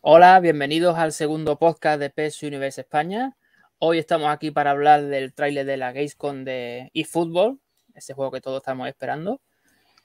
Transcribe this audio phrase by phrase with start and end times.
[0.00, 3.36] Hola, bienvenidos al segundo podcast de PES Universe España.
[3.80, 7.58] Hoy estamos aquí para hablar del tráiler de la Gamescom de eFootball,
[7.94, 9.40] ese juego que todos estamos esperando.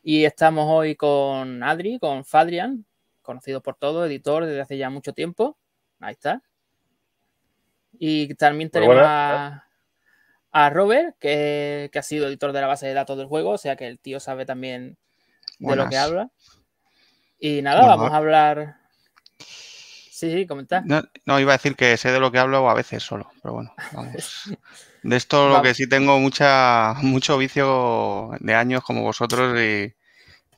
[0.02, 2.88] Y estamos hoy con Adri, con Fadrian,
[3.22, 5.60] conocido por todos, editor desde hace ya mucho tiempo.
[6.00, 6.42] Ahí está.
[7.92, 9.64] Y también tenemos a,
[10.72, 13.86] Robert, que, ha sido editor de la base de datos del juego, o sea que
[13.86, 14.98] el tío sabe también
[15.60, 16.32] de lo que habla.
[17.38, 18.83] Y nada, vamos a hablar
[20.24, 20.82] Sí, sí, comenta.
[21.26, 23.74] No, iba a decir que sé de lo que hablo a veces solo, pero bueno,
[23.92, 24.50] vamos.
[25.04, 29.94] De esto lo que sí tengo mucha, mucho vicio de años como vosotros y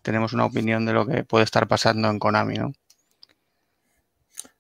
[0.03, 2.73] tenemos una opinión de lo que puede estar pasando en Konami, ¿no?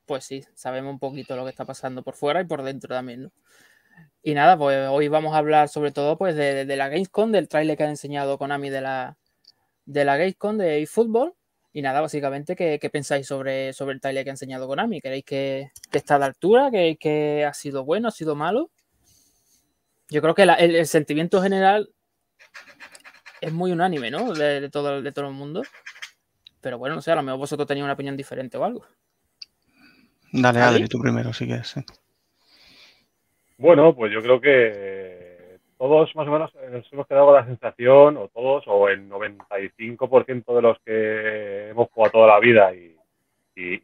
[0.07, 3.25] Pues sí, sabemos un poquito lo que está pasando por fuera y por dentro también,
[3.25, 3.31] ¿no?
[4.23, 7.77] Y nada, pues hoy vamos a hablar sobre todo pues de, la Gamescom, del trailer
[7.77, 9.17] que ha enseñado Konami de la,
[9.85, 11.35] de la Gamescom de eFootball
[11.75, 15.01] y nada, básicamente, ¿qué, pensáis sobre, sobre el trailer que ha enseñado Konami?
[15.01, 16.71] ¿Queréis que, está a la altura?
[16.71, 18.07] ¿Queréis que ha sido bueno?
[18.07, 18.71] ¿Ha sido malo?
[20.09, 21.89] Yo creo que el, sentimiento general
[23.41, 24.33] es muy unánime, ¿no?
[24.33, 25.63] De, todo, de todo el mundo.
[26.61, 28.85] Pero bueno, no sé, a lo mejor vosotros tenéis una opinión diferente o algo.
[30.31, 31.75] Dale, Adri, tú primero, si quieres.
[33.57, 35.24] Bueno, pues yo creo que
[35.77, 40.55] todos más o menos nos hemos quedado con la sensación, o todos, o el 95%
[40.55, 42.95] de los que hemos jugado toda la vida y,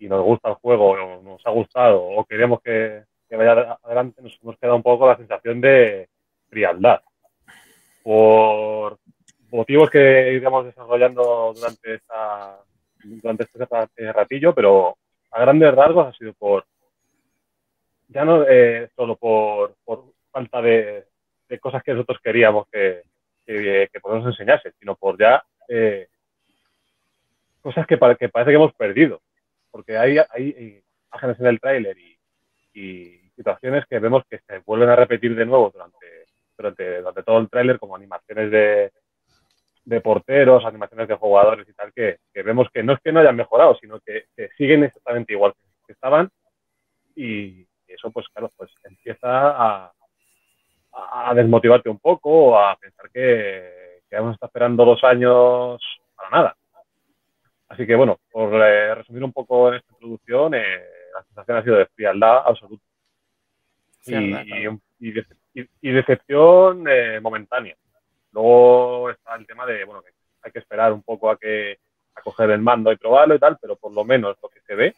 [0.02, 4.58] nos gusta el juego, o nos ha gustado, o queremos que, vaya adelante, nos hemos
[4.58, 6.10] quedado un poco con la sensación de
[6.50, 7.00] frialdad.
[8.04, 8.98] Por
[9.52, 12.58] motivos que iremos desarrollando durante, esta,
[13.04, 14.98] durante este ratillo, pero
[15.32, 16.66] a grandes rasgos ha sido por,
[18.10, 19.76] ya no eh, solo por
[20.32, 21.06] falta de,
[21.60, 23.04] cosas que nosotros queríamos que,
[23.46, 26.08] que, que nos enseñase, sino por ya eh,
[27.62, 29.22] cosas que, parece que hemos perdido.
[29.70, 32.18] Porque hay, hay imágenes en el tráiler y,
[33.36, 36.26] situaciones que vemos que se vuelven a repetir de nuevo durante,
[36.56, 38.92] durante, durante todo el tráiler, como animaciones de,
[39.84, 43.20] de porteros, animaciones de jugadores y tal, que, que, vemos que no es que no
[43.20, 45.54] hayan mejorado, sino que, que siguen exactamente igual
[45.88, 46.30] que estaban
[47.16, 49.92] y eso pues claro, pues empieza a,
[50.94, 55.82] a desmotivarte un poco, a pensar que, que vamos a estar esperando dos años
[56.16, 56.58] para nada.
[57.72, 61.64] Así que bueno, por eh, resumir un poco en esta introducción, eh, la sensación ha
[61.64, 62.84] sido de frialdad absoluta.
[65.00, 67.76] y, decepción eh, momentánea.
[68.34, 70.10] Luego está el tema de, bueno, que
[70.42, 71.78] hay que esperar un poco a que
[72.14, 74.76] a coger el mando y probarlo y tal, pero por lo menos lo que se
[74.76, 74.94] ve,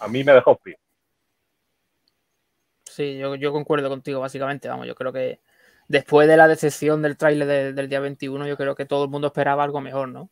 [0.00, 0.76] a mí me ha dejado frío.
[2.98, 4.68] Sí, yo, concuerdo contigo, básicamente.
[4.68, 5.38] Vamos, yo creo que
[5.86, 9.28] después de la decepción del tráiler del día 21, yo creo que todo el mundo
[9.28, 10.30] esperaba algo mejor, ¿no?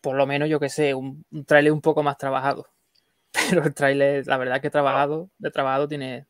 [0.00, 2.66] Por lo menos, yo que sé, un, un tráiler un poco más trabajado.
[3.50, 6.24] Pero el tráiler, la verdad que trabajado, de trabajado tiene,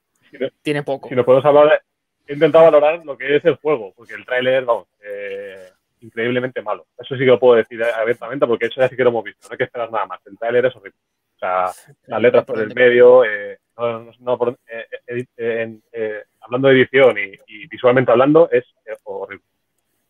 [0.63, 1.09] tiene poco.
[1.09, 1.81] Si nos podemos hablar,
[2.27, 5.69] he intentado valorar lo que es el juego, porque el tráiler, vamos, eh,
[6.01, 6.89] increíblemente malo.
[6.99, 9.47] Eso sí que lo puedo decir abiertamente, porque eso ya sí que lo hemos visto,
[9.47, 10.19] no hay que esperar nada más.
[10.27, 10.99] El tráiler es horrible.
[11.37, 11.71] O sea,
[12.07, 18.11] las letras por el medio, eh, no, eh, eh, eh, hablando de edición y, visualmente
[18.11, 18.65] hablando, es
[19.05, 19.45] horrible.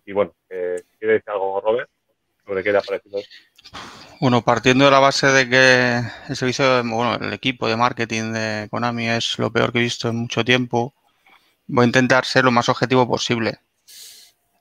[0.04, 1.90] Y bueno, ¿quiere decir algo, Robert?
[2.44, 3.18] ¿Sobre qué le ha parecido
[4.20, 8.68] Bueno, partiendo de la base de que el servicio, bueno, el equipo de marketing de
[8.70, 10.94] Konami es lo peor que he visto en mucho tiempo,
[11.66, 13.58] voy a intentar ser lo más objetivo posible.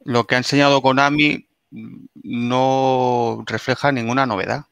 [0.03, 1.47] Lo que ha enseñado Konami
[2.23, 4.65] no refleja ninguna novedad.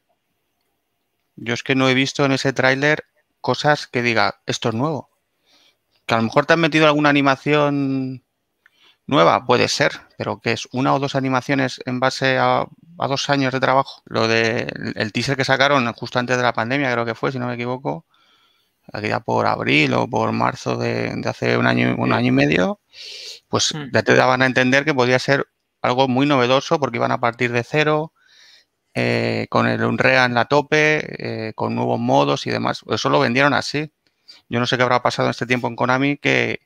[1.36, 3.04] Yo es que no he visto en ese tráiler
[3.44, 5.10] cosas que diga, esto es nuevo.
[6.06, 8.24] Que a lo mejor te han metido alguna animación
[9.06, 13.52] nueva, puede ser, pero que es una o dos animaciones en base a, dos años
[13.52, 14.02] de trabajo.
[14.06, 17.38] Lo de el teaser que sacaron justo antes de la pandemia, creo que fue, si
[17.38, 18.06] no me equivoco,
[19.02, 22.80] ya por abril o por marzo de, hace un año, un año y medio,
[23.48, 23.92] pues mm.
[23.92, 25.46] ya te daban a entender que podía ser
[25.82, 28.13] algo muy novedoso porque iban a partir de cero,
[28.94, 32.82] eh, con el Unreal en la tope, eh, con nuevos modos y demás.
[32.88, 33.92] Eso lo vendieron así.
[34.48, 36.60] Yo no sé qué habrá pasado en este tiempo en Konami que,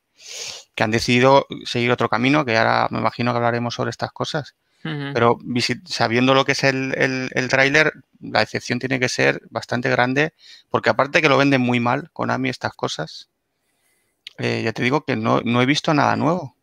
[0.77, 4.55] han decidido seguir otro camino, que ahora me imagino que hablaremos sobre estas cosas.
[4.81, 5.39] Pero
[5.85, 10.35] sabiendo lo que es el, el, tráiler, la excepción tiene que ser bastante grande,
[10.71, 13.29] porque aparte que lo venden muy mal, Konami, estas cosas,
[14.39, 16.57] eh, ya te digo que no, no, he visto nada nuevo.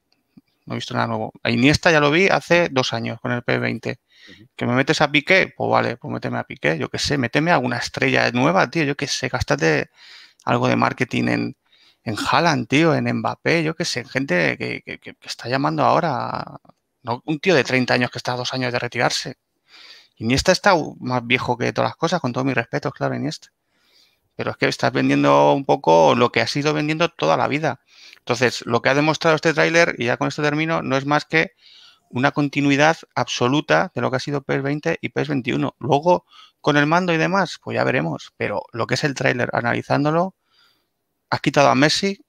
[0.66, 1.34] No he visto nada nuevo.
[1.44, 3.98] A Iniesta ya lo vi hace dos años con el P20.
[4.56, 5.54] ¿Que me metes a Piqué?
[5.56, 6.78] Pues vale, pues méteme a Piqué.
[6.78, 8.84] Yo qué sé, méteme alguna estrella nueva, tío.
[8.84, 9.90] Yo qué sé, gástate
[10.46, 11.58] algo de marketing en,
[12.06, 16.60] en Haaland, tío, en Mbappé, yo qué sé, gente que, que, está llamando ahora.
[17.04, 19.38] No un tío de 30 años que está a dos años de retirarse.
[20.18, 23.50] Iniesta está más viejo que todas las cosas, con todo mi respeto, claro, Iniesta.
[24.36, 27.82] pero es que estás vendiendo un poco lo que has ido vendiendo toda la vida.
[28.20, 31.26] Entonces, lo que ha demostrado este tráiler, y ya con esto termino, no es más
[31.26, 31.54] que
[32.10, 35.74] una continuidad absoluta de lo que ha sido PS20 y PS21.
[35.80, 36.26] Luego,
[36.62, 38.34] con el mando y demás, pues ya veremos.
[38.38, 40.36] Pero lo que es el tráiler, analizándolo,
[41.30, 42.20] has quitado a Messi,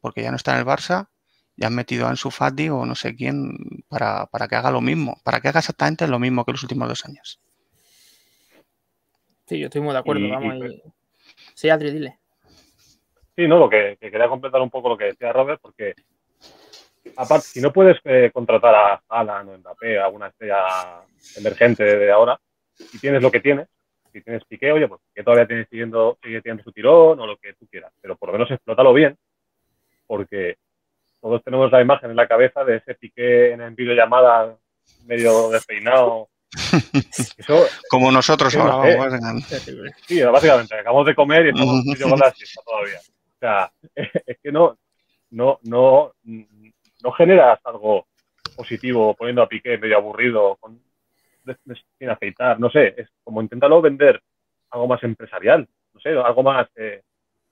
[0.00, 1.08] porque ya no está en el Barça,
[1.56, 3.56] y has metido a Ansu Fati o no sé quién
[3.88, 6.88] para, para que haga lo mismo, para que haga exactamente lo mismo que los últimos
[6.88, 7.40] dos años.
[9.46, 10.28] Sí, yo estoy muy de acuerdo.
[10.28, 10.56] vamos
[11.54, 12.18] Sí, Adri, dile.
[13.36, 15.94] Sí, no, lo que, quería completar un poco lo que decía Robert, porque
[17.16, 21.02] aparte, si no puedes eh, contratar a Alan o Mbappé, a una estrella
[21.36, 22.38] emergente de ahora,
[22.92, 23.68] y tienes lo que tienes,
[24.12, 27.36] si tienes Piqué, oye, pues que todavía tienes siguiendo, sigue teniendo su tirón o lo
[27.36, 29.16] que tú quieras, pero por lo menos explótalo bien,
[30.06, 30.56] porque
[31.20, 34.56] todos tenemos la imagen en la cabeza de ese Piqué en videollamada
[35.04, 36.28] medio despeinado
[37.90, 39.34] Como nosotros ahora.
[40.06, 42.98] sí, básicamente, acabamos de comer y estamos con la siesta todavía.
[42.98, 43.72] O sea,
[44.26, 44.78] es que no,
[45.30, 46.14] no, no,
[47.06, 48.08] no generas algo
[48.56, 50.80] positivo poniendo a Piqué medio aburrido, con,
[51.98, 54.20] sin aceitar, no sé, es como inténtalo vender
[54.70, 57.02] algo más empresarial, no sé, algo más eh,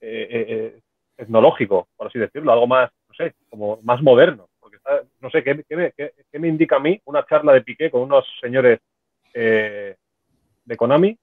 [0.01, 0.79] eh, eh,
[1.15, 4.49] tecnológico, por así decirlo, algo más, no sé, como más moderno.
[4.59, 4.77] Porque
[5.21, 8.79] no sé, ¿qué, qué, me, indica a mí una charla de Piqué con unos señores
[9.33, 11.17] de Konami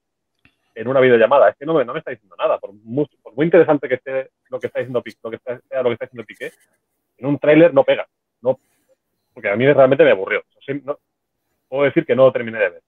[0.75, 1.51] en una videollamada.
[1.51, 2.59] Es que no me, está diciendo nada.
[2.59, 5.93] Por muy, por muy, interesante que esté lo que está diciendo Piqué, está, lo que
[5.93, 6.53] está diciendo Piqué,
[7.23, 8.07] en un tráiler no pega.
[8.43, 8.59] No,
[9.33, 10.43] porque a mí realmente me aburrió.
[11.69, 12.83] puedo decir que no lo terminé de ver.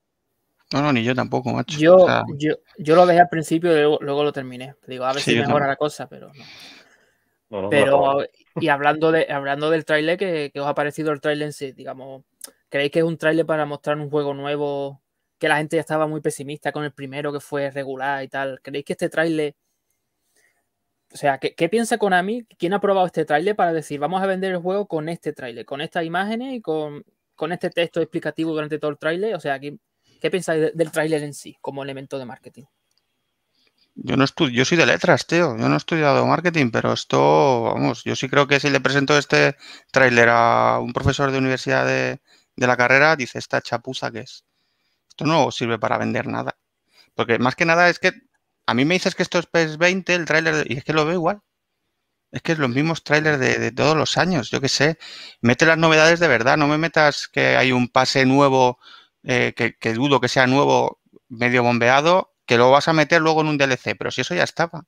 [0.72, 1.78] No, no, ni yo tampoco, macho.
[1.78, 2.06] Yo,
[2.36, 4.74] yo, yo lo dejé al principio y luego, lo terminé.
[4.86, 6.32] Digo, a ver si mejora la cosa, pero
[7.48, 7.70] no.
[7.70, 8.24] pero,
[8.56, 11.72] y hablando de hablando del tráiler, ¿qué, os ha parecido el tráiler en sí?
[11.72, 12.24] Digamos,
[12.68, 15.00] ¿creéis que es un tráiler para mostrar un juego nuevo
[15.38, 18.60] que la gente ya estaba muy pesimista con el primero que fue regular y tal.
[18.62, 19.54] ¿Creéis que este tráiler...
[21.14, 22.44] O sea, ¿qué, piensa Konami?
[22.58, 25.64] ¿Quién ha probado este tráiler para decir, vamos a vender el juego con este tráiler,
[25.64, 27.04] con estas imágenes y con,
[27.52, 29.36] este texto explicativo durante todo el tráiler?
[29.36, 29.78] O sea, ¿qué,
[30.20, 32.64] qué pensáis del tráiler en sí como elemento de marketing?
[33.94, 35.56] Yo no estudio, yo soy de letras, tío.
[35.56, 39.16] Yo no he estudiado marketing, pero esto, vamos, yo sí creo que si le presento
[39.16, 39.56] este
[39.92, 42.20] tráiler a un profesor de universidad de,
[42.56, 44.44] de, la carrera, dice esta chapuza que es.
[45.10, 46.56] Esto no sirve para vender nada.
[47.14, 48.23] Porque más que nada es que
[48.66, 51.14] a mí me dices que esto es PS20, el tráiler, y es que lo veo
[51.14, 51.42] igual.
[52.32, 54.98] Es que es los mismos trailers de, todos los años, yo qué sé.
[55.40, 58.78] Mete las novedades de verdad, no me metas que hay un pase nuevo,
[59.22, 63.42] eh, que, que, dudo que sea nuevo, medio bombeado, que lo vas a meter luego
[63.42, 64.84] en un DLC, pero si eso ya estaba.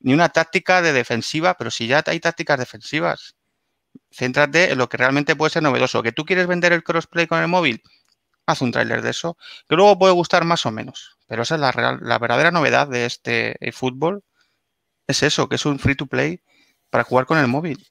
[0.00, 3.36] Ni una táctica de defensiva, pero si ya hay tácticas defensivas.
[4.10, 6.02] Céntrate en lo que realmente puede ser novedoso.
[6.02, 7.82] ¿Que tú quieres vender el crossplay con el móvil?
[8.46, 9.36] haz un tráiler de eso,
[9.68, 11.15] que luego puede gustar más o menos.
[11.26, 14.24] Pero esa es la, real, la verdadera novedad de este fútbol.
[15.06, 16.42] Es eso, que es un free to play
[16.90, 17.86] para jugar con el móvil.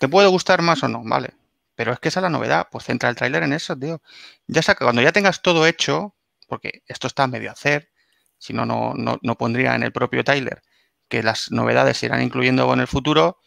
[0.00, 1.02] ¿Te puede gustar más o no?
[1.04, 1.34] Vale.
[1.74, 2.68] Pero es que esa es la novedad.
[2.70, 4.00] Pues centra el tráiler en eso, tío.
[4.46, 6.14] Ya saca, cuando ya tengas todo hecho,
[6.48, 7.90] porque esto está medio a hacer,
[8.38, 10.62] si no, no, no pondría en el propio tráiler
[11.08, 13.38] que las novedades se irán incluyendo en el futuro,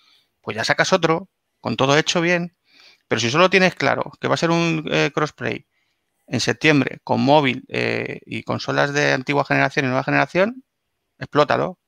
[0.41, 2.55] pues ya sacas otro, con todo hecho bien.
[3.07, 5.67] Pero si solo tienes claro que va a ser un eh, crossplay
[6.27, 10.63] en septiembre con móvil eh, y consolas de antigua generación y nueva generación,
[11.17, 11.79] explótalo.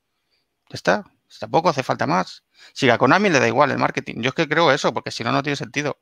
[0.70, 1.04] Ya está.
[1.40, 2.44] Tampoco hace falta más.
[2.74, 4.22] Si a Konami le da igual el marketing.
[4.22, 6.00] Yo es que creo eso, porque si no, no tiene sentido.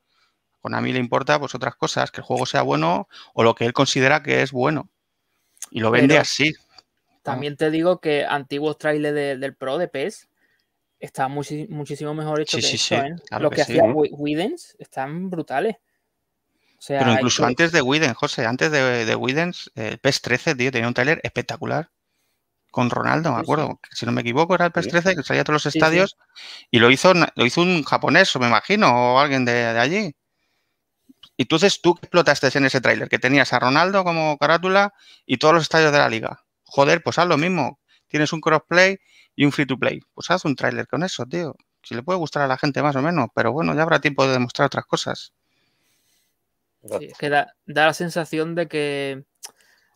[0.54, 3.66] A Konami le importa pues otras cosas, que el juego sea bueno o lo que
[3.66, 4.88] él considera que es bueno.
[5.70, 6.54] Y lo vende así.
[7.22, 10.28] También te digo que antiguos trailers del Pro de PES
[10.98, 13.14] están muchísimo mejor hechos que sí, ¿eh?
[13.38, 15.76] Lo que, hacía Widens están brutales.
[16.86, 20.88] Pero incluso antes de Widen, José, antes de, de Widens, el PES 13, tío, tenía
[20.88, 21.90] un trailer espectacular.
[22.70, 23.80] Con Ronaldo, me acuerdo.
[23.90, 26.16] Si no me equivoco, era el PES 13 que salía a todos los estadios
[26.70, 30.14] y lo hizo, lo hizo un japonés, o me imagino, o alguien de, allí.
[31.36, 34.92] Y entonces tú explotaste en ese tráiler, que tenías a Ronaldo como carátula
[35.24, 36.44] y todos los estadios de la liga.
[36.64, 37.80] Joder, pues haz lo mismo.
[38.08, 38.98] Tienes un crossplay
[39.34, 40.00] y un free to play.
[40.14, 41.54] Pues haz un tráiler con eso, tío.
[41.82, 44.26] Si le puede gustar a la gente más o menos, pero bueno, ya habrá tiempo
[44.26, 45.32] de demostrar otras cosas.
[46.84, 49.24] Sí, es que da, la sensación de que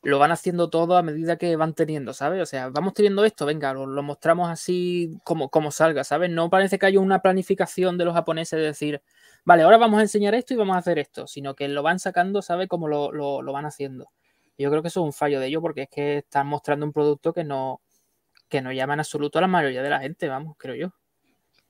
[0.03, 2.43] lo van haciendo todo a medida que van teniendo, ¿sabes?
[2.43, 6.29] O sea, vamos teniendo esto, venga, lo, mostramos así como, como salga, ¿sabes?
[6.31, 9.03] No parece que haya una planificación de los japoneses de decir,
[9.45, 12.01] vale, ahora vamos a enseñar esto y vamos a hacer esto, sino que lo van
[12.01, 12.69] sacando, ¿sabes?
[12.69, 14.11] Como lo, lo, van haciendo.
[14.59, 16.93] Yo creo que eso es un fallo de ellos porque es que están mostrando un
[16.93, 17.81] producto que no,
[18.49, 20.95] que no llama en absoluto a la mayoría de la gente, vamos, creo yo.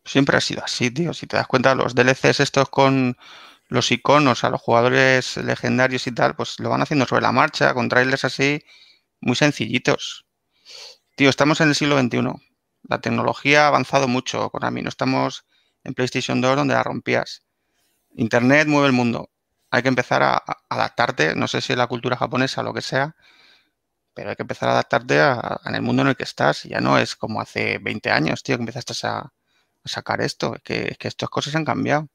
[0.05, 1.13] Siempre ha sido así, tío.
[1.13, 3.17] Si te das cuenta, los DLCs estos con
[3.73, 7.75] los iconos a los jugadores legendarios y tal, pues lo van haciendo sobre la marcha,
[7.75, 8.63] con trailers así
[9.21, 10.27] muy sencillitos.
[11.17, 12.21] Tío, estamos en el siglo XXI.
[12.83, 14.83] La tecnología ha avanzado mucho, Konami.
[14.83, 15.47] No estamos
[15.85, 17.45] en PlayStation 2 donde la rompías.
[18.15, 19.31] Internet mueve el mundo.
[19.71, 22.83] Hay que empezar a, adaptarte, no sé si es la cultura japonesa o lo que
[22.83, 23.17] sea,
[24.15, 26.65] pero hay que empezar a adaptarte a, en el mundo en el que estás.
[26.65, 29.33] Ya no es como hace 20 años, tío, que empezaste a,
[29.85, 30.57] sacar esto.
[30.57, 32.09] Es que, estas cosas han cambiado.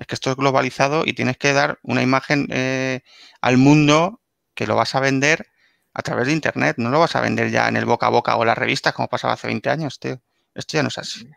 [0.00, 3.00] Es que esto es globalizado y tienes que dar una imagen eh,
[3.42, 4.20] al mundo
[4.54, 5.46] que lo vas a vender
[5.92, 6.76] a través de Internet.
[6.78, 8.94] No lo vas a vender ya en el boca a boca o en las revistas
[8.94, 10.16] como pasaba hace 20 años, tío.
[10.54, 11.28] Esto ya no es así.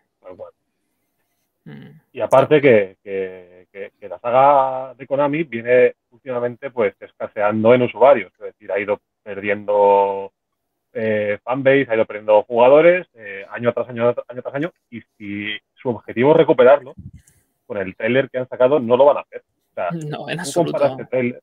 [1.66, 1.90] Mm.
[2.14, 2.98] Y aparte que,
[4.02, 10.32] la saga de Konami viene últimamente pues escaseando en usuarios, es decir, ha ido perdiendo
[10.94, 15.58] eh, fanbase, ha ido perdiendo jugadores eh, año tras año, año tras año, y si
[15.74, 16.94] su objetivo es recuperarlo,
[17.74, 19.44] con el trailer que han sacado no lo van a hacer.
[20.08, 20.98] no, en absoluto.
[21.00, 21.40] Este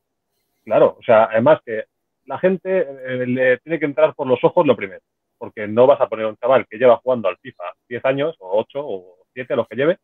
[0.65, 1.85] claro, o sea, además que
[2.27, 5.01] la gente eh, le tiene que entrar por los ojos lo primero,
[5.39, 8.37] porque no vas a poner a un chaval que lleva jugando al FIFA 10 años,
[8.39, 9.99] o 8, o 7, los que lleve,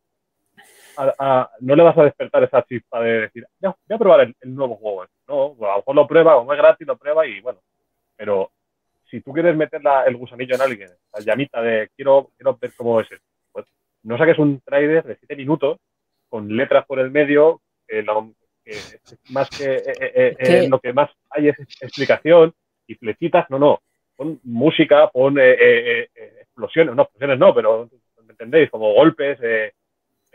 [1.61, 4.77] no le vas a despertar esa chispa de decir, ya, voy a probar el, nuevo
[4.77, 5.07] juego.
[5.29, 7.61] No, a lo mejor lo prueba, como es gratis, lo prueba y bueno.
[8.17, 8.51] Pero
[9.11, 13.01] si tú quieres meter el gusanillo en alguien, la llamita de quiero, quiero ver cómo
[13.01, 13.67] es esto, pues
[14.03, 15.79] no saques un trailer de 7 minutos
[16.29, 17.63] con letras por el medio,
[19.31, 22.53] más que eh, eh, eh, lo que más hay es explicación
[22.87, 23.81] y flechitas, no, no.
[24.17, 27.91] Pon música, pon explosiones, no, explosiones no, pero
[28.25, 28.71] ¿me entendéis?
[28.71, 29.39] Como golpes,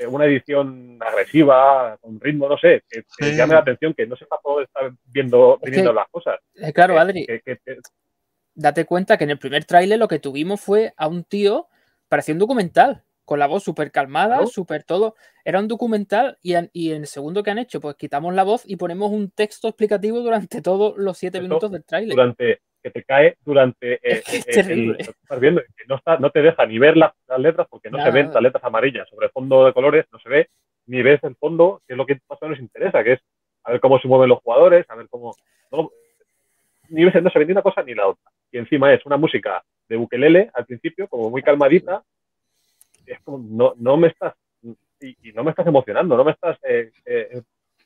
[0.01, 3.03] eh, una edición agresiva, con ritmo, no sé, que,
[3.35, 6.39] llame la atención, que no sepa cómo estar viendo, viendo las cosas.
[6.55, 7.27] Eh, claro, Adri.
[8.55, 11.67] date cuenta que en el primer tráiler lo que tuvimos fue a un tío
[12.07, 15.15] parecía un documental, con la voz súper calmada, súper todo.
[15.45, 18.43] Era un documental y en, y en, el segundo que han hecho, pues quitamos la
[18.43, 22.15] voz y ponemos un texto explicativo durante todos los siete minutos del tráiler.
[22.15, 26.41] Durante, que te cae durante eh, eh, el, estás viendo, que no, está, no te
[26.41, 29.65] deja ni ver las, letras porque no se ven las letras amarillas sobre el fondo
[29.65, 30.49] de colores, no se ve,
[30.87, 33.19] ni ves el fondo, que es lo que más o menos interesa, que es
[33.63, 35.35] a ver cómo se mueven los jugadores, a ver cómo...
[35.71, 35.91] No,
[36.89, 38.31] ni ves, no se ve ni una cosa ni la otra.
[38.51, 42.03] Y encima es una música de ukelele al principio, como muy calmadita,
[43.11, 44.35] es como, no, no me estás,
[44.99, 46.91] y, no me estás emocionando, no me estás eh,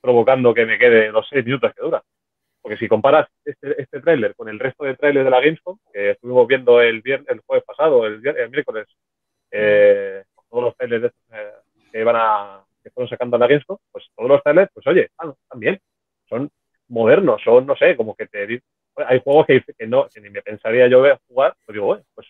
[0.01, 2.03] provocando que me quede los seis minutos que dura.
[2.62, 6.12] Porque si comparas este, este tráiler con el resto de trailers de la Gamescom, que
[6.12, 8.88] estuvimos viendo el, viernes, el jueves pasado, el, miércoles,
[9.51, 11.51] eh, todos los trailers eh,
[11.91, 15.10] que iban a que fueron sacando en la Gamescom, pues todos los trailers, pues oye,
[15.17, 15.79] ah, también
[16.27, 16.50] son
[16.88, 18.62] modernos, son, no sé, como que te
[18.98, 22.27] hay juegos que, que no, que ni me pensaría yo jugar, pues digo, bueno, pues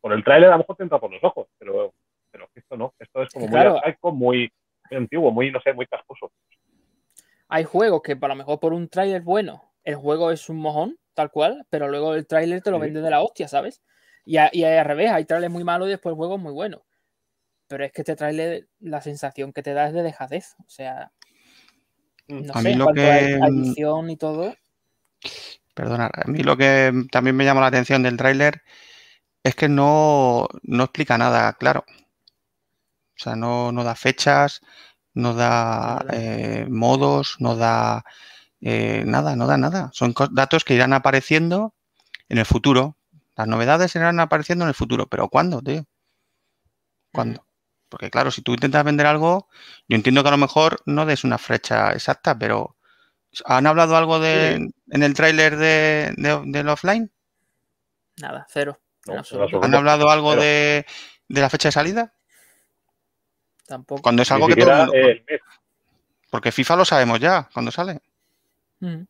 [0.00, 1.92] con el tráiler a lo mejor te entra por los ojos, pero,
[2.36, 4.52] pero esto no, esto es como muy arcaico, muy,
[4.90, 6.30] muy antiguo, muy, no sé, muy casposo
[7.48, 10.98] hay juegos que a lo mejor por un tráiler bueno, el juego es un mojón,
[11.14, 13.82] tal cual, pero luego el tráiler te lo vende de la hostia, ¿sabes?
[14.24, 16.84] Y, y al revés, hay trailers muy malos y después el juego es muy bueno.
[17.68, 20.56] Pero es que este tráiler, la sensación que te da es de dejadez.
[20.60, 21.12] O sea,
[22.26, 23.34] no a sé, mí lo que...
[23.34, 24.54] edición y todo.
[25.74, 28.62] Perdona, a mí lo que también me llama la atención del tráiler
[29.44, 31.84] es que no, no explica nada claro.
[33.16, 34.60] O sea, no, no da fechas,
[35.14, 38.04] no da eh, modos, no da
[38.60, 39.90] eh, nada, no da nada.
[39.92, 41.74] Son datos que irán apareciendo
[42.28, 42.96] en el futuro.
[43.36, 45.84] Las novedades irán apareciendo en el futuro, pero ¿cuándo, tío?
[47.12, 47.46] ¿Cuándo?
[47.88, 49.48] Porque claro, si tú intentas vender algo,
[49.88, 52.76] yo entiendo que a lo mejor no des una fecha exacta, pero
[53.44, 57.10] ¿han hablado algo de, en el tráiler de, del offline?
[58.20, 58.80] Nada, cero.
[59.62, 60.84] ¿Han hablado algo de,
[61.28, 62.15] de la fecha de salida?
[63.66, 64.02] Tampoco.
[64.02, 64.92] Cuando es algo que todo
[66.30, 68.00] Porque FIFA lo sabemos ya cuando sale.
[68.80, 69.02] Mm.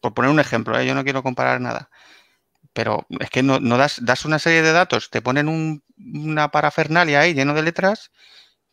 [0.00, 0.86] Por poner un ejemplo, ¿eh?
[0.86, 1.90] yo no quiero comparar nada.
[2.72, 7.34] Pero es que no, das, das, una serie de datos, te ponen una parafernalia ahí
[7.34, 8.10] lleno de letras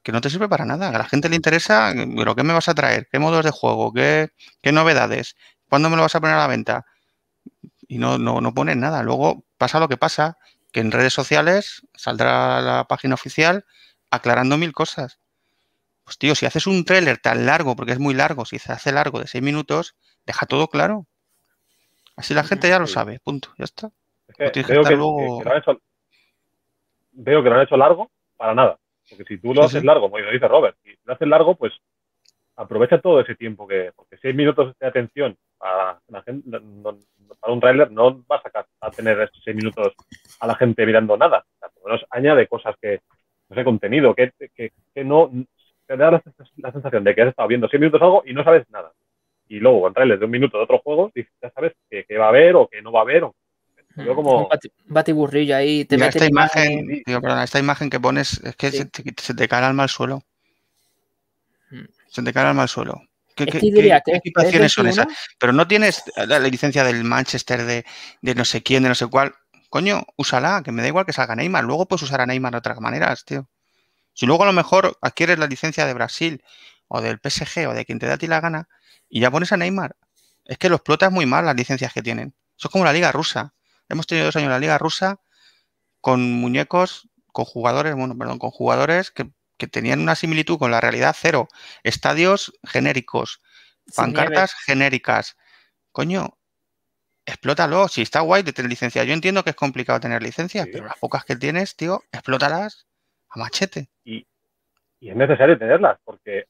[0.03, 0.89] que no te sirve para nada.
[0.89, 3.07] A la gente le interesa, pero ¿qué me vas a traer?
[3.11, 3.91] ¿Qué modos de juego?
[3.91, 4.29] ¿Qué,
[4.61, 5.35] qué novedades?
[5.67, 6.85] ¿Cuándo me lo vas a poner a la venta?
[7.87, 9.03] Y no, no, no ponen nada.
[9.03, 10.37] Luego pasa lo que pasa,
[10.71, 13.65] que en redes sociales saldrá la página oficial
[14.11, 15.19] aclarando mil cosas.
[16.07, 18.93] Pues tío, si haces un tráiler tan largo, porque es muy largo, si se hace
[18.93, 19.93] largo de seis minutos,
[20.25, 21.05] deja todo claro.
[22.15, 23.89] Así la gente ya lo sabe, punto, ya está.
[24.37, 24.81] veo,
[27.43, 28.79] que, lo han hecho, largo para nada.
[29.09, 31.73] Porque si tú lo haces largo, como dice Robert, si lo haces largo, pues
[32.55, 36.49] aprovecha todo ese tiempo que, porque seis minutos de atención para, la gente,
[37.41, 39.93] para un tráiler no vas a, a, tener esos seis minutos
[40.39, 41.39] a la gente mirando nada.
[41.39, 43.01] O sea, por lo menos añade cosas que,
[43.49, 45.29] no sé, contenido, que, que no,
[45.87, 48.69] te da la, sensación de que has estado viendo 6 minutos algo y no sabes
[48.69, 48.91] nada.
[49.47, 52.29] Y luego, con trailers de un minuto de otro juego, ya sabes que, va a
[52.29, 53.23] haber o que no va a haber.
[53.95, 54.43] Veo como...
[54.43, 55.85] Un bati- batiburrillo ahí.
[55.85, 58.77] Te Mira, meten esta imagen, imágenes- digo, perdona, esta imagen que pones es que Sí.
[58.77, 60.21] se, te, se te cae el alma al suelo.
[61.71, 61.85] Mm.
[62.09, 63.01] Se te cae el alma al suelo.
[63.35, 65.05] ¿Qué, Es qué- que qué- diría qué que equipaciones son esas?
[65.07, 67.85] 21, Pero no tienes la, la licencia del Manchester, de,
[68.21, 69.33] de no sé quién, de no sé cuál.
[69.69, 71.63] Coño, úsala, que me da igual que salga Neymar.
[71.63, 73.47] Luego puedes usar a Neymar de otras maneras, tío.
[74.17, 76.43] Si luego a lo mejor adquieres la licencia de Brasil
[76.87, 78.67] o del PSG o de quien te da a ti la gana
[79.07, 79.95] y ya pones a Neymar,
[80.45, 82.33] es que lo explotas muy mal las licencias que tienen.
[82.57, 83.53] Eso es como la liga rusa.
[83.89, 85.21] Hemos tenido dos años la liga rusa
[86.01, 90.81] con muñecos, con jugadores, bueno, perdón, con jugadores que, que tenían una similitud con la
[90.81, 91.47] realidad cero.
[91.83, 93.39] Estadios genéricos,
[93.95, 95.37] pancartas genéricas.
[95.91, 96.39] Coño,
[97.27, 97.87] explótalo.
[97.87, 99.03] Si está guay de tener licencia.
[99.03, 100.71] Yo entiendo que es complicado tener licencias, Sí.
[100.73, 102.86] pero las pocas que tienes, tío, explótalas
[103.41, 103.87] a machete.
[104.05, 104.25] y
[105.09, 106.45] es necesario tenerlas, porque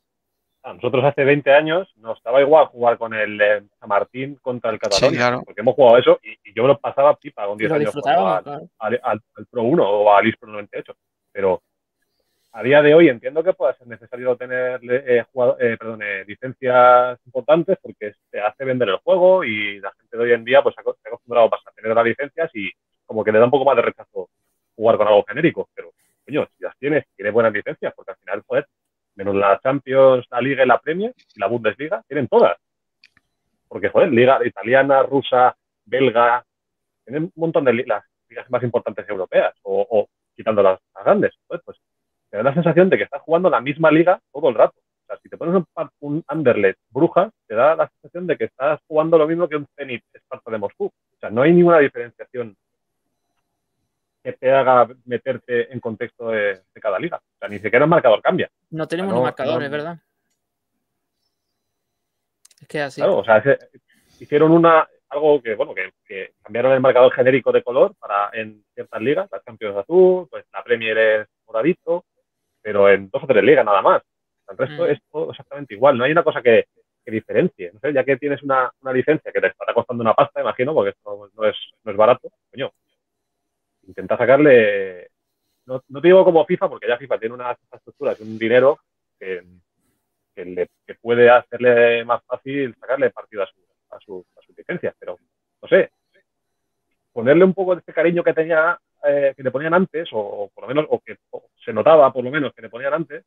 [0.64, 4.72] a nosotros hace 20 años nos estaba igual jugar con el eh, San Martín contra
[4.72, 5.44] el Cataluña, claro.
[5.46, 7.96] porque hemos jugado eso y, y yo me lo pasaba pipa con 10 Lo años
[7.96, 8.70] al, claro.
[8.80, 10.96] al, al- al Pro 1 o al Pro 98,
[11.32, 11.62] pero
[12.54, 16.24] a día de hoy entiendo que pueda ser necesario tener eh, jugado- eh, perdón, eh,
[16.26, 20.62] licencias importantes porque te hace vender el juego y la gente de hoy en día
[20.64, 22.70] pues se ha aco- se ha acostumbrado a tener las licencias y
[23.06, 24.30] como que le da un poco más de rechazo
[24.76, 25.92] jugar con algo genérico, pero
[26.28, 28.68] coño, si las tienes, tienes buenas licencias, porque al final, joder,
[29.16, 32.58] menos la Champions, la Liga y la Premier y la Bundesliga, tienen todas.
[33.68, 35.56] Porque, joder, Liga italiana, rusa,
[35.86, 36.44] belga,
[37.06, 41.34] tienen un montón de las ligas más importantes europeas, o, o quitando las, grandes.
[41.48, 41.78] Joder, pues
[42.30, 44.76] te da la sensación de que estás jugando la misma liga todo el rato.
[44.78, 45.66] O sea, si te pones un,
[46.02, 49.66] un Anderlecht Brujas, te da la sensación de que estás jugando lo mismo que un
[49.78, 50.88] Zenit Esparta de Moscú.
[50.88, 52.58] O sea, no hay ninguna diferenciación
[54.28, 57.16] que te haga meterte en contexto de, de cada liga.
[57.18, 58.50] O sea, ni siquiera el marcador cambia.
[58.72, 59.78] No tenemos No, marcadores, no.
[59.78, 60.00] ¿verdad?
[62.60, 63.00] Es que así.
[63.00, 63.42] Claro, o sea,
[64.20, 68.66] hicieron una algo que, bueno, que, que cambiaron el marcador genérico de color para en
[68.74, 72.04] ciertas ligas, las Champions azul, pues la Premier es moradito,
[72.62, 74.02] pero en dos o tres ligas nada más.
[74.50, 74.90] El resto Mm.
[74.90, 75.98] es todo exactamente igual.
[75.98, 76.66] No hay una cosa que,
[77.06, 77.72] que diferencie.
[77.82, 80.90] No ya que tienes una, una licencia que te estará costando una pasta, imagino, porque
[80.90, 82.72] esto no es, no es barato, coño.
[83.88, 85.10] Intenta sacarle.
[85.66, 88.80] No, te digo como FIFA, porque ya FIFA tiene unas infraestructuras y un dinero
[89.20, 89.44] que,
[90.36, 90.70] le,
[91.02, 93.58] puede hacerle más fácil sacarle partido a su,
[93.90, 95.18] a su, a sus licencias, pero
[95.62, 95.90] no sé,
[97.12, 100.64] ponerle un poco de ese cariño que tenía, eh, que le ponían antes, o, por
[100.64, 101.18] lo menos, o que
[101.66, 103.26] se notaba por lo menos que le ponían antes,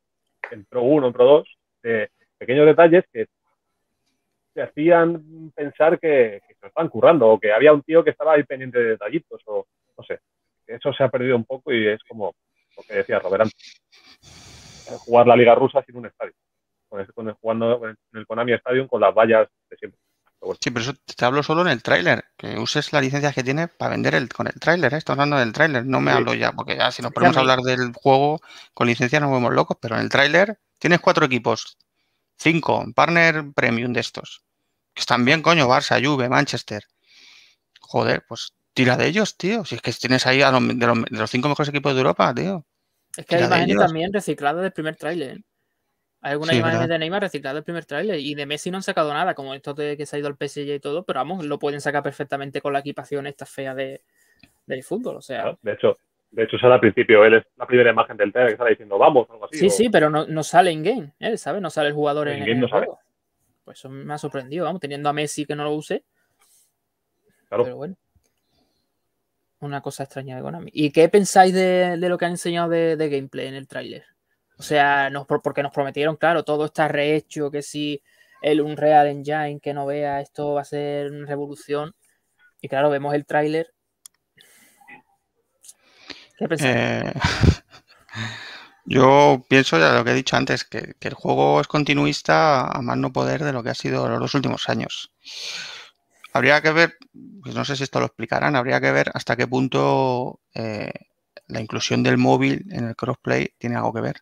[0.50, 3.26] en Pro 1, en Pro 2, de pequeños detalles que
[4.54, 8.10] te hacían pensar que, que se lo estaban currando, o que había un tío que
[8.10, 9.66] estaba ahí pendiente de detallitos, o
[9.98, 10.20] no sé.
[10.70, 12.34] Eso se ha perdido un poco y es como
[12.76, 13.80] lo que decía Robert antes.
[15.04, 16.32] Jugar la Liga Rusa sin un estadio.
[16.88, 20.00] Con el, con el- jugando en el Konami Stadium con las vallas de siempre.
[20.24, 23.34] Pero bueno, Sí, pero eso te hablo solo en el tráiler, que uses las licencias
[23.34, 24.96] que tiene para vender el, con el tráiler, ¿eh?
[24.96, 26.16] Estoy hablando del tráiler, no me Sí.
[26.16, 28.40] hablo ya, porque ya si nos ponemos a hablar del juego
[28.74, 31.76] con licencias nos vemos locos, pero en el tráiler tienes cuatro equipos,
[32.36, 34.42] cinco, partner premium de estos,
[34.94, 36.82] que están bien, coño, Barça, Juve, Manchester.
[37.80, 41.02] Joder, pues tira de ellos, tío, si es que tienes ahí a los, de, los,
[41.04, 42.64] de los cinco mejores equipos de Europa, tío.
[43.16, 45.36] Es que hay Tira imágenes también recicladas del primer tráiler.
[45.38, 45.42] ¿eh?
[46.22, 46.94] Hay algunas Sí, imágenes verdad.
[46.94, 49.74] de Neymar recicladas del primer tráiler y de Messi no han sacado nada, como esto
[49.74, 52.60] de que se ha ido al PSG y todo, pero vamos, lo pueden sacar perfectamente
[52.60, 54.02] con la equipación esta fea de,
[54.66, 55.16] del fútbol.
[55.16, 55.98] O sea, De hecho,
[56.30, 58.98] de hecho sale al principio, él es la primera imagen del trailer que sale diciendo
[58.98, 59.56] vamos, algo así.
[59.58, 61.36] sí, o- sí, pero no, no sale en game, ¿eh?
[61.36, 61.62] ¿sabes?
[61.62, 62.98] No sale el jugador en, en el juego.
[63.64, 66.04] Pues eso me ha sorprendido, vamos, teniendo a Messi que no lo use.
[67.48, 67.64] Claro.
[67.64, 67.96] Pero bueno.
[69.60, 70.70] Una cosa extraña de Konami.
[70.72, 74.04] ¿Y qué pensáis de, de lo que han enseñado de, gameplay en el tráiler?
[74.56, 75.10] O sea,
[75.42, 78.02] porque nos prometieron, claro, todo está rehecho, que si
[78.42, 81.94] el Unreal Engine que no vea, esto va a ser una revolución.
[82.62, 83.72] Y claro, vemos el tráiler.
[86.38, 86.76] ¿Qué pensáis?
[86.76, 87.12] Eh,
[88.86, 92.80] yo pienso ya lo que he dicho antes, que, que el juego es continuista a
[92.80, 95.12] más no poder de lo que ha sido los últimos años.
[96.32, 96.96] Habría que ver,
[97.42, 100.92] pues no sé si esto lo explicarán, habría que ver hasta qué punto eh,
[101.48, 104.16] la inclusión del móvil en el crossplay tiene algo que ver.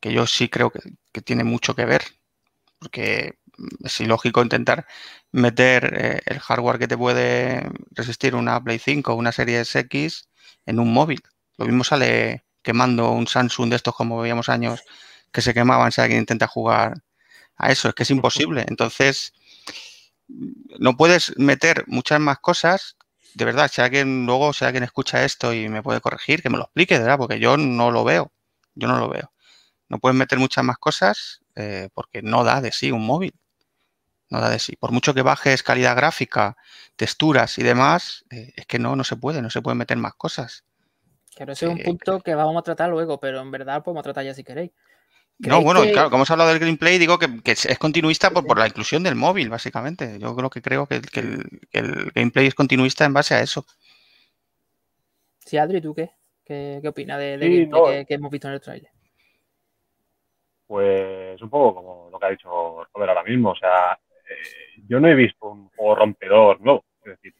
[0.00, 0.80] Que yo sí creo que,
[1.12, 2.02] que tiene mucho que ver,
[2.78, 3.38] porque
[3.84, 4.86] es ilógico intentar
[5.32, 10.28] meter eh, el hardware que te puede resistir una Play 5 o una Series X
[10.66, 11.22] en un móvil.
[11.58, 14.82] Lo mismo sale quemando un Samsung de estos como veíamos años
[15.32, 16.94] que se quemaban si alguien intenta jugar
[17.56, 17.88] a eso.
[17.88, 18.64] Es que es imposible.
[18.68, 19.32] Entonces,
[20.28, 22.96] no puedes meter muchas más cosas.
[23.34, 26.56] De verdad, si alguien luego, si alguien escucha esto y me puede corregir, que me
[26.56, 28.32] lo explique, de verdad, porque yo no lo veo.
[28.74, 29.32] Yo no lo veo.
[29.88, 33.34] No puedes meter muchas más cosas eh, porque no da de sí un móvil.
[34.30, 34.76] No da de sí.
[34.76, 36.56] Por mucho que bajes calidad gráfica,
[36.96, 40.14] texturas y demás, eh, es que no, no se puede, no se pueden meter más
[40.14, 40.64] cosas.
[41.34, 44.24] Claro, ese es un punto que vamos a tratar luego, pero en verdad podemos tratar
[44.24, 44.70] ya si queréis.
[45.38, 49.02] No, bueno, claro, como hemos hablado del gameplay, digo que, es continuista por, la inclusión
[49.02, 50.18] del móvil, básicamente.
[50.18, 51.00] Yo creo que creo que,
[51.72, 53.66] el, gameplay es continuista en base a eso.
[55.40, 56.10] Sí, Adri, ¿tú qué?
[56.44, 58.90] ¿Qué, opinas de, gameplay que, hemos visto en el trailer?
[60.66, 62.48] Pues un poco como lo que ha dicho
[62.94, 63.50] Robert ahora mismo.
[63.50, 66.84] O sea, eh, yo no he visto un juego rompedor nuevo.
[67.04, 67.34] Es decir,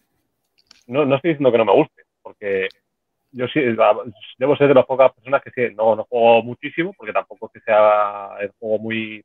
[0.88, 2.68] no, no estoy diciendo que no me guste, porque
[3.34, 3.60] yo sí,
[4.38, 7.52] debo ser de las pocas personas que sí, no, no juego muchísimo, porque tampoco es
[7.54, 9.24] que sea el juego muy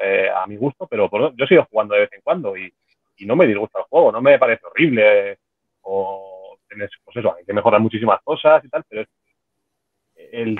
[0.00, 2.72] eh, a mi gusto, pero yo sigo jugando de vez en cuando y,
[3.20, 5.38] no me disgusta el juego, no me parece horrible
[5.82, 9.04] o tienes, pues eso, hay que mejorar muchísimas cosas y tal, pero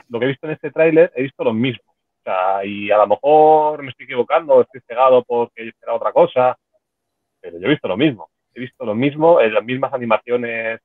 [0.09, 1.85] lo que he visto en este tráiler he visto lo mismo.
[1.93, 6.59] O sea, y a lo mejor me estoy equivocando, estoy cegado porque era otra cosa,
[7.41, 8.29] pero yo he visto lo mismo.
[8.55, 10.81] He visto lo mismo, en las mismas animaciones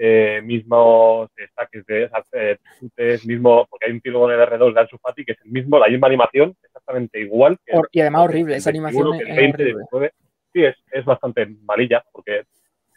[0.00, 2.08] eh, mismos saques de
[2.78, 5.50] chutes, mismo, porque hay un tiro en el R2 de Ansu Fati que es el
[5.50, 7.58] mismo, la misma animación, exactamente igual.
[7.90, 9.82] y además horrible, esa animación es
[10.52, 12.44] Sí, es, es, bastante malilla, porque,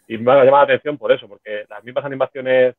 [0.07, 2.75] y me ha llamado la atención por eso, porque las mismas animaciones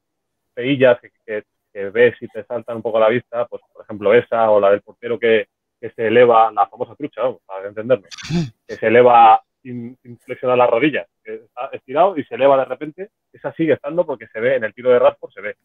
[0.54, 4.14] feillas que, que, ves y te saltan un poco a la vista, pues por ejemplo
[4.14, 5.46] esa o la del portero que,
[5.80, 8.06] que se eleva, la famosa trucha, vamos, para entenderlo,
[8.66, 13.10] que se eleva sin, flexionar las rodillas, que está estirado y se eleva de repente,
[13.32, 15.56] esa sigue estando porque se ve en el tiro de Radford, se ve.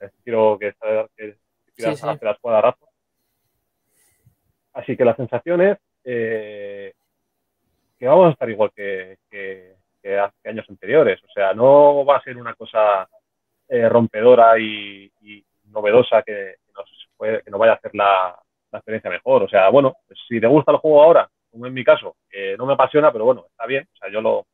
[0.00, 1.36] El tiro que, está, que
[1.74, 2.88] tira hacia la escuadra Radford.
[4.72, 6.92] Así que las sensaciones eh,
[7.98, 9.76] que vamos a estar igual que, que,
[10.18, 11.22] hace años anteriores.
[11.22, 13.08] O sea, no va a ser una cosa
[13.68, 15.10] eh, rompedora y,
[15.66, 18.38] novedosa que, nos que nos vaya a hacer la,
[18.72, 19.44] la experiencia mejor.
[19.44, 19.94] O sea, bueno,
[20.28, 23.24] si te gusta el juego ahora, como en mi caso, que no me apasiona, pero
[23.26, 24.46] bueno, está bien, o sea, yo lo,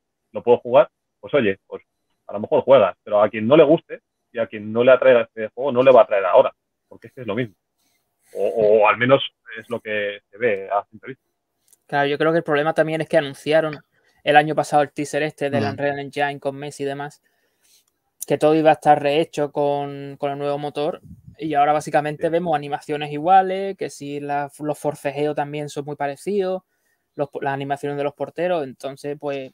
[0.42, 0.88] puedo jugar,
[1.20, 1.82] pues oye, pues
[2.26, 4.00] a lo mejor juegas, pero a quien no le guste
[4.32, 6.54] y a quien no le atraiga este juego, no le va a atraer ahora,
[6.88, 7.54] porque es que es lo mismo.
[8.34, 9.22] O, al menos
[9.58, 11.24] es lo que se ve a simple vista.
[11.86, 13.78] Claro, yo creo que el problema también es que anunciaron
[14.22, 15.68] el año pasado el teaser este del mm.
[15.68, 17.22] Unreal Engine con Messi y demás,
[18.26, 21.00] que todo iba a estar rehecho con, con el nuevo motor
[21.38, 26.62] y ahora básicamente vemos animaciones iguales, que si los forcejeos también son muy parecidos,
[27.14, 29.52] las animaciones de los porteros, entonces pues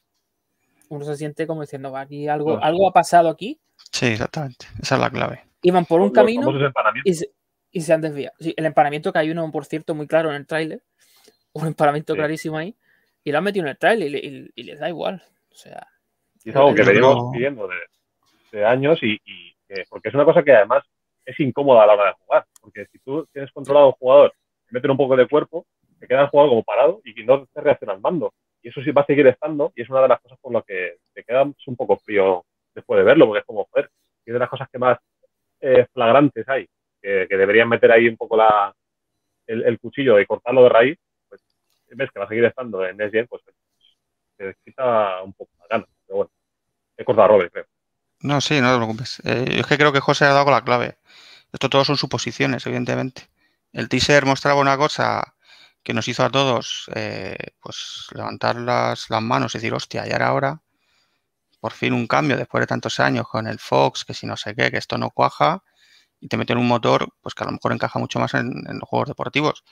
[0.89, 3.59] uno se siente como diciendo, aquí algo, algo ha pasado aquí.
[3.91, 5.43] Sí, exactamente, esa es la clave.
[5.61, 6.47] Iban por un camino
[7.73, 8.35] y se, han desviado.
[8.39, 10.81] el empanamiento que hay uno, por cierto, muy claro en el tráiler,
[11.53, 12.75] un empanamiento clarísimo ahí,
[13.23, 14.13] y lo han metido en el tráiler
[14.55, 15.23] y, les da igual.
[15.51, 15.85] O sea,
[16.43, 17.67] y es algo que venimos pidiendo
[18.51, 19.19] de, años y,
[19.89, 20.83] porque es una cosa que además
[21.25, 24.33] es incómoda a la hora de jugar, porque si tú tienes controlado a un jugador,
[24.69, 25.65] meter un poco de cuerpo,
[25.99, 28.33] te queda el jugador como parado y no te reacciona al mando.
[28.65, 30.65] Y eso sí va a seguir estando y es una de las cosas por las
[30.65, 33.91] que te quedas un poco frío después de verlo, porque es como, joder,
[34.25, 34.97] y de las cosas que más
[35.61, 36.67] eh, flagrantes hay,
[36.99, 38.73] que, deberían meter ahí un poco la,
[39.45, 40.97] el, cuchillo y cortarlo de raíz,
[41.29, 41.41] pues
[41.91, 43.43] ves que va a seguir estando en Next pues
[44.35, 45.85] te quita un poco la gana.
[46.07, 46.31] Pero bueno,
[46.97, 47.65] he cortado a Robert, creo.
[48.21, 49.21] No, sí, no te preocupes.
[49.25, 50.97] Eh, es que creo que José ha dado la clave.
[51.53, 53.27] Esto todo son suposiciones, evidentemente.
[53.71, 55.34] El teaser mostraba una cosa
[55.85, 60.15] que nos hizo a todos eh, pues levantar las, las, manos y decir, hostia, ya
[60.15, 60.63] era hora.
[61.59, 64.55] Por fin un cambio después de tantos años con el Fox, que si no sé
[64.55, 65.63] qué, que esto no cuaja,
[66.19, 68.89] y te meten un motor pues que a lo mejor encaja mucho más en, los
[68.89, 69.63] juegos deportivos.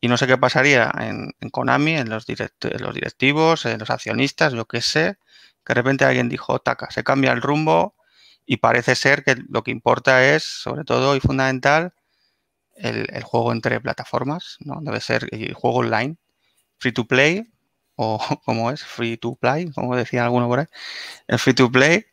[0.00, 4.66] Y no sé qué pasaría en, Konami, en los, los directivos, en los accionistas, yo
[4.66, 5.18] qué sé,
[5.64, 7.94] que de repente alguien dijo, taca, se cambia el rumbo
[8.44, 11.94] y parece ser que lo que importa es, sobre todo y fundamental,
[12.82, 14.78] el, juego entre plataformas, ¿no?
[14.80, 16.16] Debe ser el juego online,
[16.78, 17.44] free to play,
[17.96, 20.66] o como es, free to play, como decía alguno por ahí.
[21.26, 22.04] El free to play,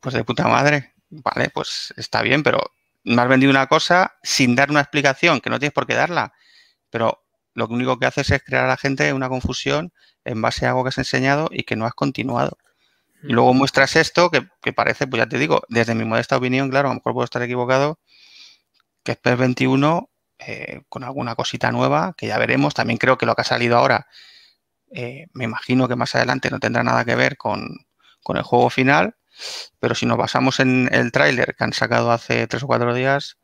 [0.00, 0.94] pues de puta madre.
[1.10, 2.60] Vale, pues está bien, pero
[3.04, 6.32] me has vendido una cosa sin dar una explicación, que no tienes por qué darla.
[6.90, 7.24] Pero
[7.54, 9.92] lo único que haces es crear a la gente una confusión
[10.24, 12.56] en base a algo que has enseñado y que no has continuado.
[13.22, 16.70] Y luego muestras esto que, que, parece, pues ya te digo, desde mi modesta opinión,
[16.70, 17.98] claro, a lo mejor puedo estar equivocado,
[19.04, 22.74] que es PES 21 eh, con alguna cosita nueva, que ya veremos.
[22.74, 24.08] También creo que lo que ha salido ahora,
[24.92, 27.86] eh, me imagino que más adelante no tendrá nada que ver con,
[28.28, 29.16] el juego final,
[29.80, 33.38] pero si nos basamos en el tráiler que han sacado hace tres o cuatro días,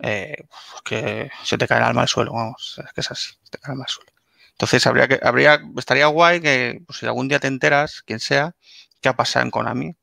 [0.00, 3.34] eh, pues que se te cae el alma al suelo, vamos, es que es así,
[3.50, 4.12] te cae el alma al suelo.
[4.52, 8.54] Entonces habría que, habría, estaría guay que pues, si algún día te enteras, quien sea,
[9.00, 9.96] qué ha pasado en Konami,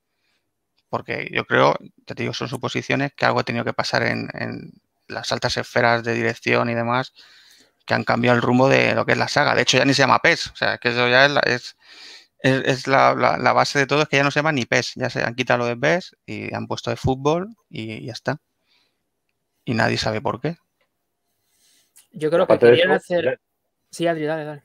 [0.90, 1.76] porque yo creo,
[2.16, 4.30] te digo, son suposiciones que algo ha tenido que pasar en,
[5.08, 7.14] las altas esferas de dirección y demás,
[7.86, 9.56] que han cambiado el rumbo de lo que es la saga.
[9.56, 10.48] De hecho, ya ni se llama PES.
[10.48, 11.76] O sea, que eso ya es,
[12.42, 13.14] es, la,
[13.54, 14.94] base de todo, es que ya no se llama ni PES.
[14.96, 18.38] Ya se han quitado lo de PES y han puesto de fútbol y ya está.
[19.66, 20.58] Y nadie sabe por qué.
[22.12, 23.40] Yo creo que querían hacer.
[23.90, 24.64] Sí, Adri, dale, dale.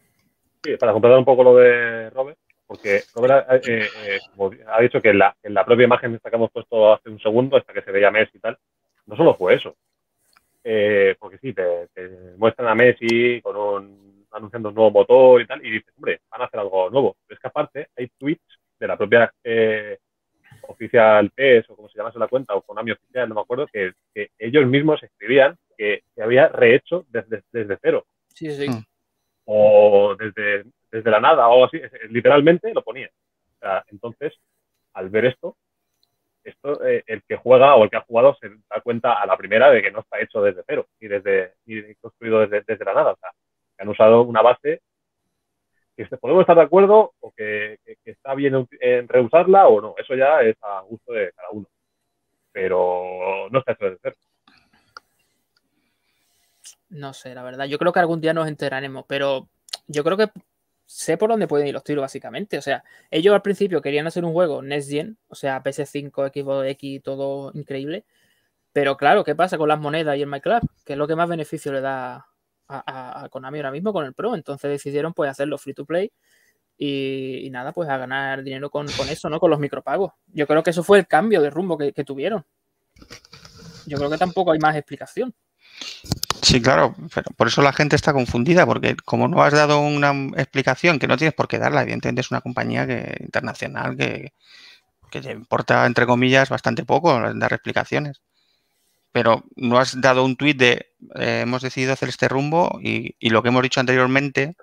[0.63, 4.19] Sí, para completar un poco lo de Robert, porque Robert eh, eh,
[4.67, 7.21] ha dicho que en la, en la propia imagen esta que hemos puesto hace un
[7.21, 8.59] segundo, hasta que se veía Messi y tal,
[9.07, 9.77] no solo fue eso.
[10.63, 11.89] Eh, porque sí, te,
[12.39, 16.43] muestran a Messi con un, anunciando un nuevo motor y tal, y dices, hombre, van
[16.43, 17.17] a hacer algo nuevo.
[17.27, 19.33] Pero es que aparte hay tweets de la propia
[20.67, 23.93] oficial PES o como se llama la cuenta, o Konami oficial, no me acuerdo, que,
[24.39, 28.07] ellos mismos escribían que se había rehecho desde, desde cero.
[28.29, 28.69] Sí, sí.
[28.69, 28.85] Mm.
[29.47, 33.11] O desde, desde la nada, o así, literalmente lo ponía.
[33.89, 34.35] entonces,
[34.95, 35.57] al ver esto,
[36.45, 39.37] esto eh, el que juega o el que ha jugado se da cuenta a la
[39.37, 42.95] primera de que no está hecho desde cero, ni desde ni construido desde, desde la
[42.95, 43.13] nada.
[43.13, 43.31] O sea,
[43.77, 44.83] que han usado una base
[45.97, 49.95] que podemos estar de acuerdo o que, está bien en reusarla o no.
[49.97, 51.67] Eso ya es a gusto de cada uno.
[52.53, 54.17] Pero no está hecho de cero.
[56.95, 57.65] No sé, la verdad.
[57.67, 59.49] Yo creo que algún día nos enteraremos, pero
[59.89, 60.31] yo creo que
[60.87, 62.57] sé por dónde pueden ir los tiros, básicamente.
[62.57, 66.69] O sea, ellos al principio querían hacer un juego Next Gen, o sea, PS5, Xbox
[66.69, 68.05] X, todo increíble.
[68.73, 70.63] Pero claro, ¿qué pasa con las monedas y el MyClub?
[70.85, 72.29] Que es lo que más beneficio le da
[72.69, 74.37] a, Konami ahora mismo con el Pro.
[74.37, 76.13] Entonces decidieron pues hacerlo free to play
[76.79, 79.41] y, nada, pues a ganar dinero con, eso, ¿no?
[79.41, 80.13] Con los micropagos.
[80.29, 82.45] Yo creo que eso fue el cambio de rumbo que, tuvieron.
[83.87, 85.35] Yo creo que tampoco hay más explicación.
[86.45, 90.13] Sí, claro, pero por eso la gente está confundida, porque como no has dado una
[90.37, 94.35] explicación que no tienes por qué darla, evidentemente es una compañía que, internacional que,
[95.11, 98.21] que te importa, entre comillas, bastante poco dar explicaciones
[99.15, 100.73] pero no has dado un tuit de
[101.15, 104.57] eh, hemos decidido hacer este rumbo y, lo que hemos dicho anteriormente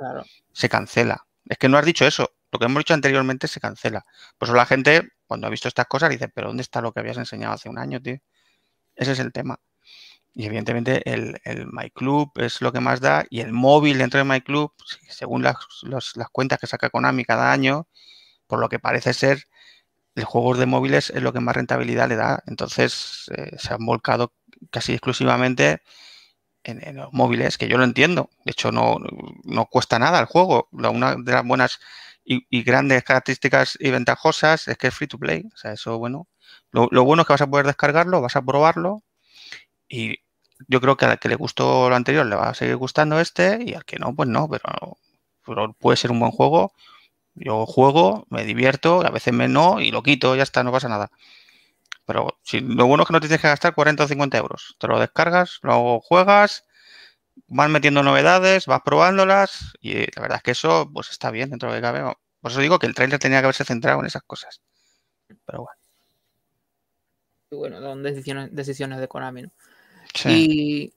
[0.52, 1.26] se cancela.
[1.48, 2.34] Es que no has dicho eso.
[2.52, 4.06] Lo que hemos dicho anteriormente se cancela.
[4.38, 7.00] Por eso la gente, cuando ha visto estas cosas, dice, pero ¿dónde está lo que
[7.00, 8.18] habías enseñado hace un año, tío?
[8.94, 9.58] Ese es el tema.
[10.34, 14.24] Y evidentemente el, el MyClub es lo que más da y el móvil dentro de
[14.24, 14.74] MyClub,
[15.10, 17.88] según las, las cuentas que saca Konami cada año,
[18.48, 19.48] por lo que parece ser,
[20.16, 22.44] el juego de móviles es lo que más rentabilidad le da.
[22.48, 24.34] Entonces eh, se han volcado
[24.70, 25.82] casi exclusivamente
[26.64, 28.30] en, los móviles, que yo lo entiendo.
[28.46, 28.98] De hecho, no,
[29.70, 30.68] cuesta nada el juego.
[30.72, 31.80] Una de las buenas
[32.24, 35.46] y, grandes características y ventajosas es que es free to play.
[35.54, 36.28] O sea, eso, bueno.
[36.72, 39.04] Lo, bueno es que vas a poder descargarlo, vas a probarlo
[39.92, 40.20] y
[40.68, 43.60] yo creo que al que le gustó lo anterior le va a seguir gustando este
[43.66, 46.74] y al que no, pues no, pero, puede ser un buen juego.
[47.36, 50.90] Yo juego, me divierto, a veces me no y lo quito, ya está, no pasa
[50.90, 51.12] nada.
[52.06, 54.76] Pero si, lo bueno es que no tienes que gastar 40 o 50 euros.
[54.80, 56.66] Te lo descargas, luego juegas,
[57.48, 61.70] vas metiendo novedades, vas probándolas y la verdad es que eso pues está bien dentro
[61.70, 62.02] de que cabe.
[62.42, 64.62] Por eso digo que el trailer tenía que haberse centrado en esas cosas.
[65.46, 65.82] Pero bueno.
[67.52, 69.52] Bueno, son decisiones, decisiones de Konami, ¿no?
[70.14, 70.94] Sí.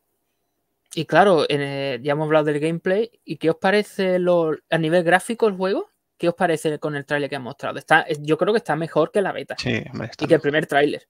[0.95, 3.11] Y, claro, ya hemos hablado del gameplay.
[3.25, 5.91] ¿Y qué os parece lo, a nivel gráfico el juego?
[6.17, 7.79] ¿Qué os parece con el tráiler que han mostrado?
[7.79, 9.57] Está, yo creo que está mejor que la beta.
[9.59, 9.83] Sí,
[10.21, 11.09] y que el primer tráiler.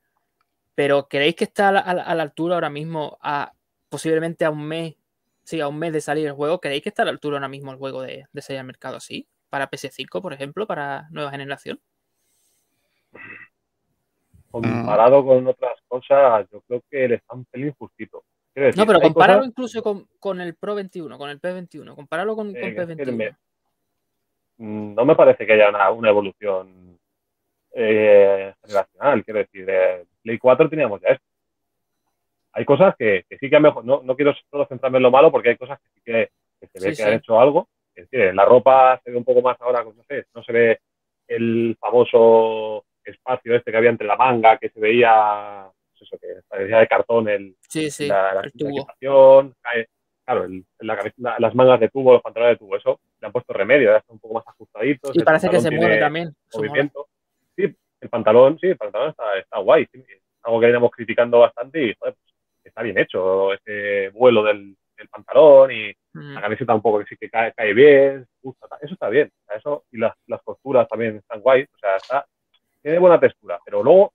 [0.75, 3.53] Pero ¿creéis que está a la, altura ahora mismo, a
[3.89, 4.95] posiblemente a un mes,
[5.45, 6.61] sí, a un mes de salir el juego?
[6.61, 8.97] ¿Creéis que está a la altura ahora mismo el juego de, de salir al mercado
[8.97, 9.29] así?
[9.51, 11.81] Para PS5, por ejemplo, para nueva generación.
[14.63, 18.23] Comparado con otras cosas, yo creo que le está un pelín justito.
[18.55, 21.95] no, pero compáralo incluso con, el Pro 21, con el P21.
[21.97, 23.37] Compáralo con, con P21.
[24.59, 26.99] Mm, no me parece que haya una, evolución
[27.73, 29.25] eh, generacional.
[29.25, 31.25] Quiero decir, de Play 4 teníamos ya esto.
[32.53, 33.85] Hay cosas que, sí que han mejor.
[33.85, 36.31] No, no quiero solo centrarme en lo malo porque hay cosas que sí que,
[36.73, 37.67] se ve que han hecho algo.
[37.93, 40.53] Es decir, la ropa se ve un poco más ahora, pues, no sé, no se
[40.53, 40.81] ve
[41.27, 46.41] el famoso espacio este que había entre la manga, que se veía, pues eso, que
[46.49, 47.57] parecía de cartón el,
[47.99, 48.43] la,
[50.25, 50.49] claro,
[51.39, 54.15] las mangas de tubo, los pantalones de tubo, eso le han puesto remedio, ya están
[54.15, 55.17] un poco más ajustaditos.
[55.17, 56.35] Y parece que se mueve también.
[56.55, 57.09] Movimiento.
[57.57, 59.87] Sí, el pantalón, sí, el pantalón está, está guay.
[60.43, 64.77] algo que veníamos criticando bastante y joder, pues, está bien hecho ese vuelo del,
[65.11, 66.35] pantalón y mm.
[66.35, 69.31] la camiseta un poco que sí que cae, cae bien, eso está bien.
[69.55, 72.27] eso, y las, las costuras también están guay, o sea, está,
[72.85, 74.13] tiene buena textura, pero luego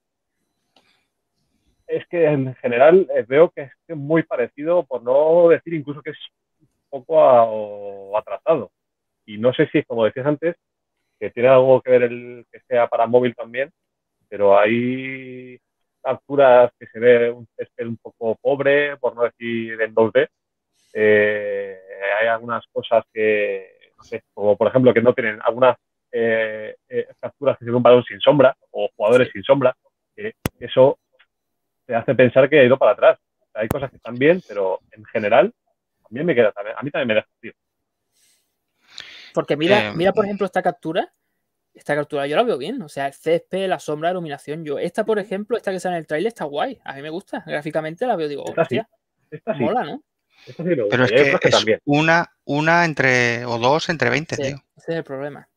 [1.88, 6.12] es que en general eh, veo que es muy parecido, por no decir incluso que
[6.12, 6.18] es
[6.92, 8.72] un poco atrasado.
[9.26, 10.56] Y no sé si, como decías antes,
[11.20, 13.72] que tiene algo que ver el que sea para móvil también,
[14.30, 15.60] pero hay
[16.04, 20.28] capturas que se ve un césped un poco pobre, por no decir en 2D,
[20.94, 21.80] eh,
[22.22, 25.76] hay algunas cosas que, no sé, como por ejemplo que no tienen algunas
[26.12, 29.76] eh, eh, capturas que tienen un balón sin sombra o jugadores sin sombra,
[30.60, 31.00] eso
[31.86, 33.20] te hace pensar que ha ido para atrás.
[33.54, 35.54] hay cosas que están bien, pero en general
[36.04, 37.54] también me queda, a mí también me deja tío.
[39.34, 41.14] Porque mira, mira por ejemplo esta captura,
[41.74, 44.80] esta captura yo la veo bien, o sea, el césped, la sombra, la iluminación, yo,
[44.80, 47.44] esta por ejemplo, esta que sale en el trailer está guay, a mí me gusta,
[47.46, 48.90] gráficamente la veo, digo, hostia,
[49.32, 50.04] esta mola, ¿no?
[50.58, 54.46] Pero es que, es una, una entre, o dos entre 20, tío.
[54.46, 55.48] Ese es el problema.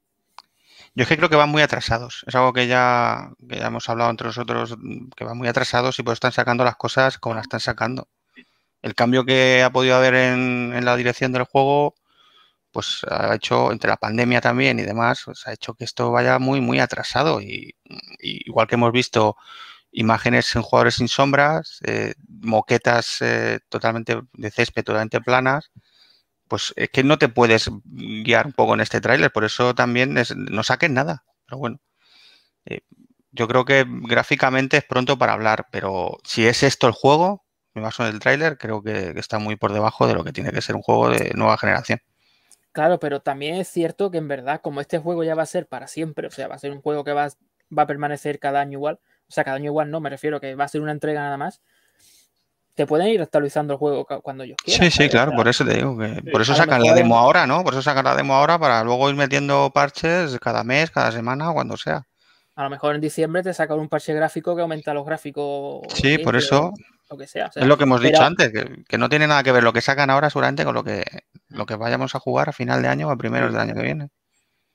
[0.94, 2.22] Yo es que creo que van muy atrasados.
[2.26, 4.76] Es algo que ya, ya hemos hablado entre nosotros,
[5.16, 8.08] que van muy atrasados y pues están sacando las cosas como las están sacando.
[8.82, 11.94] El cambio que ha podido haber en, en la dirección del juego,
[12.72, 16.38] pues ha hecho, entre la pandemia también y demás, pues ha hecho que esto vaya
[16.38, 17.40] muy, muy atrasado.
[17.42, 17.76] Y,
[18.20, 19.36] y igual que hemos visto
[19.92, 25.70] imágenes en jugadores sin sombras, eh, moquetas eh, totalmente de césped, totalmente planas,
[26.52, 30.14] pues es que no te puedes guiar un poco en este tráiler, por eso también
[30.36, 31.24] no saquen nada.
[31.46, 31.80] Pero bueno,
[32.66, 32.80] eh,
[33.30, 37.80] yo creo que gráficamente es pronto para hablar, pero si es esto el juego, me
[37.80, 40.60] baso en el tráiler, creo que, está muy por debajo de lo que tiene que
[40.60, 42.00] ser un juego de nueva generación.
[42.72, 45.66] Claro, pero también es cierto que en verdad, como este juego ya va a ser
[45.66, 47.28] para siempre, o sea, va a ser un juego que va,
[47.76, 50.54] va a permanecer cada año igual, o sea, cada año igual no, me refiero que
[50.54, 51.62] va a ser una entrega nada más,
[52.74, 54.90] te pueden ir actualizando el juego cuando ellos quieran.
[54.90, 57.62] Sí, sí, claro, por eso te digo que por eso sacan la demo ahora, ¿no?
[57.64, 61.50] Por eso sacan la demo ahora para luego ir metiendo parches cada mes, cada semana
[61.50, 62.06] o cuando sea.
[62.54, 65.82] A lo mejor en diciembre te sacan un parche gráfico que aumenta los gráficos.
[65.94, 66.72] Sí, por eso.
[67.10, 69.62] Lo que sea, es lo que hemos dicho antes, que, no tiene nada que ver
[69.62, 71.04] lo que sacan ahora seguramente con lo que,
[71.48, 73.82] lo que vayamos a jugar a final de año o a primeros del año que
[73.82, 74.08] viene.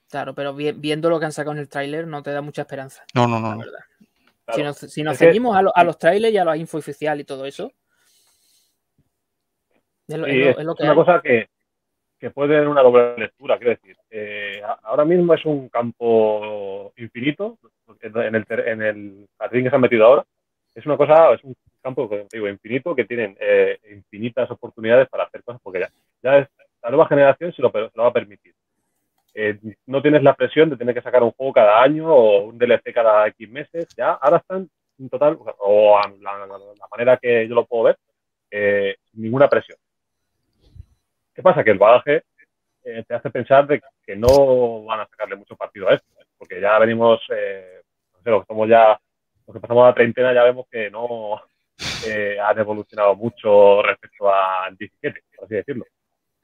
[0.10, 3.04] Claro, pero viendo lo que han sacado en el tráiler no te da mucha esperanza.
[3.14, 3.64] No, no, no.
[4.54, 7.72] Si nos, si seguimos a, los trailers y a la info oficial y todo eso.
[10.08, 11.50] Es, una cosa que,
[12.34, 13.98] puede tener una doble lectura, quiero decir.
[14.10, 17.58] Eh, ahora mismo es un campo infinito
[18.02, 20.26] en el, en el jardín que se han metido ahora.
[20.74, 25.44] Es una cosa, es un campo digo, infinito que tienen eh, infinitas oportunidades para hacer
[25.44, 25.90] cosas porque ya,
[26.24, 26.48] ya es,
[26.84, 28.54] la nueva generación se lo, se lo va a permitir.
[29.34, 32.58] Eh, no tienes la presión de tener que sacar un juego cada año o un
[32.58, 33.88] DLC cada X meses.
[33.98, 39.78] Ya, ahora están en total, o la, manera que yo lo puedo ver, ninguna presión.
[41.38, 41.64] ¿Qué pasa?
[41.64, 42.24] Que el bagaje
[42.84, 46.60] eh, te hace pensar de que no van a sacarle mucho partido a esto, porque
[46.60, 47.84] ya venimos, no sé,
[48.26, 49.00] los que somos ya,
[49.46, 51.40] los que pasamos a la treintena ya vemos que no
[52.44, 55.86] han evolucionado mucho respecto al 17, por así decirlo.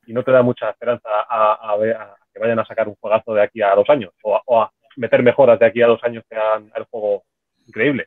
[0.06, 3.34] Y no te da mucha esperanza a, ver, a, que vayan a sacar un juegazo
[3.34, 6.36] de aquí a dos años o a, meter mejoras de aquí a dos años que
[6.36, 7.24] hagan el juego
[7.66, 8.06] increíble.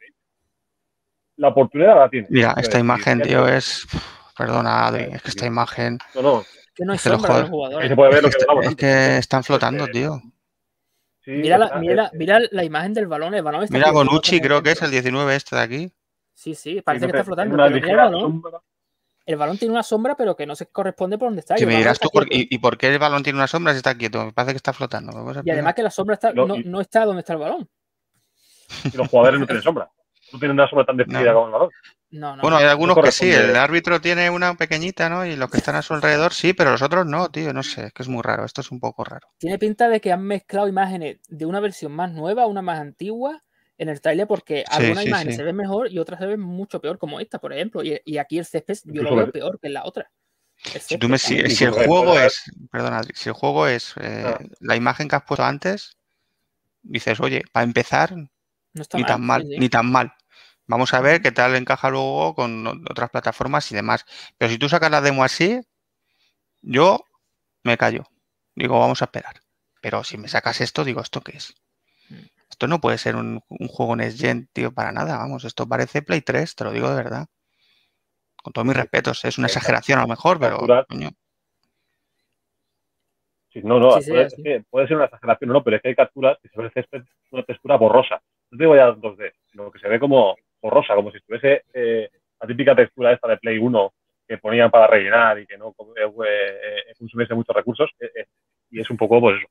[1.35, 2.29] La oportunidad la tiene.
[2.31, 3.89] Mira, esta imagen, tío, es.
[4.39, 5.99] Perdona, Adri, es que esta imagen.
[6.15, 6.45] No, no.
[6.77, 7.89] Que no hay sombra los jugadores.
[7.89, 10.23] Se puede ver lo que, es que están flotando, tío.
[11.27, 13.35] mira, la, mira, mira, la, imagen del balón.
[13.35, 15.93] El balón mira, Bonucci, creo que es el 19 este de aquí.
[16.35, 17.57] Sí, sí, parece que está flotando.
[17.57, 18.43] Pero mira el balón
[19.27, 21.57] el balón tiene una sombra, pero que no se corresponde por donde está.
[21.57, 24.25] me dirás tú, y, por qué el balón tiene una sombra si está quieto?
[24.25, 25.13] Me parece que está flotando.
[25.45, 27.69] Y además que la sombra no, está donde está el balón.
[28.85, 29.91] Y los jugadores no tienen sombra.
[30.33, 31.71] No tienen una sombra tan definida como el balón.
[32.17, 33.31] No, no, bueno, hay algunos que sí.
[33.31, 35.27] El árbitro tiene una pequeñita, ¿no?
[35.27, 37.53] Y los que están a su alrededor sí, pero los otros no, tío.
[37.53, 38.45] No sé, es que es muy raro.
[38.45, 39.29] Esto es un poco raro.
[39.39, 42.81] Tiene pinta de que han mezclado imágenes de una versión más nueva a una más
[42.81, 43.43] antigua
[43.79, 46.99] en el trailer porque algunas imágenes se ven mejor y otras se ven mucho peor,
[46.99, 47.83] como esta, por ejemplo.
[47.83, 50.11] Y, aquí el césped yo lo veo peor que en la otra.
[50.57, 54.39] Si, tú me, si, el juego es, perdona, si el juego es eh, ah.
[54.61, 55.99] la imagen que has puesto antes,
[56.83, 58.15] dices, oye, para empezar,
[58.95, 60.13] ni tan mal, ni tan mal.
[60.69, 64.05] Vamos a ver qué tal encaja luego con otras plataformas y demás.
[64.37, 65.61] Pero si tú sacas la demo así,
[66.63, 67.05] yo
[67.63, 68.05] me callo.
[68.55, 69.41] Digo, vamos a esperar.
[69.81, 71.55] Pero si me sacas esto, digo, ¿esto qué es?
[72.51, 75.19] Esto no puede ser un, juego Next Gen, tío, para nada.
[75.19, 77.27] Vamos, esto parece Play 3, te lo digo de verdad.
[78.43, 80.67] Con todos mis respetos, es una exageración a lo mejor, pero.
[83.63, 87.05] no, no, puede, ser una exageración no, pero es que hay capturas que se ve
[87.31, 88.23] una textura borrosa.
[88.51, 92.47] No digo ya 2D, sino que se ve como borrosa, como si estuviese eh, la
[92.47, 93.93] típica textura esta de Play 1
[94.27, 97.91] que ponían para rellenar y que no eh, eh, consumiese muchos recursos.
[98.71, 99.49] y es un poco, pues eso.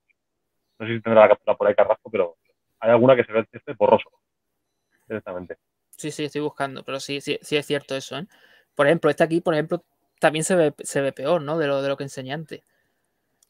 [0.78, 2.36] No sé si tendrá la captura por ahí Carrasco, pero
[2.80, 4.10] hay alguna que se ve este borroso,
[5.08, 5.58] directamente.
[5.92, 8.18] Sí, sí, estoy buscando, pero sí, sí, sí es cierto eso.
[8.18, 8.28] ¿eh?
[8.76, 9.86] Por ejemplo, este aquí, por ejemplo,
[10.20, 11.58] también se ve, se ve peor, ¿no?
[11.58, 12.62] De lo, de lo que enseñé antes.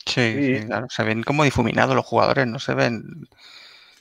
[0.06, 3.28] Sí, claro, se ven como difuminados los jugadores, no se ven.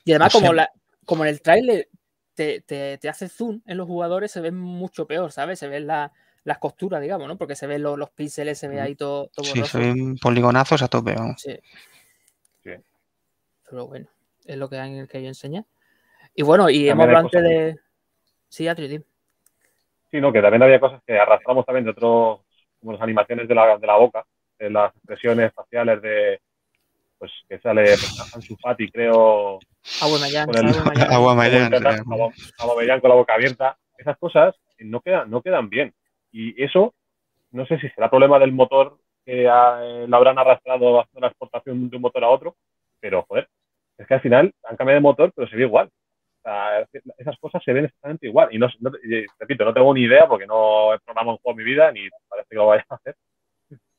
[0.04, 0.70] Y además, como, la,
[1.06, 1.88] como en el trailer
[2.34, 5.58] te, te, hace zoom en los jugadores, se ven mucho peor, ¿sabes?
[5.58, 6.12] Se ven la,
[6.44, 7.36] las costuras, digamos, ¿no?
[7.36, 10.82] Porque se ven los, los píxeles, se ve ahí todo, todo Sí, se ven poligonazos
[10.82, 11.40] a tope, vamos.
[11.40, 11.58] Sí.
[13.68, 14.06] Pero bueno,
[14.44, 15.64] es lo que hay en el que yo enseñé.
[16.34, 17.76] Y bueno, y hemos hablado antes de.
[18.48, 19.02] Sí, Atri,
[20.10, 22.40] Sí, no, que también había cosas que arrastramos también de otros,
[22.78, 24.24] como las animaciones de la, de la boca,
[24.58, 26.40] de las expresiones faciales de,
[27.18, 29.58] pues que sale pues, Ansu Fati, creo.
[30.00, 30.18] Agua
[32.04, 33.76] con, con la boca abierta.
[33.96, 35.94] Esas cosas no quedan, no quedan bien.
[36.32, 36.94] Y eso,
[37.52, 41.88] no sé si será problema del motor que eh, lo habrán arrastrado haciendo la exportación
[41.88, 42.56] de un motor a otro,
[43.00, 43.48] pero joder,
[43.96, 45.90] es que al final han cambiado de motor, pero se ve igual.
[47.18, 48.48] esas cosas se ven exactamente igual.
[48.52, 48.68] Y no,
[49.38, 52.08] repito, no tengo ni idea porque no he programado un juego en mi vida ni
[52.28, 53.16] parece que lo vaya a hacer.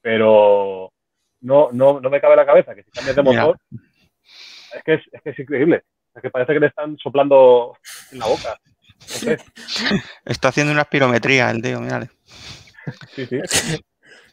[0.01, 0.91] Pero
[1.46, 5.02] no, no, no me cabe la cabeza que si cambias de motor, es que es,
[5.12, 5.84] es que es increíble.
[6.16, 7.78] Es que parece que le están soplando
[8.12, 8.60] en la boca.
[10.26, 12.08] Está haciendo una espirometría el tío, mira.
[13.10, 13.39] Sí, sí.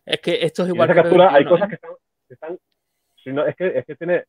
[0.05, 0.91] Es que esto es igual.
[0.91, 1.79] En esa captura hay cosas ¿eh?
[1.79, 2.59] que están.
[3.47, 4.25] es, que, es que tiene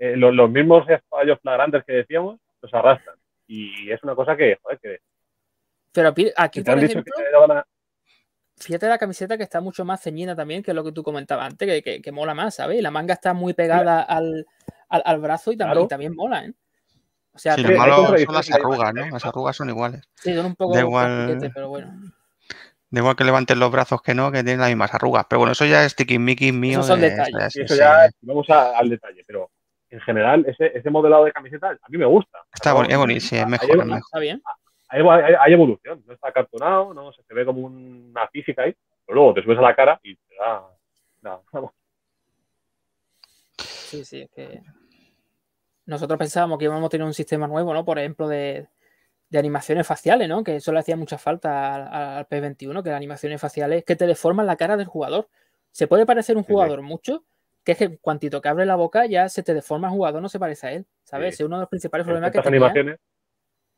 [0.00, 3.16] eh, los, mismos fallos flagrantes que decíamos, los arrastran.
[3.46, 4.98] Y es una cosa que, joder, que.
[5.92, 7.12] Pero aquí, por ejemplo,
[8.64, 11.46] fíjate la camiseta que está mucho más ceñida también, que es lo que tú comentabas
[11.46, 12.82] antes, que, que, mola más, ¿sabes?
[12.82, 14.46] La manga está muy pegada al,
[14.88, 16.52] al, brazo y también, también mola, ¿eh?
[17.34, 19.08] O sea, sí, lo malo son las arrugas, ¿no?
[19.08, 20.02] Las arrugas son iguales.
[20.16, 21.92] Sí, son un poco de igual, pero bueno.
[22.90, 25.24] Da igual que levanten los brazos que no, que tienen las mismas arrugas.
[25.28, 26.80] Pero bueno, eso ya es tiquismiquis mío.
[26.80, 27.56] Eso son detalles.
[27.56, 29.50] eso ya, vamos al detalle, pero
[29.88, 32.38] en general, ese, ese modelado de camiseta a mí me gusta.
[32.52, 33.98] Está bonito, sí, es mejor, es mejor.
[33.98, 34.42] Está bien.
[34.92, 35.00] Hay,
[35.40, 38.76] hay, evolución, no está cartonado, no se ve como una física ahí,
[39.06, 40.66] pero luego te subes a la cara y te da.
[41.22, 41.40] Nada,
[43.56, 44.62] Sí, sí, es que
[45.86, 47.84] nosotros pensábamos que íbamos a tener un sistema nuevo, ¿no?
[47.84, 48.68] Por ejemplo, de,
[49.34, 50.44] animaciones faciales, ¿no?
[50.44, 54.46] Que eso le hacía mucha falta al, P21, que las animaciones faciales que te deforman
[54.46, 55.28] la cara del jugador.
[55.70, 57.24] Se puede parecer un jugador mucho,
[57.64, 60.28] que es que cuantito que abre la boca ya se te deforma el jugador, no
[60.28, 61.34] se parece a él, ¿sabes?
[61.34, 62.58] Es uno de los principales problemas que tenía.
[62.58, 62.98] animaciones.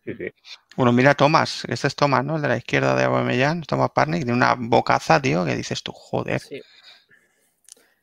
[0.05, 0.31] Sí, sí.
[0.77, 2.37] Bueno, mira Tomás, este es Tomás, ¿no?
[2.37, 5.93] El de la izquierda de Aubameyang, Tomás Parnick, tiene una bocaza, tío, que dices tú,
[5.93, 6.41] joder.
[6.41, 6.61] Sí.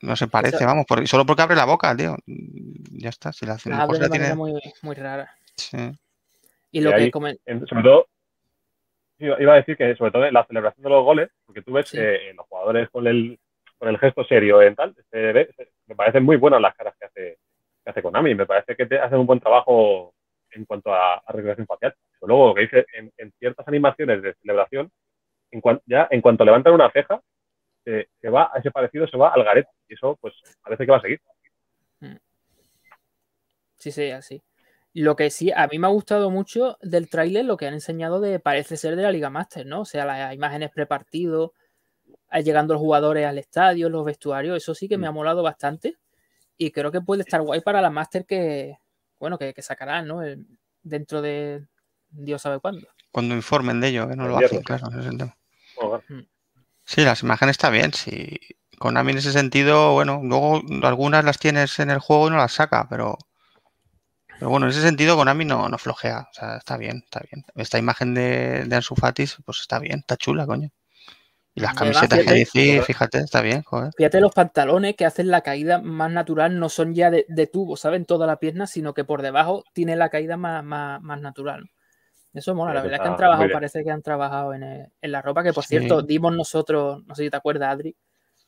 [0.00, 2.16] No se parece, vamos, solo porque abre la boca, tío.
[2.26, 5.32] Ya está, si la hace abre de manera muy, muy rara.
[5.54, 5.78] Sí.
[6.72, 7.10] Y lo que
[7.68, 8.08] Sobre todo,
[9.18, 11.88] iba a decir que sobre todo en la celebración de los goles, porque tú ves
[11.88, 13.38] que los jugadores con el,
[13.78, 17.38] con el gesto serio en tal, me parecen muy buenas las caras que hace,
[17.84, 18.34] que hace Konami.
[18.34, 20.14] Me parece que te hacen un buen trabajo
[20.52, 21.94] en cuanto a, a regulación facial.
[22.22, 24.90] Pero luego lo que dice en, ciertas animaciones de celebración,
[25.50, 27.20] en ya en cuanto levantan una ceja,
[27.84, 29.70] se, va, ese parecido se va al garete.
[29.88, 31.20] Y eso, pues, parece que va a seguir.
[32.00, 32.16] Mm.
[33.76, 34.42] Sí, sí, así.
[34.94, 38.20] Lo que sí, a mí me ha gustado mucho del tráiler lo que han enseñado
[38.20, 39.80] de, parece ser de la Liga Master, ¿no?
[39.80, 41.54] O sea, las imágenes prepartido,
[42.44, 45.10] llegando los jugadores al estadio, los vestuarios, eso sí que me mm.
[45.10, 45.96] ha molado bastante.
[46.56, 48.78] Y creo que puede estar guay para la Master que,
[49.22, 50.20] bueno, que, sacarán, ¿no?
[50.82, 51.64] dentro de
[52.10, 52.88] Dios sabe cuándo.
[53.12, 54.88] Cuando informen de ello, que no lo hacen, claro,
[56.84, 57.92] Sí, las imágenes está bien.
[57.92, 58.36] Sí.
[58.80, 62.54] Konami en ese sentido, bueno, luego algunas las tienes en el juego y no las
[62.54, 63.16] saca, pero,
[64.40, 66.26] pero bueno, en ese sentido Konami no, no flojea.
[66.28, 67.44] O sea, está bien, está bien.
[67.54, 70.70] Esta imagen de, de Ansu Fatis, pues está bien, está chula, coño.
[71.54, 73.92] Y las camisetas que dice, fíjate, está bien, joder.
[73.96, 78.06] Fíjate los pantalones que hacen la caída más natural, no son ya de, tubo, ¿saben?
[78.06, 81.70] Toda la pierna, sino que por debajo tiene la caída más, más natural.
[82.32, 85.42] Eso mola, la verdad es que han trabajado, parece que han trabajado en, la ropa,
[85.42, 87.94] que por cierto, dimos nosotros, no sé si te acuerdas, Adri,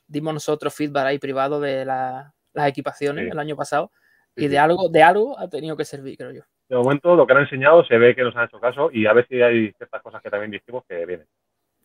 [0.07, 2.33] dimos nosotros feedback ahí privado de las
[2.67, 3.91] equipaciones el año pasado
[4.35, 6.41] y de algo, de algo ha tenido que servir, creo yo.
[6.67, 9.13] De momento, lo que han enseñado se ve que nos han hecho caso y a
[9.13, 11.27] ver si hay ciertas cosas que también dijimos que vienen.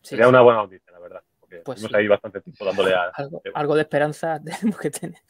[0.02, 3.12] Sería una buena noticia, la verdad, porque pues ahí bastante tiempo dándole a...
[3.54, 5.20] Algo, de esperanza tenemos que tener.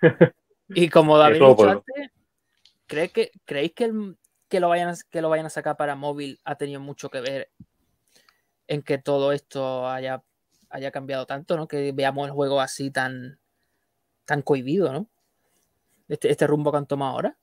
[0.68, 2.10] y como David dicho antes,
[3.12, 4.16] que, ¿creéis que el,
[4.48, 7.50] que lo vayan, que lo vayan a sacar para móvil ha tenido mucho que ver
[8.66, 10.22] en que todo esto haya,
[10.70, 11.68] haya cambiado tanto, ¿no?
[11.68, 13.38] Que veamos el juego así tan,
[14.24, 15.08] tan cohibido, ¿no?
[16.08, 17.38] Este, este rumbo que han tomado ahora.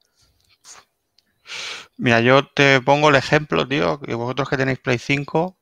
[1.97, 5.58] Mira, yo te pongo el ejemplo, tío, que vosotros que tenéis Play 5,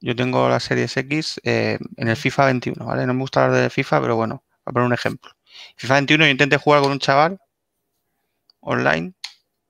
[0.00, 3.06] yo tengo la Series X eh, en el FIFA 21, ¿vale?
[3.06, 5.30] No me gusta hablar de FIFA, pero bueno, voy a poner un ejemplo.
[5.76, 7.38] FIFA 21 yo intenté jugar con un chaval
[8.60, 9.14] online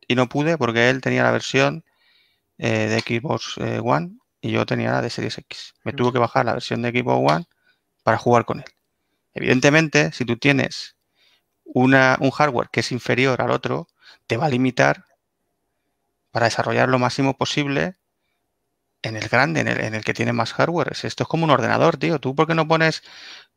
[0.07, 1.85] y no pude porque él tenía la versión
[2.59, 5.75] eh, de Xbox eh, One y yo tenía la de Series X.
[5.85, 7.47] Me tuvo que bajar la versión de Xbox One
[8.03, 8.67] para jugar con él.
[9.35, 10.97] Evidentemente, si tú tienes
[11.65, 13.89] una, un hardware que es inferior al otro,
[14.27, 15.05] te va a limitar
[16.31, 17.97] para desarrollar lo máximo posible
[19.03, 20.93] en el grande, en el, que tiene más hardware.
[20.93, 22.19] Esto es como un ordenador, tío.
[22.19, 23.03] ¿Tú por qué no pones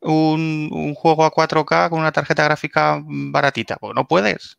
[0.00, 3.76] un, juego a 4K con una tarjeta gráfica baratita?
[3.76, 4.58] Pues no puedes.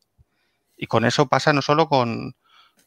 [0.77, 2.35] Y con eso pasa no solo con,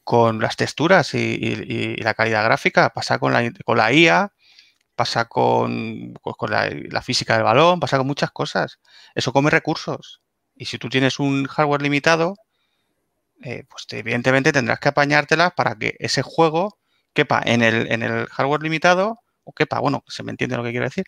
[0.04, 4.32] con las texturas y, la calidad gráfica, pasa con la, con la IA,
[4.96, 8.80] pasa con, pues, con la, física del balón, pasa con muchas cosas.
[9.14, 10.22] Eso come recursos.
[10.56, 12.36] Y si tú tienes un hardware limitado,
[13.42, 16.78] eh, pues te- evidentemente tendrás que apañártelas para que ese juego
[17.12, 20.70] quepa en el, en el hardware limitado, o quepa, bueno, se me entiende lo que
[20.70, 21.06] quiero decir,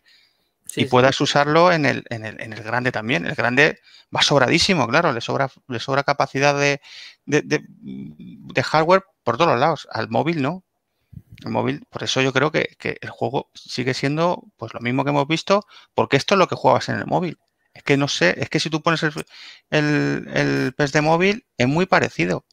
[0.67, 0.91] Sí, y sí.
[0.91, 3.27] puedas usarlo en el, en el, en el grande también.
[3.27, 3.81] El grande
[4.15, 6.81] va sobradísimo, claro, le sobra, le sobra capacidad de,
[7.27, 9.89] de, de- de hardware por todos los lados.
[9.93, 10.65] Al móvil no.
[11.45, 15.05] El móvil, por eso yo creo que, que el juego sigue siendo pues lo mismo
[15.05, 17.39] que hemos visto, porque esto es lo que juegas en el móvil.
[17.75, 19.13] Es que no sé, es que si tú pones el,
[19.71, 22.45] el, el PES de móvil, es muy parecido.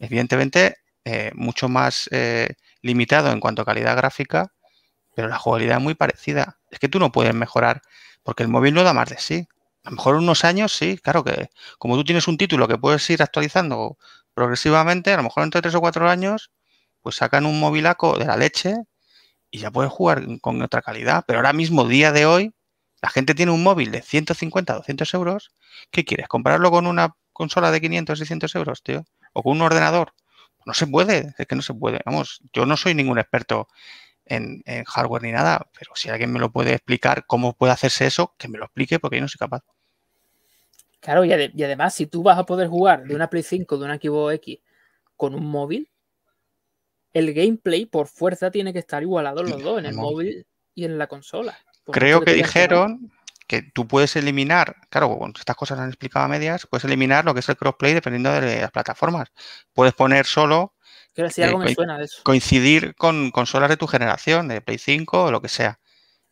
[0.00, 2.54] Evidentemente, eh, mucho más eh,
[2.84, 4.52] limitado en cuanto a calidad gráfica,
[5.14, 6.58] pero la jugabilidad es muy parecida.
[6.70, 7.82] Es que tú no puedes mejorar,
[8.22, 9.48] porque el móvil no da más de sí.
[9.84, 13.08] A lo mejor unos años sí, claro que como tú tienes un título que puedes
[13.10, 13.98] ir actualizando
[14.34, 16.50] progresivamente, a lo mejor entre tres o cuatro años,
[17.02, 18.76] pues sacan un movilaco de la leche
[19.50, 21.24] y ya puedes jugar con otra calidad.
[21.26, 22.54] Pero ahora mismo, día de hoy,
[23.02, 25.52] la gente tiene un móvil de 150, 200 euros.
[25.90, 26.28] ¿Qué quieres?
[26.28, 29.04] ¿Comprarlo con una consola de 500, 600 euros, tío?
[29.32, 30.14] ¿O con un ordenador?
[30.66, 32.00] No se puede, es que no se puede.
[32.04, 33.68] Vamos, yo no soy ningún experto
[34.24, 38.06] en, en hardware ni nada, pero si alguien me lo puede explicar cómo puede hacerse
[38.06, 39.62] eso, que me lo explique porque yo no soy capaz.
[41.00, 43.76] Claro, y, ade- y además, si tú vas a poder jugar de una Play 5,
[43.76, 44.58] de una Xbox X
[45.16, 45.90] con un móvil,
[47.12, 50.46] el gameplay por fuerza tiene que estar igualado los dos, en El el móvil.
[50.74, 51.56] y en la consola.
[51.84, 53.12] Por Creo que dijeron
[53.62, 57.34] que tú puedes eliminar, claro, cuando estas cosas han explicado a medias, puedes eliminar lo
[57.34, 59.28] que es el crossplay dependiendo de las plataformas.
[59.72, 60.74] Puedes poner solo
[61.16, 62.22] eh, algo me coi- suena de eso.
[62.24, 65.78] coincidir con consolas de tu generación, de Play 5 o lo que sea.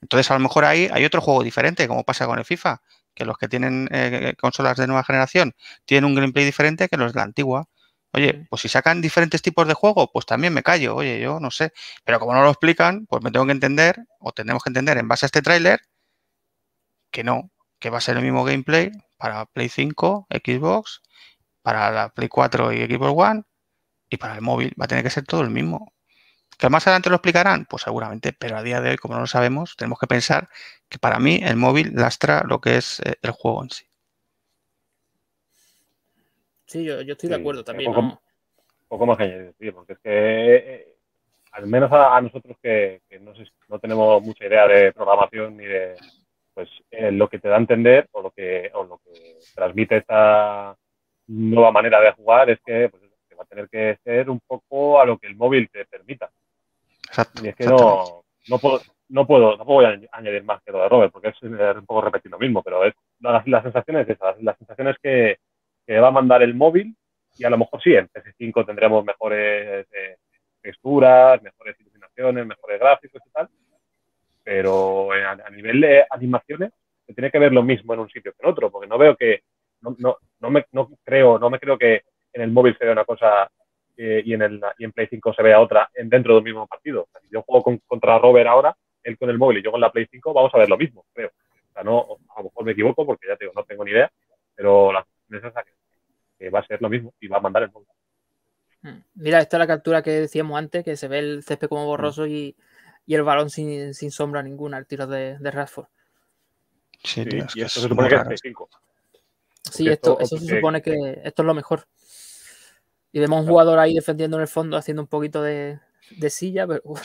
[0.00, 2.82] Entonces, a lo mejor ahí hay otro juego diferente, como pasa con el FIFA,
[3.14, 5.54] que los que tienen eh, consolas de nueva generación
[5.84, 7.66] tienen un gameplay diferente que los de la antigua.
[8.14, 8.46] Oye, Mm.
[8.50, 10.96] pues si sacan diferentes tipos de juego, pues también me callo.
[10.96, 11.72] Oye, yo no sé.
[12.04, 15.06] Pero como no lo explican, pues me tengo que entender, o tenemos que entender en
[15.08, 15.80] base a este tráiler,
[17.12, 21.00] que no, que va a ser el mismo gameplay para Play 5, Xbox,
[21.62, 23.42] para la Play 4 y Xbox One,
[24.10, 25.92] y para el móvil va a tener que ser todo el mismo.
[26.58, 27.66] ¿Que más adelante lo explicarán?
[27.66, 30.48] Pues seguramente, pero a día de hoy, como no lo sabemos, tenemos que pensar
[30.88, 33.84] que para mí el móvil lastra lo que es eh, el juego en sí.
[36.66, 37.90] Sí, yo, yo estoy de acuerdo un también.
[37.90, 38.22] poco- ¿no?
[38.88, 40.96] poco más que añadir, porque es que eh,
[41.52, 45.56] al menos a, a nosotros que, que no, sé- no tenemos mucha idea de programación
[45.56, 45.96] ni de
[46.54, 49.96] pues eh, lo que te da a entender o lo que o lo que transmite
[49.98, 50.76] esta
[51.28, 55.00] nueva manera de jugar es que, pues, que va a tener que ser un poco
[55.00, 56.30] a lo que el móvil te permita.
[57.08, 57.44] Exacto.
[57.44, 59.50] Y es que no, no puedo, no puedo,
[59.86, 62.62] a añ- añadir más que lo de Robert, porque es un poco repetir lo mismo,
[62.62, 65.36] pero es, la, la sensación es esa, la sensación es que,
[65.86, 66.94] que va a mandar el móvil
[67.38, 70.16] y a lo mejor sí, en PS5 tendremos mejores eh,
[70.60, 73.48] texturas, mejores iluminaciones, mejores gráficos y tal,
[74.42, 76.72] pero eh, a, nivel de animaciones
[77.06, 79.16] se tiene que ver lo mismo en un sitio que en otro, porque no veo
[79.16, 79.42] que,
[79.80, 82.92] no, no, no me no creo, no me creo que en el móvil se vea
[82.92, 83.50] una cosa
[83.96, 86.44] eh, y, en el, y en Play 5 se vea otra en, dentro de un
[86.44, 87.02] mismo partido.
[87.12, 89.80] O si yo juego con- contra Robert ahora, él con el móvil y yo con
[89.80, 91.28] la Play 5, vamos a ver lo mismo, creo.
[91.28, 93.90] O sea, no, a lo mejor me equivoco porque ya te digo, no tengo ni
[93.90, 94.10] idea,
[94.54, 95.72] pero la sensación es esa que,
[96.38, 97.88] que va a ser lo mismo y va a mandar el móvil.
[98.82, 99.04] Mm.
[99.14, 102.26] Mira, esta es la captura que decíamos antes, que se ve el césped como borroso
[102.26, 102.56] y,
[103.06, 105.86] y el balón sin, sin sombra ninguna al tiro de, de Rashford.
[107.04, 108.28] Sí, Sí, tío, es y esto es se supone que es raro.
[108.28, 108.70] Play 5.
[109.70, 111.86] Sí, esto, esto- eso se supone que esto es lo mejor.
[113.12, 115.78] Y vemos un jugador ahí defendiendo en el fondo, haciendo un poquito de,
[116.10, 116.82] de silla, pero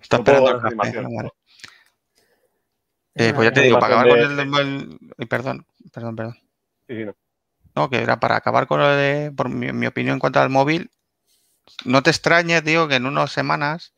[0.00, 0.90] Está No esperando el vale.
[3.14, 6.34] es Eh, pues ya te digo, para acabar con el, el- el- Perdón, perdón, perdón.
[6.86, 7.16] Sí, sí, no.
[7.74, 10.50] No, que era para acabar con lo de, por mi, mi opinión en cuanto al
[10.50, 10.90] móvil,
[11.84, 13.92] no te extrañes, digo, que en unas semanas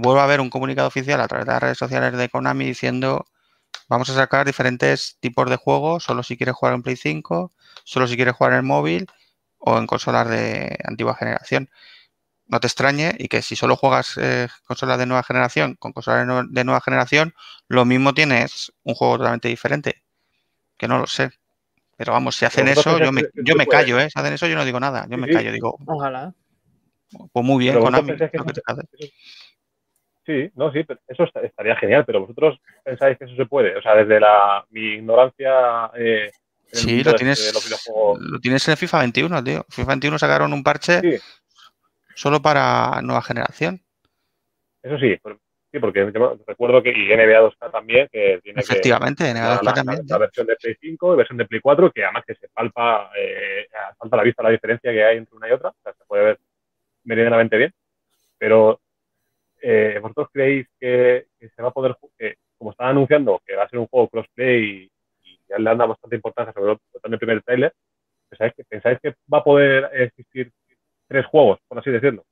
[0.00, 3.26] vuelva a ver un comunicado oficial a través de las redes sociales de Konami diciendo
[3.88, 7.52] vamos a sacar diferentes tipos de juegos, solo si quieres jugar en Play 5,
[7.84, 9.06] solo si quieres jugar en el móvil
[9.58, 11.70] o en consolas de antigua generación.
[12.46, 16.26] No te extrañe y que si solo juegas eh, consolas de nueva generación con consolas
[16.26, 17.34] de, nue- de nueva generación,
[17.68, 20.02] lo mismo tienes un juego totalmente diferente.
[20.78, 21.30] Que no lo sé.
[21.96, 24.08] Pero vamos, si hacen eso, yo me, yo me callo, ¿eh?
[24.10, 25.06] Si hacen eso, yo no digo nada.
[25.10, 26.32] Yo me callo, digo, Ojalá.
[27.32, 28.16] pues muy bien, Konami.
[28.16, 28.38] que
[30.28, 33.74] Sí, no, sí, pero eso est- estaría genial, pero vosotros pensáis que eso se puede.
[33.78, 36.30] O sea, desde la mi ignorancia eh,
[36.66, 39.64] Sí, lo tienes, de los lo tienes en el FIFA 21, tío.
[39.70, 41.16] FIFA 21 sacaron un parche Sí.
[42.14, 43.80] solo para nueva generación.
[44.82, 45.16] Eso sí,
[45.72, 46.12] sí, porque
[46.46, 50.02] recuerdo que y NBA 2K también, que tiene Efectivamente, NBA 2K también.
[50.08, 53.10] La, versión de Play 5 y versión de Play 4, que además que se palpa,
[53.18, 56.04] eh, a la vista la diferencia que hay entre una y otra, o sea, se
[56.04, 56.38] puede ver
[57.04, 57.72] meridianamente bien,
[58.36, 58.78] pero
[59.62, 61.96] eh, ¿vosotros creéis que, se va a poder,
[62.56, 64.90] como están anunciando que va a ser un juego crossplay y,
[65.48, 67.72] ya le han dado bastante importancia, sobre todo en el primer trailer,
[68.28, 70.52] ¿pensáis que, ¿pensáis que va a poder existir
[71.06, 72.26] tres juegos, por así decirlo?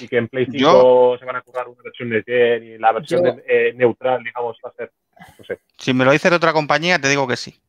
[0.00, 2.92] Y que en Play 5 se van a currar una versión de Gen y la
[2.92, 4.92] versión eh, neutral, digamos, va a ser,
[5.36, 5.58] no sé.
[5.76, 7.60] Si me lo dice de otra compañía, te digo que sí.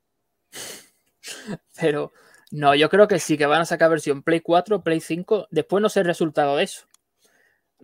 [1.81, 2.13] Pero
[2.51, 5.47] no, yo creo que sí, que van a sacar versión Play 4, Play 5.
[5.49, 6.85] Después no sé el resultado de eso.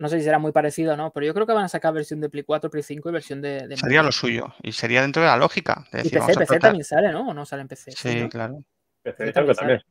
[0.00, 1.92] No sé si será muy parecido o no, pero yo creo que van a sacar
[1.92, 3.76] versión de Play 4, Play 5 y versión de.
[3.76, 4.54] sería lo suyo.
[4.62, 5.86] Y sería dentro de la lógica.
[5.92, 7.28] y PC, PC también sale, ¿no?
[7.28, 7.92] ¿O no sale en PC?
[7.92, 8.64] Sí, claro.
[9.02, 9.82] PC también.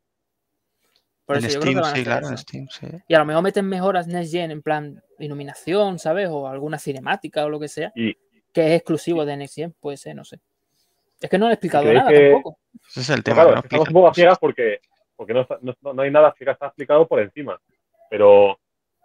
[1.24, 2.88] Por en eso Steam, sí, claro, en Steam, sí.
[3.06, 6.28] Y a lo mejor meten mejoras Next Gen en plan iluminación, ¿sabes?
[6.28, 7.92] O alguna cinemática o lo que sea.
[7.94, 8.16] Que
[8.52, 10.40] es exclusivo de Next Gen, puede ser, no sé.
[11.20, 12.58] Es que no he explicado nada tampoco.
[12.88, 13.44] Ese es el tema.
[13.44, 14.80] Claro, estamos un poco a ciegas porque,
[15.14, 17.60] porque no, no, no, hay nada que está explicado por encima.
[18.10, 18.58] Pero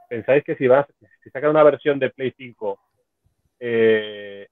[0.10, 0.86] ¿pensáis que si, vas,
[1.24, 2.80] si sacan una versión de Play 5
[3.60, 4.48] eh,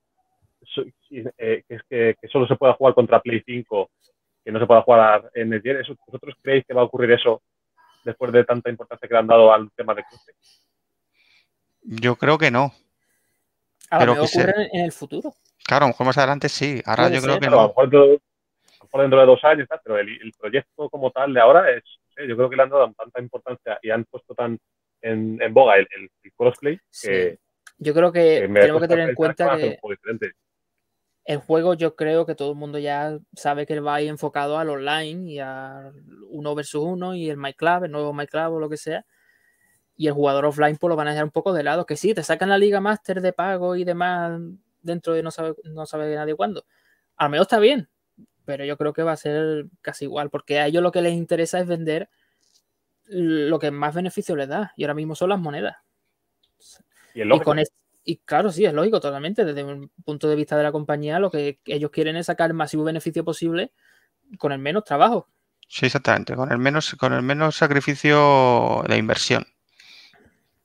[1.37, 3.89] eh, que, es que, que, solo se pueda jugar contra Play 5,
[4.43, 7.41] que no se pueda jugar en el ¿eso, ¿vosotros creéis que va a ocurrir eso
[8.03, 10.33] después de tanta importancia que le han dado al tema de cruce?
[11.81, 12.71] Yo creo que no.
[13.89, 15.33] A lo mejor ocurre en el futuro.
[15.65, 16.81] Claro, a lo mejor más adelante sí.
[16.85, 17.59] Ahora yo creo que no.
[17.59, 17.89] A lo mejor
[19.01, 21.83] dentro, de dos años, pero el, proyecto como tal de ahora es,
[22.27, 24.59] yo creo que le han dado tanta importancia y han puesto tan
[25.03, 25.87] en, boga el,
[26.35, 26.79] crossplay.
[27.77, 29.79] yo creo que, tenemos que tener en cuenta que
[31.25, 34.69] el juego yo creo que todo el mundo ya sabe que va ahí enfocado al
[34.69, 35.91] online y a
[36.29, 39.05] uno versus uno y el MyClub, el nuevo MyClub o lo que sea.
[39.95, 41.85] Y el jugador offline pues lo van a dejar un poco de lado.
[41.85, 44.41] Que sí, te sacan la Liga Master de pago y demás
[44.81, 46.65] dentro de no sabe, no sabe nadie cuándo.
[47.15, 47.89] Al menos está bien,
[48.43, 51.13] pero yo creo que va a ser casi igual, porque a ellos lo que les
[51.13, 52.09] interesa es vender
[53.13, 54.73] lo que más beneficio les da.
[54.75, 55.77] Y ahora mismo son las monedas.
[57.13, 57.59] Y, con
[58.03, 59.45] y claro, sí, es lógico totalmente.
[59.45, 62.55] Desde un punto de vista de la compañía, lo que ellos quieren es sacar el
[62.55, 63.71] máximo beneficio posible
[64.37, 65.27] con el menos trabajo.
[65.67, 69.45] Sí, exactamente, con el menos, con el menos sacrificio de inversión.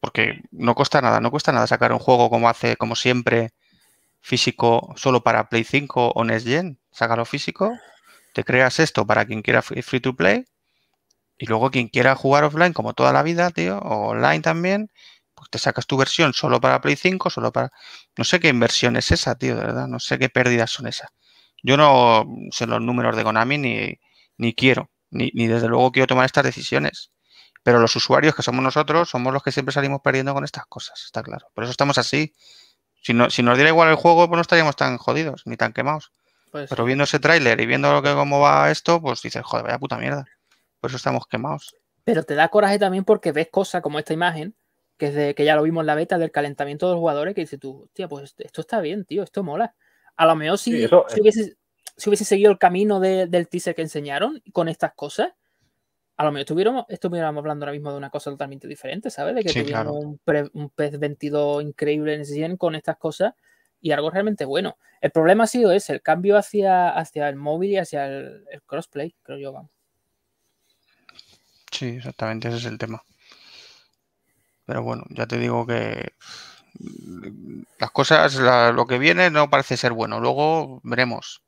[0.01, 3.51] Porque no cuesta nada, no cuesta nada sacar un juego como hace, como siempre,
[4.21, 6.79] físico solo para Play 5 o Next Gen.
[6.91, 7.73] Sácalo físico,
[8.33, 10.45] te creas esto para quien quiera free to play
[11.39, 14.91] y luego quien quiera jugar offline, como toda la vida, tío, o online también,
[15.35, 17.71] pues te sacas tu versión solo para Play 5, solo para...
[18.17, 19.87] No sé qué inversión es esa, tío, de verdad.
[19.87, 21.11] No sé qué pérdidas son esas.
[21.63, 24.01] Yo no sé los números de Konami ni,
[24.37, 27.13] ni quiero, ni, ni desde luego quiero tomar estas decisiones.
[27.63, 31.03] Pero los usuarios que somos nosotros somos los que siempre salimos perdiendo con estas cosas,
[31.05, 31.49] está claro.
[31.55, 32.33] Por eso estamos así.
[33.03, 35.73] Si, no, si nos diera igual el juego, pues no estaríamos tan jodidos ni tan
[35.73, 36.11] quemados.
[36.51, 39.67] Pues Pero viendo ese tráiler y viendo lo que cómo va esto, pues dices, joder,
[39.67, 40.27] vaya puta mierda.
[40.81, 41.75] Por eso estamos quemados.
[42.05, 44.55] Pero te da coraje también porque ves cosas como esta imagen,
[44.97, 47.35] que es de que ya lo vimos en la beta del calentamiento de los jugadores,
[47.35, 49.75] que dices tú, hostia, pues esto está bien, tío, esto mola.
[50.17, 51.57] A lo mejor si, si, hubiese,
[51.97, 55.33] si hubiese, seguido el camino del teaser que enseñaron con estas cosas,
[56.17, 59.37] a lo mejor estuviéramos, estuviéramos hablando ahora mismo de una cosa totalmente diferente, ¿sabes?
[59.37, 60.21] De que tuviéramos un,
[60.53, 63.35] un, PS22 increíble en ese con estas cosas
[63.81, 64.79] y algo realmente bueno.
[65.01, 69.15] El problema ha sido ese, el cambio hacia, hacia el móvil y hacia el crossplay,
[69.23, 69.78] creo yo, vamos.
[71.79, 73.05] Sí, exactamente, ese es el tema.
[74.67, 76.13] Pero bueno, ya te digo que
[77.79, 78.35] las cosas,
[78.75, 80.19] lo que viene no parece ser bueno.
[80.19, 81.43] Luego veremos.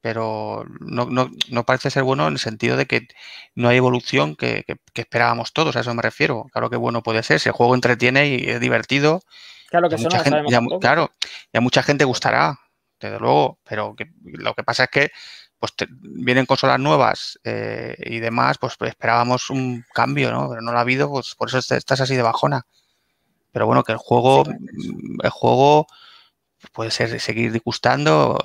[0.00, 1.06] Pero no,
[1.50, 3.06] no, parece ser bueno en el sentido de que
[3.54, 4.64] no hay evolución que,
[4.94, 6.46] esperábamos todos, a eso me refiero.
[6.50, 9.20] Claro que bueno puede ser, si el juego entretiene y es divertido.
[9.68, 10.42] Claro que eso mucha gente,
[10.80, 11.10] claro,
[11.52, 12.58] y a mucha gente gustará,
[13.00, 15.10] desde luego, pero que, lo que pasa es que
[15.64, 20.48] pues vienen consolas nuevas eh, y demás, pues, esperábamos un cambio, ¿no?
[20.48, 22.66] Pero no lo ha habido, pues por eso estás así de bajona.
[23.50, 24.44] Pero bueno, que el juego,
[25.22, 25.86] el juego
[26.72, 28.38] puede ser seguir gustando,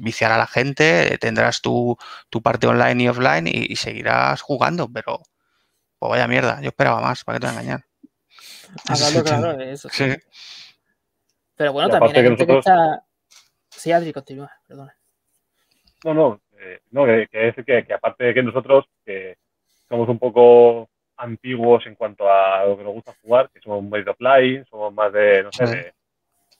[0.00, 1.98] viciar a la gente, tendrás tu,
[2.42, 5.20] parte online y offline y, seguirás jugando, pero
[5.98, 7.84] pues vaya mierda, yo esperaba más, para que te voy a engañar.
[8.88, 9.88] Hablando claro de eso.
[9.90, 10.06] Sí.
[11.56, 13.04] Pero bueno, también hay gente que, está...
[13.68, 14.96] Sí, Adri, continúa, perdona.
[16.04, 19.36] No, no, eh, no que, es que, aparte de que nosotros que
[19.88, 24.02] somos un poco antiguos en cuanto a lo que nos gusta jugar, que somos muy
[24.02, 25.92] de offline, somos más de, no sé, de,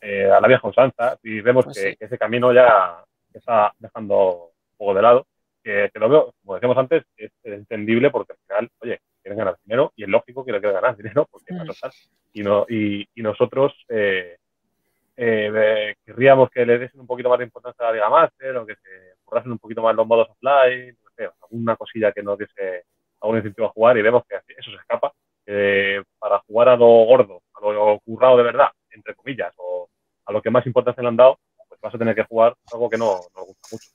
[0.00, 4.76] eh, a la vieja usanza, y vemos pues que, ese camino ya está dejando un
[4.76, 5.26] poco de lado,
[5.62, 9.92] que, lo veo, como decíamos antes, es entendible porque al final, oye, quieren ganar dinero
[9.96, 11.90] y es lógico que le quiera ganar dinero porque va a.
[12.32, 14.36] Y, no, y, y nosotros eh,
[15.16, 18.66] eh, querríamos que le desen un poquito más de importancia a la Liga Master o
[18.66, 22.38] que se borrasen un poquito más los modos offline, no sé, alguna cosilla que nos
[22.38, 22.84] diese
[23.20, 25.12] algún incentivo a jugar y vemos que eso se escapa.
[26.18, 29.88] para jugar a lo gordo, a lo currado de verdad, entre comillas, o
[30.26, 32.90] a lo que más importancia le han dado, pues vas a tener que jugar algo
[32.90, 33.90] que no, nos gusta mucho.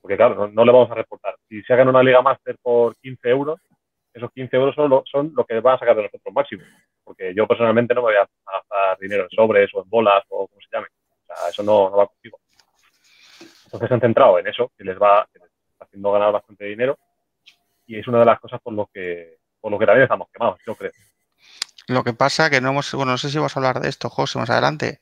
[0.00, 1.36] Porque claro, no, le vamos a reportar.
[1.48, 3.60] Si se hagan una Liga Master por 15 euros,
[4.12, 6.62] esos 15 euros son lo, son lo que van a sacar de nosotros máximo.
[7.04, 10.48] Porque yo personalmente no me voy a gastar dinero en sobres o en bolas o
[10.48, 10.88] como se llame.
[11.10, 12.38] O sea, eso no, va contigo.
[13.72, 15.26] Entonces se han centrado en eso, que les va
[15.80, 16.98] haciendo ganar bastante dinero.
[17.86, 20.60] Y es una de las cosas por lo que, por lo que también estamos quemados,
[20.66, 20.92] yo creo.
[21.88, 24.10] Lo que pasa que no hemos, bueno, no sé si vamos a hablar de esto,
[24.10, 25.00] José, más adelante.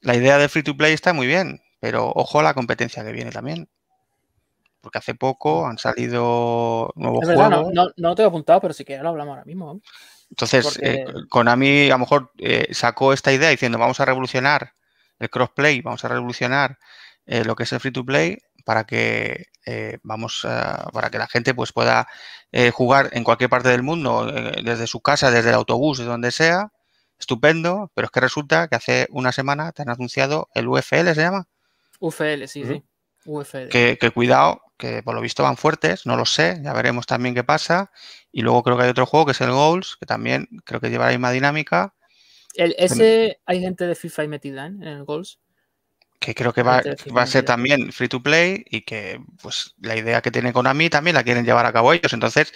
[0.00, 3.10] La idea de free to play está muy bien, pero ojo a la competencia que
[3.10, 3.68] viene también.
[4.80, 7.50] Porque hace poco han salido nuevos juegos.
[7.50, 9.80] No, no, no, lo tengo apuntado, pero si quieres lo hablamos ahora mismo.
[10.30, 14.74] Entonces, eh, Konami a lo mejor eh, sacó esta idea diciendo vamos a revolucionar
[15.18, 16.78] el crossplay, vamos a revolucionar
[17.26, 19.46] eh, lo que es el free to play para que
[20.02, 20.46] vamos
[20.92, 22.08] para que la gente pues pueda
[22.72, 24.26] jugar en cualquier parte del mundo,
[24.62, 26.72] desde su casa, desde el autobús, de donde sea.
[27.18, 31.22] Estupendo, pero es que resulta que hace una semana te han anunciado el UFL, ¿se
[31.22, 31.48] llama?
[31.98, 32.82] UFL, sí, sí.
[33.24, 33.68] UFL.
[33.68, 37.34] Que, que, cuidado, que por lo visto van fuertes, no lo sé, ya veremos también
[37.34, 37.90] qué pasa.
[38.32, 40.90] Y luego creo que hay otro juego que es el Goals, que también creo que
[40.90, 41.94] lleva la misma dinámica.
[42.54, 45.38] El, ese, hay gente de FIFA ahí metida en el Goals.
[46.18, 46.82] Que creo que va,
[47.16, 50.88] va, a ser también free to play y que pues la idea que tiene Konami
[50.88, 52.12] también la quieren llevar a cabo ellos.
[52.12, 52.52] Entonces,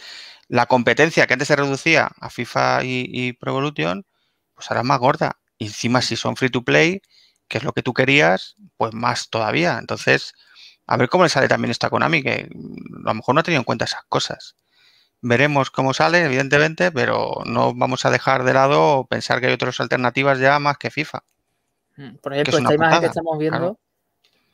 [0.48, 4.06] la competencia que antes se reducía a FIFA y, y Pro Evolution,
[4.54, 5.38] pues ahora es más gorda.
[5.58, 7.02] Y encima si son free to play,
[7.48, 9.78] que es lo que tú querías, pues más todavía.
[9.78, 10.34] Entonces,
[10.86, 13.60] a ver cómo le sale también esta Konami, que a lo mejor no ha tenido
[13.60, 14.56] en cuenta esas cosas.
[15.22, 19.80] Veremos cómo sale, evidentemente, pero no vamos a dejar de lado pensar que hay otras
[19.80, 21.22] alternativas ya más que FIFA.
[22.00, 23.78] Mm, por ejemplo, esta imagen que estamos viendo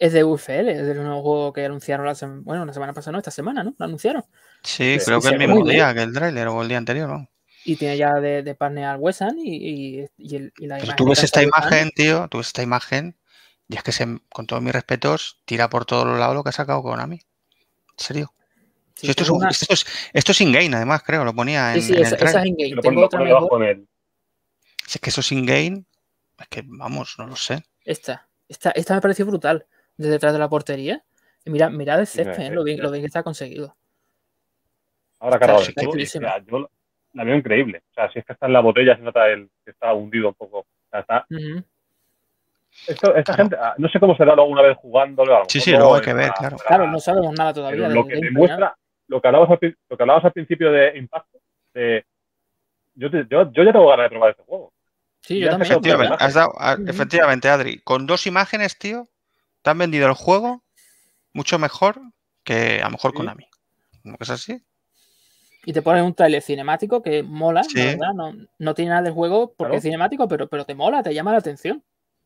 [0.01, 3.19] es de UFL, es del nuevo juego que anunciaron la, bueno, la semana pasada, no,
[3.19, 3.73] esta semana, ¿no?
[3.79, 4.25] Lo anunciaron.
[4.65, 7.31] Sí, creo que el mismo día que el trailer o el día anterior, ¿no?
[7.65, 11.23] Y tiene ya de, de partner al Wesan y, y, y, la Pero tú ves
[11.23, 13.17] esta imagen, tío, tú ves esta imagen
[13.69, 16.51] y es que, se, con todos mis respetos, tira por todos los lados lo que
[16.51, 17.17] ha sacado Konami.
[17.17, 18.33] En serio.
[19.03, 22.27] esto, es esto, es, in-game, además, creo, lo ponía en, sí, sí, en esa, el
[22.27, 23.87] esa es in-game.
[24.87, 25.85] Si es que eso es in-game,
[26.39, 27.63] es que, vamos, no lo sé.
[27.85, 29.67] Esta, esta, esta me pareció brutal,
[29.97, 31.03] desde detrás de la portería.
[31.45, 32.51] Y mira, mira el césped, ¿eh?
[32.51, 33.77] lo, bien, lo bien que está conseguido.
[35.21, 35.97] Ahora cargado de todo.
[36.47, 36.71] yo
[37.13, 37.83] la veo increíble.
[37.91, 40.29] O sea, si es que está en la botella, se nota el, que está hundido
[40.29, 40.59] un poco.
[40.59, 41.27] O sea, está...
[41.31, 41.65] Uh -huh
[42.87, 45.43] esta gente, ah, no sé cómo será luego una vez jugándolo.
[45.49, 46.57] Sí, sí, luego hay que ver, claro.
[46.59, 47.89] Claro, no sabemos nada todavía.
[47.89, 48.77] Lo que demuestra,
[49.09, 51.39] lo que, hablabas al, lo que hablabas al principio de impacto,
[51.75, 52.05] de,
[52.95, 54.73] yo, te, yo, yo, ya tengo ganas de probar este juego.
[55.27, 55.73] Sí, yo también.
[55.73, 56.53] Efectivamente, has dado,
[56.87, 59.09] efectivamente, Adri, con dos imágenes, tío,
[59.63, 60.63] te han vendido el juego
[61.33, 62.01] mucho mejor
[62.45, 63.17] que a lo mejor ¿Sí?
[63.17, 63.47] Konami.
[64.05, 64.63] ¿No es así?
[65.65, 67.75] Y te ponen un trailer cinemático que mola, sí.
[67.75, 68.15] ¿verdad?
[68.15, 69.75] No, no, tiene nada del juego porque claro.
[69.75, 71.83] es cinemático, pero, pero te mola, te llama la atención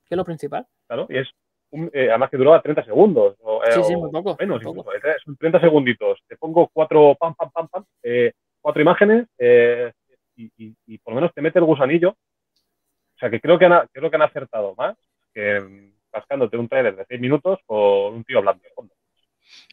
[0.06, 0.66] que es lo principal.
[0.86, 1.28] Claro, y es
[1.70, 3.36] un, eh, además que duraba 30 segundos.
[3.40, 4.36] O, eh, sí, sí, muy poco.
[4.38, 4.90] Menos, muy poco.
[5.24, 6.18] son 30 segunditos.
[6.28, 9.92] Te pongo cuatro, pam, pam, pam, pam, eh, cuatro imágenes eh,
[10.36, 12.16] y, y, y, por lo menos te mete el gusanillo.
[13.20, 14.96] O sea, que creo que han, creo que han acertado más
[15.34, 18.94] que rascándote un trailer de 6 minutos con un tío hablando de fondo.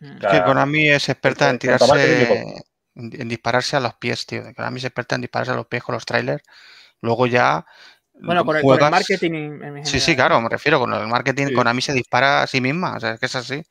[0.02, 2.54] O sea, que Konami es experta en tirarse,
[2.96, 4.44] en, en, dispararse a los pies, tío.
[4.54, 6.44] Konami es experta en dispararse a los pies con los trailers.
[7.00, 7.66] Luego ya
[8.20, 8.80] bueno, con el, juegas...
[8.80, 9.32] con el marketing.
[9.32, 10.78] En, en sí, sí, claro, me refiero.
[10.78, 11.54] Con el marketing, sí.
[11.54, 12.98] Konami se dispara a sí misma.
[12.98, 13.64] O sea, es que es así.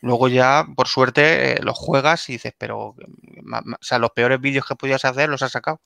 [0.00, 2.96] Luego ya, por suerte, eh, los juegas y dices, pero, o
[3.80, 5.80] sea, los peores vídeos que podías hacer los has sacado.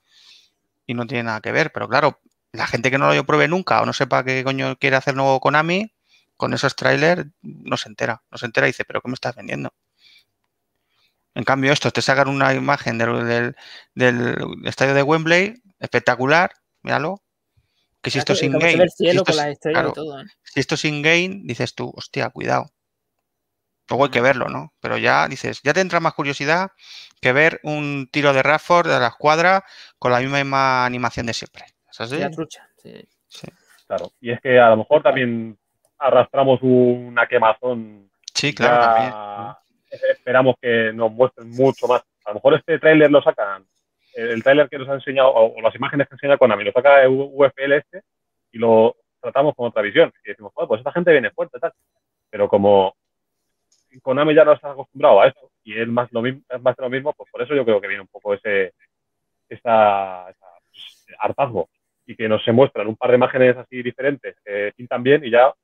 [0.86, 1.72] Y no tiene nada que ver.
[1.72, 2.20] Pero claro,
[2.52, 5.40] la gente que no lo pruebe nunca o no sepa qué coño quiere hacer nuevo
[5.40, 5.92] Konami,
[6.36, 8.22] con esos trailers, no se entera.
[8.30, 9.74] No se entera y dice, pero ¿qué me estás vendiendo?
[11.34, 13.56] En cambio, estos te sacan una imagen del, del,
[13.94, 17.22] del estadio de Wembley, espectacular, míralo,
[18.02, 18.88] que si esto es in-game.
[18.88, 19.12] Si, ¿eh?
[20.42, 22.72] si esto es in-game, dices tú, hostia, cuidado.
[23.88, 24.72] Luego hay que verlo, ¿no?
[24.80, 26.70] Pero ya dices, ya te entra más curiosidad
[27.20, 29.64] que ver un tiro de Rafford de la escuadra
[29.98, 31.66] con la misma animación de siempre.
[31.90, 32.18] ¿Es así?
[32.18, 33.04] La trucha, sí.
[33.28, 33.48] sí.
[33.86, 34.10] Claro.
[34.20, 35.58] Y es que a lo mejor también
[35.98, 38.10] arrastramos una quemazón.
[38.34, 40.10] Sí, claro, también.
[40.12, 42.02] Esperamos que nos muestren mucho más.
[42.24, 43.66] A lo mejor este tráiler lo sacan
[44.14, 47.72] el tráiler que nos ha enseñado, o, las imágenes que enseña Konami, lo saca UFL
[47.72, 48.02] este
[48.52, 50.12] y lo tratamos con otra visión.
[50.24, 51.72] Y decimos, pues esta gente viene fuerte, tal.
[52.28, 52.96] Pero como
[54.02, 56.82] Konami ya no está acostumbrado a esto y es más, lo mismo, es más de
[56.82, 58.74] lo mismo, pues por eso yo creo que viene un poco ese,
[59.48, 60.26] esa,
[60.70, 61.68] pues, hartazgo
[62.10, 65.30] y que nos se muestran un par de imágenes así diferentes que pintan bien y
[65.30, 65.54] ya,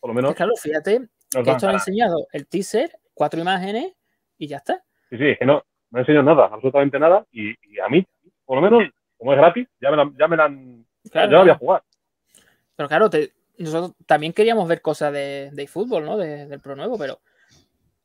[0.00, 0.34] por lo menos.
[0.34, 3.92] claro, fíjate que esto han enseñado el teaser, cuatro imágenes
[4.36, 4.82] y ya está.
[5.08, 8.04] Sí, sí, es que no, no enseñado nada, absolutamente nada y, a mí,
[8.44, 10.84] por lo menos, como es gratis, ya me la, ya me la han.
[11.04, 11.82] ya la voy a jugar.
[12.74, 13.08] Pero claro,
[13.58, 16.16] nosotros también queríamos ver cosas de, de fútbol, ¿no?
[16.16, 17.20] del Pro Nuevo, pero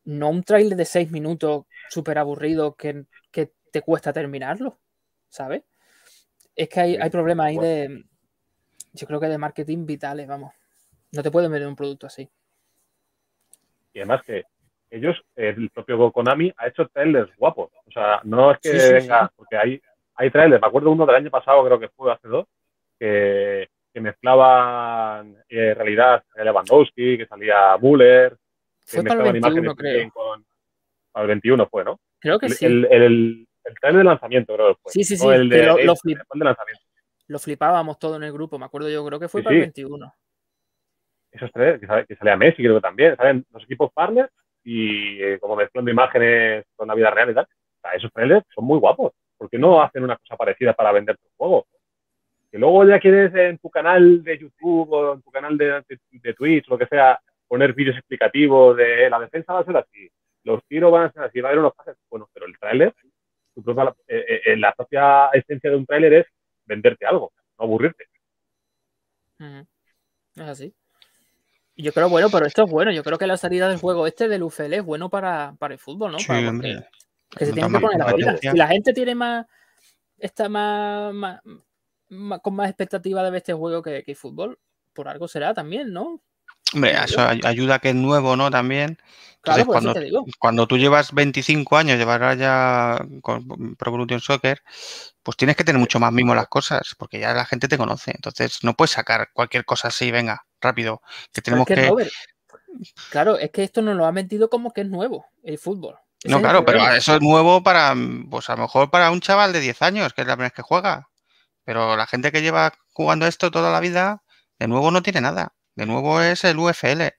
[0.04, 4.80] no un trailer de seis minutos súper aburrido que, que, te cuesta terminarlo,
[5.28, 5.62] ¿sabes?
[6.60, 8.04] Es que hay, hay problemas ahí de,
[8.92, 10.54] yo creo que de marketing vitales, vamos.
[11.14, 12.30] No te pueden vender un producto así.
[13.94, 14.44] Y además que
[14.90, 17.72] ellos, el propio Konami, ha hecho trailers guapos.
[17.88, 19.82] O sea, no es que venga, porque hay,
[20.16, 22.46] hay trailers, me acuerdo uno del año pasado, creo que fue hace dos,
[23.00, 28.36] que, que mezclaban eh, realidad Lewandowski, que salía Müller,
[28.86, 30.12] fue para el 21, creo.
[31.14, 32.02] Para el 21 fue, ¿no?
[32.20, 32.66] Creo que el, sí.
[32.66, 33.48] El, el,
[33.80, 34.92] trailer de lanzamiento, creo fue.
[34.92, 35.28] Sí, sí, sí.
[35.28, 36.82] el de, lo, el, lo, flip, de lanzamiento.
[37.28, 39.62] lo, flipábamos todo en el grupo, me acuerdo yo, creo que fue sí, para el
[39.62, 40.14] 21.
[41.32, 43.16] Esos tres, que, sale, que salía Messi, creo que también.
[43.16, 44.32] Salen los equipos partners
[44.64, 47.46] y eh, como mezclando imágenes con la vida real y tal.
[47.46, 49.14] O sea, esos trailers son muy guapos.
[49.38, 51.68] ¿Por qué no hacen una cosa parecida para vender tu juego?
[52.52, 56.00] Que luego ya quieres en tu canal de YouTube o en tu canal de, de,
[56.12, 60.10] de Twitch, lo que sea, poner vídeos explicativos de la defensa va a ser así,
[60.44, 61.98] los tiros van a ser así, va a haber unos pases.
[62.10, 62.94] Bueno, pero el tráiler,
[64.08, 66.26] eh, eh, la propia esencia de un tráiler es
[66.66, 68.06] venderte algo, no aburrirte.
[69.40, 69.68] Uh -huh.
[70.36, 70.74] Es así.
[71.76, 72.92] Y yo creo, bueno, pero esto es bueno.
[72.92, 75.80] Yo creo que la salida del juego este del UFL es bueno para, para el
[75.80, 76.20] fútbol, ¿no?
[76.20, 76.88] Sí, para, hombre.
[77.30, 78.40] Que se tienen que poner las pilas.
[78.42, 79.46] Si la gente tiene más,
[80.18, 81.42] está más, más,
[82.10, 84.60] más, con más expectativa de ver este juego que, que el fútbol,
[84.94, 86.22] por algo será también, ¿no?
[86.74, 88.52] Hombre, eso ayuda a que es nuevo, ¿no?
[88.52, 88.98] También.
[89.42, 90.26] Claro, por cuando, te digo.
[90.38, 94.62] cuando tú llevas 25 años, llevarás ya con Pro Evolution Soccer,
[95.24, 98.12] pues tienes que tener mucho más mimo las cosas, porque ya la gente te conoce.
[98.12, 101.02] Entonces, no puedes sacar cualquier cosa así, venga, rápido,
[101.32, 101.88] que tenemos que...
[101.88, 102.12] Robert,
[103.10, 105.96] claro, es que esto nos lo ha metido como que es nuevo, el fútbol.
[106.22, 107.96] Ese No, claro, pero eso es nuevo para,
[108.30, 110.54] pues a lo mejor para un chaval de 10 años, que es la primera vez
[110.54, 111.10] que juega.
[111.64, 114.22] Pero la gente que lleva jugando esto toda la vida,
[114.58, 115.54] de nuevo no tiene nada.
[115.80, 117.14] De nuevo es el UFL.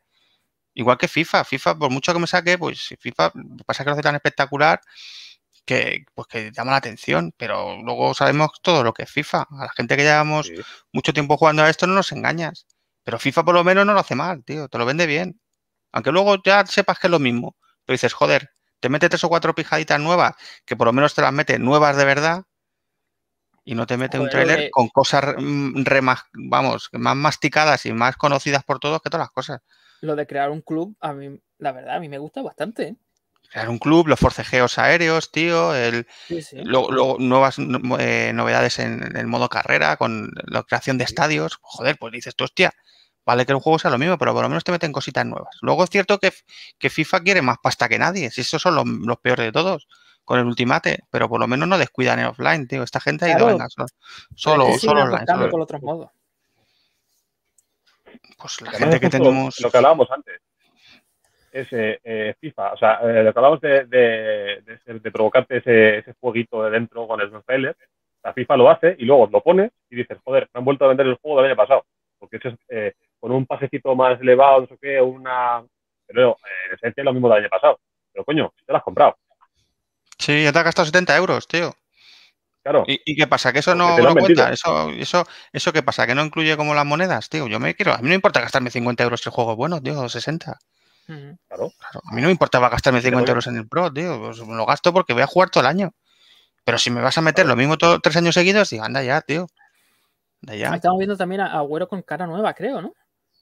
[0.74, 1.44] Igual que FIFA.
[1.44, 3.32] FIFA, por mucho que me saque, pues FIFA
[3.66, 4.80] pasa que lo hace tan espectacular
[5.66, 7.32] que, pues, que llama la atención.
[7.38, 9.46] Pero luego sabemos todo lo que es FIFA.
[9.50, 10.54] A la gente que llevamos Sí.
[10.92, 12.66] mucho tiempo jugando a esto no nos engañas.
[13.04, 14.68] Pero FIFA por lo menos no lo hace mal, tío.
[14.68, 15.40] Te lo vende bien.
[15.92, 17.56] Aunque luego ya sepas que es lo mismo.
[17.86, 18.50] Pero dices, joder,
[18.80, 20.34] te mete tres o cuatro pijaditas nuevas,
[20.66, 22.44] que por lo menos te las mete nuevas de verdad.
[23.71, 27.93] Y no te mete un tráiler de- con cosas mm, remas- vamos, más masticadas y
[27.93, 29.61] más conocidas por todos que todas las cosas.
[30.01, 32.83] Lo de crear un club, a mí, la verdad, a mí me gusta bastante.
[32.83, 32.97] ¿eh?
[33.49, 36.57] Crear un club, los forcejeos aéreos, tío, el, Sí, sí.
[36.64, 37.59] nuevas
[38.01, 41.59] eh, novedades en, en el modo carrera, con la creación de estadios.
[41.62, 42.73] Joder, pues dices tú, hostia,
[43.25, 45.57] vale que el juego sea lo mismo, pero por lo menos te meten cositas nuevas.
[45.62, 46.33] Luego es cierto que,
[46.77, 49.87] que FIFA quiere más pasta que nadie, si esos son los, los peores de todos,
[50.31, 52.85] con el ultimate, pero por lo menos no descuidan en offline, tío.
[52.85, 53.53] Esta gente ha ido, Claro.
[53.55, 53.87] venga, solo,
[54.37, 55.26] solo, Pero es que solo siguen online.
[55.26, 56.11] solo- por otros modos.
[58.39, 59.61] Pues la gente que tenemos.
[59.61, 60.41] Lo que hablábamos antes.
[61.51, 62.74] Es eh, eh, FIFA.
[62.74, 66.70] O sea, eh, lo que hablábamos de, de, de, de provocarte ese, ese jueguito de
[66.70, 67.76] dentro con el trailer.
[68.22, 70.89] La FIFA lo hace y luego lo pone y dices, joder, me han vuelto a
[70.89, 71.85] vender el juego del año pasado.
[72.20, 75.64] Porque eso es eh, con un pasecito más elevado, no sé qué, una.
[76.07, 77.81] Pero eh, en esencia es lo mismo del año pasado.
[78.12, 79.16] Pero coño, si te lo has comprado.
[80.21, 81.75] Sí, ya te has gastado 70 euros, tío.
[82.62, 82.85] Claro.
[82.87, 83.53] ¿Y, y qué pasa?
[83.53, 84.53] ¿Que eso no, no cuenta?
[84.53, 86.07] ¿Eso, eso, ¿Eso qué pasa?
[86.07, 87.49] ¿Que no incluye como las monedas, tío?
[87.49, 87.93] Yo me quiero.
[87.95, 90.09] A mí no me importa gastarme 50 euros si el juego es bueno, tío, o
[90.09, 90.59] 60.
[91.09, 91.39] Ujú.
[91.49, 91.73] Claro.
[91.79, 93.31] Claro, a mí no me importaba gastarme Sí, 50 oye.
[93.33, 94.21] euros en el Pro, tío.
[94.21, 95.93] Pues lo gasto porque voy a jugar todo el año.
[96.64, 99.23] Pero si me vas a meter lo mismo todo, tres años seguidos, digo, anda ya,
[99.23, 99.47] tío.
[100.43, 100.75] Anda ya.
[100.75, 102.93] Estamos viendo también a Agüero con cara nueva, creo, ¿no?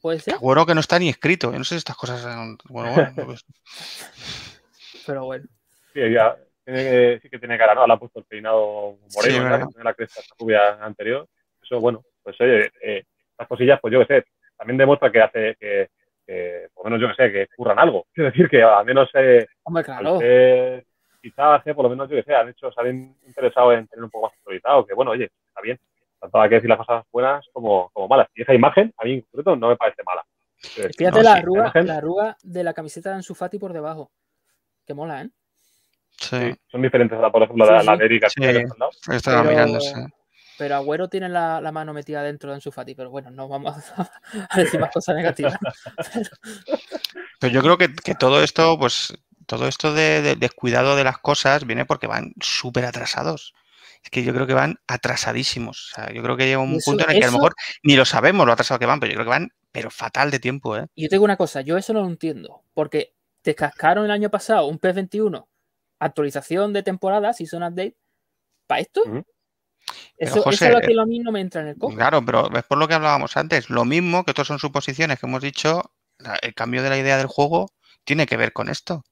[0.00, 0.34] ¿Puede ser?
[0.34, 1.50] Agüero que no está ni escrito.
[1.50, 2.22] Yo no sé si estas cosas.
[2.22, 3.44] son- Bueno, bueno, pues,
[5.06, 5.44] Pero bueno.
[5.92, 6.36] Sí, ya,
[6.72, 7.86] tiene que- sí que tiene cara, ¿no?
[7.86, 9.66] Le ha puesto el peinado Sí, moreno.
[9.66, 11.26] Que tiene la cresta esta rubia anterior.
[11.62, 14.24] Eso, bueno, pues oye, eh, estas cosillas, pues yo qué sé,
[14.56, 15.88] también demuestra que hace que,
[16.26, 18.06] que, por lo menos yo que sé, que curran algo.
[18.14, 20.18] Es decir, que al menos eh, Hombre, al claro.
[20.18, 20.84] ser
[21.20, 24.04] quizás, eh, por lo menos yo que sé, han hecho, se han interesado en tener
[24.04, 25.78] un poco más actualizado, que bueno, oye, está bien.
[26.20, 28.28] Tanto hay que decir las cosas buenas como, como malas.
[28.34, 30.24] Y esa imagen, a mí en concreto, no me parece mala.
[30.96, 33.72] Fíjate no, la, sí, arruga, imagen- la arruga de la camiseta de Ansu Fati por
[33.72, 34.10] debajo.
[34.84, 35.30] Que mola, ¿eh?
[36.18, 37.86] Sí, sí, son diferentes, a la, por ejemplo, Sí, la, sí.
[37.86, 38.40] la de Erika Sí.
[38.40, 39.78] que estaba Pero-.
[40.58, 42.96] Pero Agüero tiene la, la mano metida dentro de Ansu Fati.
[42.96, 44.10] Pero bueno, no vamos a,
[44.50, 45.54] a decir más cosas negativas.
[47.38, 49.14] Pero yo creo que, que todo esto, pues,
[49.46, 53.54] todo esto de, descuidado de las cosas viene porque van súper atrasados.
[54.02, 55.90] Es que yo creo que van atrasadísimos.
[55.92, 57.96] O sea, yo creo que llega un punto en el que a lo mejor ni
[57.96, 60.76] lo sabemos lo atrasado que van, pero yo creo que van, pero fatal de tiempo,
[60.76, 60.86] ¿eh?
[60.96, 62.62] Yo tengo una cosa, yo eso no lo entiendo.
[62.74, 65.46] Porque te cascaron el año pasado un PS21,
[65.98, 67.96] actualización de temporada, Season Update,
[68.66, 69.02] ¿para esto?
[70.16, 71.94] Eso, es lo que a mí no me entra en el cojo.
[71.94, 73.70] Claro, pero es por lo que hablábamos antes.
[73.70, 75.92] Lo mismo que todas son suposiciones que hemos dicho,
[76.42, 77.72] el cambio de la idea del juego
[78.04, 79.04] tiene que ver con esto.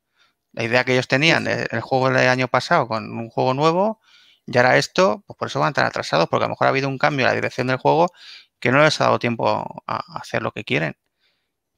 [0.53, 4.01] La idea que ellos tenían del juego del año pasado con un juego nuevo,
[4.47, 6.89] ya era esto, pues por eso van tan atrasados, porque a lo mejor ha habido
[6.89, 8.11] un cambio en la dirección del juego
[8.59, 10.97] que no les ha dado tiempo a hacer lo que quieren.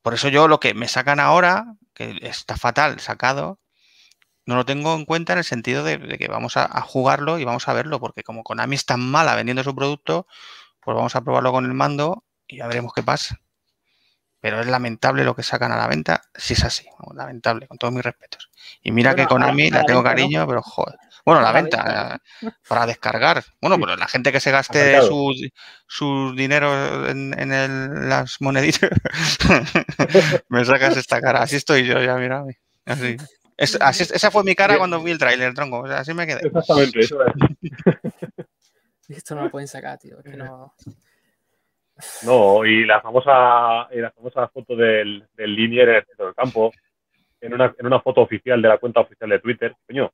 [0.03, 3.59] Por eso yo lo que me sacan ahora, que está fatal sacado,
[4.49, 7.69] no lo tengo en cuenta en el sentido de, que vamos a, jugarlo y vamos
[7.69, 10.27] a verlo, porque como Konami es tan mala vendiendo su producto,
[10.81, 13.41] pues vamos a probarlo con el mando y ya veremos qué pasa.
[14.41, 17.93] Pero es lamentable lo que sacan a la venta, si es así, lamentable, con todos
[17.93, 18.49] mis respetos.
[18.83, 20.99] Y mira que Konami la, tengo cariño, pero joder.
[21.27, 23.45] Bueno, la, venta, eh, para descargar.
[23.61, 24.99] Bueno, pero la gente que se gaste
[25.87, 28.89] su, dinero en, las moneditas,
[30.49, 31.43] me sacas esta cara.
[31.43, 32.45] Así estoy yo ya, mira.
[32.87, 33.19] Así.
[33.59, 35.85] Esa fue mi cara cuando vi el tráiler, tronco.
[35.85, 36.47] así me quedé.
[36.47, 37.33] Exactamente, eso es.
[39.09, 40.23] Esto no lo pueden sacar, tío.
[40.23, 40.75] que no...
[42.23, 46.71] No, y la famosa, la famosa foto del, del Linier en el centro del campo,
[47.41, 50.13] en una, en una foto oficial de la cuenta oficial de Twitter, coño,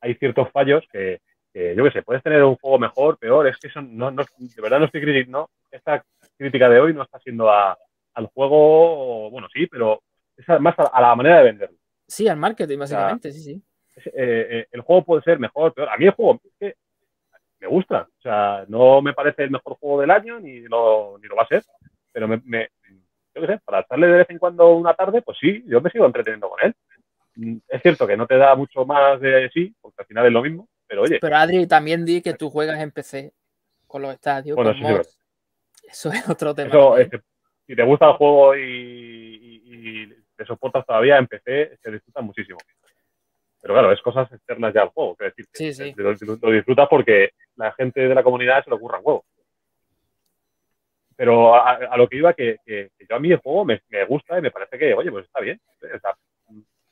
[0.00, 1.20] hay ciertos fallos que,
[1.54, 4.62] yo qué sé, puedes tener un juego mejor, peor, es que eso no, no de
[4.62, 6.04] verdad no estoy criticando, esta
[6.36, 10.02] crítica de hoy no está siendo al juego, bueno, sí, pero
[10.36, 11.78] es más a, la manera de venderlo.
[12.12, 13.62] Sí, al marketing, básicamente, sí, sí.
[13.96, 15.88] Eh, eh, el juego puede ser mejor, peor.
[15.88, 16.74] A mí el juego es que
[17.58, 18.06] me gusta.
[18.18, 21.44] O sea, no me parece el mejor juego del año, ni lo, ni lo va
[21.44, 21.62] a ser,
[22.12, 22.68] pero me,
[23.34, 25.88] yo qué sé, para estarle de vez en cuando una tarde, pues sí, yo me
[25.88, 26.74] sigo entreteniendo con él.
[27.36, 30.32] Mm, es cierto que no te da mucho más de sí, porque al final es
[30.32, 31.18] lo mismo, pero oye.
[31.18, 33.32] Pero Adri, también di que tú juegas en PC
[33.86, 35.18] con los estadios, con mods.
[35.82, 36.74] Eso es otro tema.
[37.66, 42.58] si te gusta el juego y, te soportas todavía en PC, se disfruta muchísimo.
[43.60, 45.12] Pero claro, es cosas externas ya al juego.
[45.20, 45.94] Es decir, sí, sí.
[45.96, 49.24] Lo, disfrutas porque la gente de la comunidad se le ocurra juego.
[51.14, 54.42] Pero a, lo que iba, que, que, yo a mí el juego me, gusta y
[54.42, 55.60] me parece que, oye, pues está bien.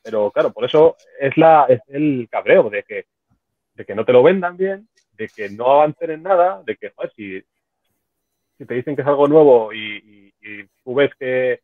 [0.02, 3.06] pero claro, por eso es, la, es el cabreo de que,
[3.74, 6.90] de que no te lo vendan bien, de que no avancen en nada, de que,
[6.90, 7.42] joder, si,
[8.58, 10.32] si te dicen que es algo nuevo y
[10.84, 11.60] tú ves que,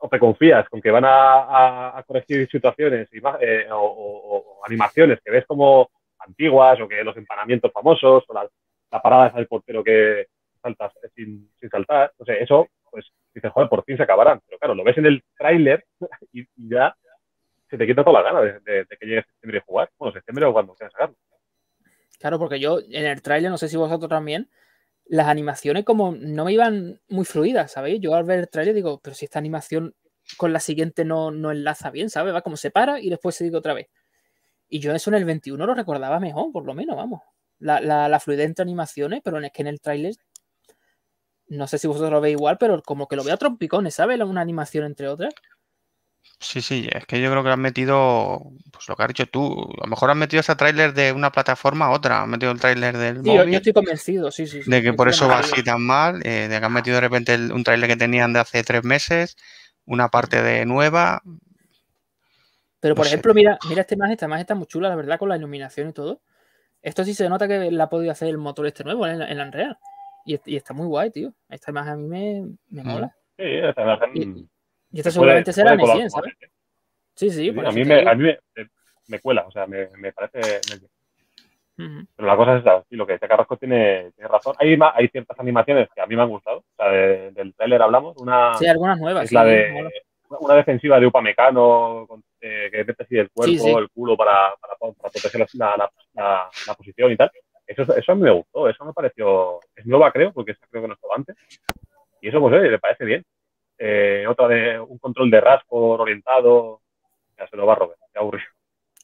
[0.00, 3.08] o te confías con que van a, corregir situaciones
[3.40, 8.48] eh, o, animaciones que ves como antiguas o que los empanamientos famosos o la,
[9.02, 10.26] parada del portero que
[10.60, 14.40] saltas sin, saltar, no sé, eso, pues dices, joder, por fin se acabarán.
[14.46, 15.84] Pero claro, lo ves en el tráiler
[16.32, 16.94] y, ya
[17.68, 19.90] se te quita toda la gana de, que llegue septiembre y jugar.
[19.98, 21.16] Bueno, septiembre o cuando quieras sacarlo.
[22.18, 24.50] Claro, porque yo en el tráiler, no sé si vosotros también,
[25.06, 28.00] las animaciones como no me iban muy fluidas, ¿sabéis?
[28.00, 29.94] Yo al ver el trailer digo, pero si esta animación
[30.36, 32.34] con la siguiente no, no enlaza bien, ¿sabes?
[32.34, 33.88] Va como se para y después se dice otra vez.
[34.68, 37.22] Y yo eso en el 21 lo recordaba mejor, por lo menos, vamos.
[37.58, 40.14] La, la, fluidez entre animaciones, pero es que en el tráiler,
[41.48, 44.20] no sé si vosotros lo veis igual, pero como que lo veo a trompicones, ¿sabes?
[44.20, 45.34] Una animación entre otras.
[46.42, 48.40] Sí, sí, es que yo creo que han metido,
[48.72, 51.30] pues lo que has dicho tú, a lo mejor han metido ese tráiler de una
[51.30, 54.62] plataforma a otra, han metido el tráiler del sí, Yo, estoy convencido, sí, sí.
[54.64, 57.36] de que por eso va así tan mal, eh, de que han metido de repente
[57.36, 59.36] un tráiler que tenían de hace tres meses,
[59.84, 61.22] una parte de nueva.
[62.80, 65.28] Pero por ejemplo, mira, mira este imagen, esta imagen está muy chula, la verdad, con
[65.28, 66.22] la iluminación y todo.
[66.80, 69.40] Esto sí se nota que la ha podido hacer el motor este nuevo en, en
[69.40, 69.76] Unreal.
[70.24, 71.34] Y, y, está muy guay, tío.
[71.50, 73.14] Esta imagen a mí me, me mola.
[73.36, 74.10] Sí, esta imagen.
[74.14, 74.48] Y
[74.92, 76.34] esta seguramente será mi 100, ¿sabes?
[77.14, 77.48] Sí, sí.
[77.50, 78.34] a, mí me, a mí
[79.08, 80.60] me, cuela, o sea, me, me parece.
[81.76, 84.54] Pero la cosa es esa, y lo que dice Carrasco tiene, tiene razón.
[84.58, 86.58] Hay, hay ciertas animaciones que a mí me han gustado.
[86.58, 88.16] O sea, del trailer hablamos.
[88.18, 89.24] Una, sí, algunas nuevas.
[89.24, 89.90] Es la de
[90.38, 92.06] una defensiva de Upamecano
[92.40, 96.74] eh, que mete así el cuerpo, el culo para, para, para proteger la, la, la,
[96.74, 97.30] posición y tal.
[97.66, 99.60] Eso, eso a mí me gustó, eso me pareció.
[99.74, 101.36] Es nueva, creo, porque esa creo que no estaba antes.
[102.20, 103.24] Y eso, pues, oye, le parece bien.
[103.82, 106.82] Eh, otra de un control de raspo orientado.
[107.38, 108.46] Ya se lo va a robar, qué aburrido.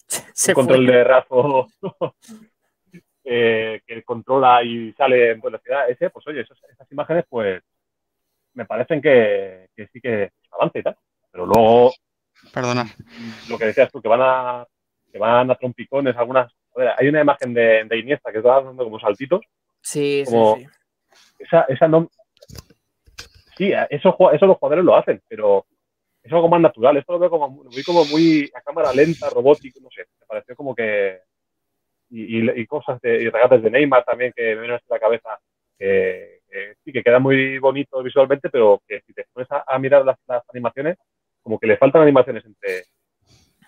[0.48, 1.66] un control de raspo
[3.24, 6.58] eh, que controla y sale en velocidad ese, pues oye, esas,
[6.92, 7.62] imágenes pues
[8.52, 10.96] me parecen que, sí que avance y tal.
[11.32, 11.94] Pero luego,
[12.52, 12.84] perdona,
[13.48, 14.66] lo que decías tú, que van a
[15.10, 16.52] que van a trompicones, algunas,
[16.98, 19.40] hay una imagen de, de Iniesta que está dando como saltitos.
[19.80, 20.66] Sí, sí, sí.
[21.38, 22.10] Esa, esa no,
[23.56, 25.66] sí, eso, eso los jugadores lo hacen, pero
[26.22, 26.96] es algo más natural.
[26.96, 30.06] Esto lo veo como, lo vi como muy a cámara lenta, robótico, no sé.
[30.20, 31.20] Me pareció como que.
[32.10, 34.98] Y, y- y cosas de, y regates de Neymar también que me vienen a la
[35.00, 35.28] cabeza
[35.78, 39.78] que, que sí, que queda muy bonito visualmente, pero que si te pones a, a
[39.78, 40.96] mirar las, las animaciones,
[41.42, 42.84] como que le faltan animaciones entre.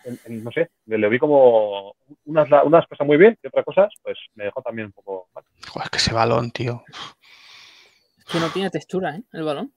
[0.04, 1.94] en- en- no sé, le, le vi como
[2.26, 5.28] unas, unas cosas muy bien y otras cosas, pues me dejó también un poco.
[5.34, 5.44] mal.
[5.68, 6.82] Joder, es que ese balón, tío.
[8.18, 9.22] Es que no tiene textura, ¿eh?
[9.32, 9.72] El balón.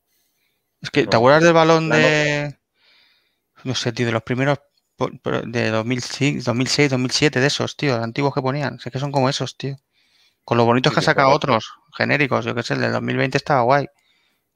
[0.81, 1.17] Es que, ¿te No.
[1.17, 2.57] acuerdas del balón de.
[3.63, 4.59] No sé, tío, de los primeros.
[5.47, 8.77] De 2005, 2006, 2007, de esos, tío, los antiguos que ponían.
[8.83, 9.77] Es que son como esos, tío.
[10.45, 12.45] Con lo bonitos Sí, que han sí, sacado otros, genéricos.
[12.45, 13.87] Yo qué sé, el del 2020 estaba guay.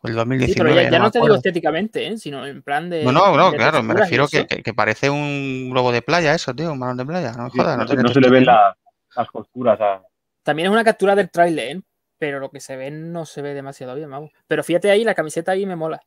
[0.02, 0.70] O el Sí, 2019.
[0.72, 2.18] pero ya, ya me no te digo estéticamente, ¿eh?
[2.20, 3.04] Sino en plan de.
[3.04, 6.36] No, no, no, de claro, me refiero que, que- que parece un globo de playa,
[6.36, 7.32] eso, tío, un balón de playa.
[7.32, 8.78] No Sí, jodas, no, no se- no le ven la-
[9.16, 10.02] las costuras a.
[10.44, 11.82] También es una captura del trailer, ¿eh?
[12.20, 14.32] pero lo que se ve no se ve demasiado bien, vamos.
[14.48, 16.02] Pero fíjate ahí, la camiseta ahí me mola.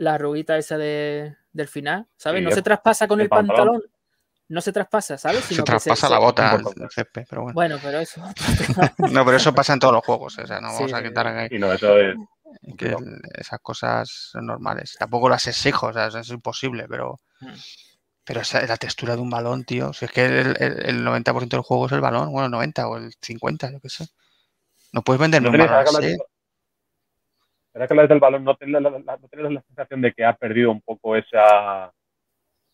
[0.00, 2.40] La arruguita esa de, del final, ¿sabes?
[2.40, 3.66] Sí, no se traspasa con el el pantalón.
[3.66, 3.82] pantalón.
[4.48, 5.40] No se traspasa, ¿sabes?
[5.44, 7.54] Se Sino que traspasa se- la se- bota al césped, pero bueno.
[7.54, 8.22] Bueno, pero eso.
[9.12, 11.26] No, pero eso pasa en todos los juegos, o sea, no vamos Sí, a quitar
[11.26, 12.16] ahí Y no, eso es.
[12.78, 14.96] que el- esas cosas son normales.
[14.98, 17.52] Tampoco las exijo, o sea, eso es imposible, pero Mm.
[18.24, 21.56] pero esa, la textura de un balón, tío, si es que el, el- el 90%
[21.58, 24.06] del juego es el balón, bueno, el 90 o el 50, yo qué sé.
[24.92, 26.16] No puedes venderme No un balón así.
[27.74, 30.24] Ahora que hablas del balón, ¿no tenéis la, la- la- no la sensación de que
[30.24, 31.92] ha perdido un poco esa,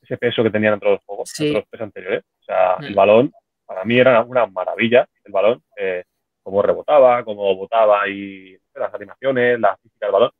[0.02, 1.46] ese peso que tenían entre los juegos, Sí.
[1.48, 2.22] entre los pesos anteriores?
[2.40, 2.84] O sea, Mm.
[2.84, 3.32] el balón,
[3.66, 6.04] para mí era una maravilla, el balón, eh,
[6.42, 10.30] cómo rebotaba, cómo botaba y las animaciones, la física del balón.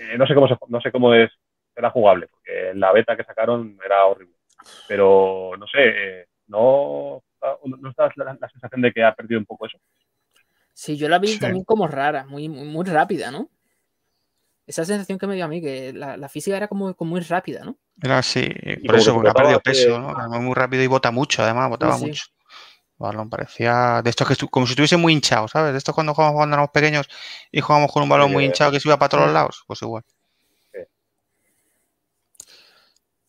[0.00, 1.30] Eh, no sé cómo se- no sé cómo es
[1.74, 4.34] era jugable, porque la beta que sacaron era horrible.
[4.88, 5.78] Pero no sé,
[6.20, 7.22] eh, no,
[7.78, 9.78] no está la, la sensación de que ha perdido un poco eso.
[10.78, 11.38] Sí, yo la vi Sí.
[11.38, 13.48] también como rara, muy, muy, muy rápida, ¿no?
[14.66, 17.20] Esa sensación que me dio a mí, que la, la física era como, como muy
[17.20, 17.78] rápida, ¿no?
[18.02, 18.42] Era así,
[18.84, 20.10] por eso, que porque ha perdido peso, ¿no?
[20.10, 22.04] Además, muy rápido y bota mucho, además, botaba sí.
[22.04, 22.24] mucho.
[22.58, 25.72] El balón parecía de estos que estu- como si estuviese muy hinchado, ¿sabes?
[25.72, 27.08] De estos cuando jugamos cuando éramos pequeños
[27.50, 29.26] y jugábamos con un balón Sí, muy hinchado que se iba para todos Sí.
[29.28, 30.04] los lados, pues igual.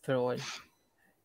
[0.04, 0.44] Pero bueno.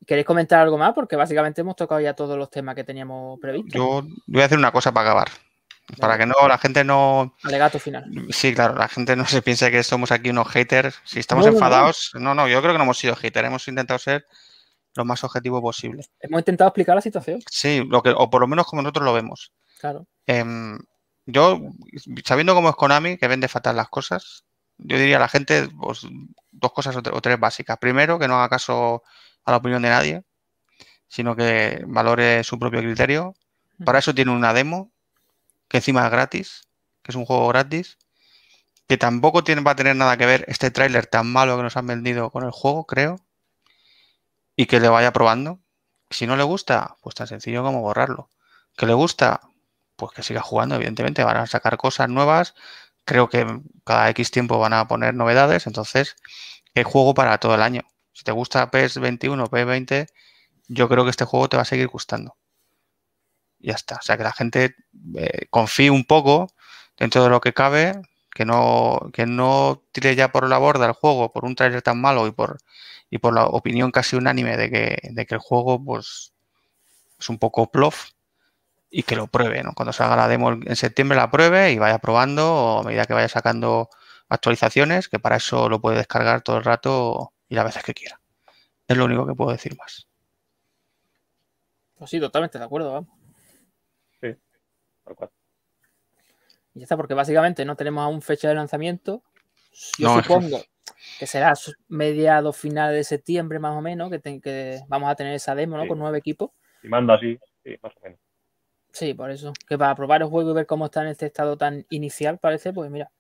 [0.06, 0.94] ¿Queréis comentar algo más?
[0.94, 3.74] Porque básicamente hemos tocado ya todos los temas que teníamos previstos.
[3.74, 5.28] Yo voy a hacer una cosa para acabar.
[6.00, 7.36] Para que no, la gente no.
[7.44, 8.06] Alegato final.
[8.30, 11.00] Sí, claro, la gente no se piense que somos aquí unos haters.
[11.04, 14.00] Si estamos No, enfadados, no, no, yo creo que no hemos sido haters, hemos intentado
[14.00, 14.26] ser
[14.96, 16.06] lo más objetivo posible.
[16.22, 19.14] Hemos intentado explicar la situación, Sí, lo que, o por lo menos como nosotros lo
[19.14, 19.52] vemos.
[19.80, 20.08] claro.
[20.26, 20.80] Em,
[21.26, 21.60] yo,
[22.24, 24.46] sabiendo cómo es Konami, que vende fatal las cosas,
[24.78, 26.06] yo diría a la gente pues,
[26.52, 27.78] dos cosas o tres básicas.
[27.78, 29.04] Primero, que no haga caso
[29.46, 30.24] a la opinión de nadie,
[31.08, 33.34] sino que valore su propio criterio.
[33.84, 34.92] Para eso tiene una demo,
[35.74, 36.68] que encima es gratis,
[37.02, 37.98] que es un juego gratis,
[38.88, 41.76] que tampoco tiene, va a tener nada que ver este tráiler tan malo que nos
[41.78, 43.16] han vendido con el juego, creo,
[44.56, 45.62] y que le vaya probando.
[46.12, 48.30] Si no le gusta, pues tan sencillo como borrarlo.
[48.78, 49.42] Que le gusta,
[49.96, 52.54] pues que siga jugando, evidentemente, van a sacar cosas nuevas,
[53.04, 53.44] creo que
[53.84, 56.18] cada X tiempo van a poner novedades, entonces
[56.76, 57.82] hay juego para todo el año.
[58.12, 60.08] Si te gusta PES 21, PES 20,
[60.68, 62.38] yo creo que este juego te va a seguir gustando.
[63.64, 63.96] Ya está.
[63.96, 64.76] O sea, que la gente
[65.16, 66.52] eh, confíe un poco
[66.98, 67.94] dentro de lo que cabe,
[68.36, 72.00] que no, que no tire ya por la borda el juego por un trailer tan
[72.00, 72.58] malo y por,
[73.10, 76.34] y por la opinión casi unánime de que, de que el juego pues,
[77.20, 78.10] es un poco plof
[78.92, 79.74] y que lo pruebe, ¿no?
[79.74, 83.14] Cuando salga la demo en septiembre la pruebe y vaya probando o a medida que
[83.14, 83.90] vaya sacando
[84.30, 88.20] actualizaciones, que para eso lo puede descargar todo el rato y las veces que quiera.
[88.88, 90.08] Es lo único que puedo decir más.
[91.98, 93.23] Pues sí, totalmente de acuerdo, vamos.
[96.74, 99.24] Y ya está, porque básicamente no tenemos aún fecha de lanzamiento.
[100.00, 100.62] Yo No, es que- supongo
[101.20, 101.54] que será
[101.88, 105.84] mediados finales de septiembre más o menos, que, que vamos a tener esa demo, ¿no?
[105.84, 105.90] Sí.
[105.90, 106.52] Con nueve equipos.
[106.82, 108.20] Y manda así, sí, más o menos.
[108.92, 109.54] Sí, por eso.
[109.68, 112.74] Que para probar el juego y ver cómo está en este estado tan inicial, parece,
[112.74, 113.12] pues mira.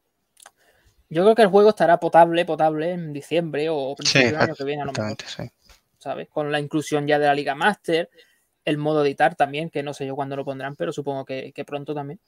[1.09, 4.63] Yo creo que el juego estará potable, potable en diciembre o principio del año que
[4.63, 5.43] viene a lo mejor, sí.
[5.99, 6.27] ¿sabes?
[6.29, 8.09] Con la inclusión ya de la Liga Master,
[8.65, 11.65] el modo editar también, que no sé yo cuándo lo pondrán, pero supongo que, que
[11.65, 12.19] pronto también.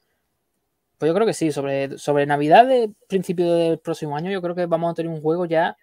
[0.98, 4.56] Pues yo creo que sí, sobre, sobre Navidad de principio del próximo año, yo creo
[4.56, 5.76] que vamos a tener un juego ya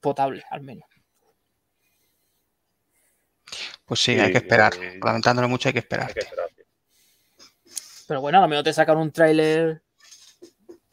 [0.00, 0.88] potable, al menos.
[3.84, 4.72] Pues sí, Sí, hay que esperar.
[4.80, 6.08] eh, Lamentándolo mucho, hay que esperar.
[6.08, 6.62] Hay que esperar, sí.
[8.06, 9.82] Pero bueno, a lo mejor te sacan un tráiler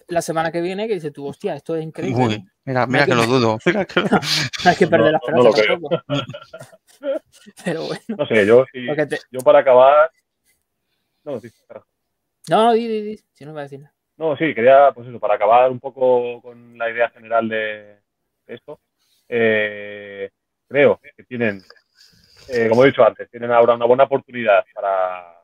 [0.08, 2.24] la semana que viene que dices tú, hostia, esto es increíble.
[2.26, 3.58] Uy, mira, No mira que que- lo dudo.
[3.66, 5.74] Mira que lo- No hay que perder la No, no lo esperanza creo.
[5.74, 6.04] tampoco.
[7.66, 8.66] Pero bueno, No sé, yo,
[9.08, 10.10] te- yo para acabar.
[11.24, 11.50] No, sí,
[12.50, 13.94] no, no, di, di, di, si no me va a decir nada.
[14.18, 18.00] No, sí, quería, pues eso, para acabar un poco con la idea general de,
[18.48, 18.80] de esto,
[19.30, 20.30] eh,
[20.68, 21.62] creo que tienen,
[22.48, 25.36] eh, como he dicho antes, tienen ahora una buena oportunidad para,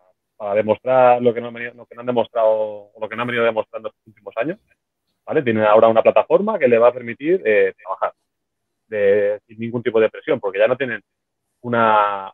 [0.53, 3.21] demostrar lo que, no han venido- lo que no han demostrado o lo que no
[3.21, 4.59] han venido demostrando estos últimos años.
[5.25, 5.41] ¿vale?
[5.41, 8.13] Tienen ahora una plataforma que le va a permitir eh, trabajar
[9.47, 11.01] sin ningún tipo de presión, porque ya no tienen
[11.61, 12.31] una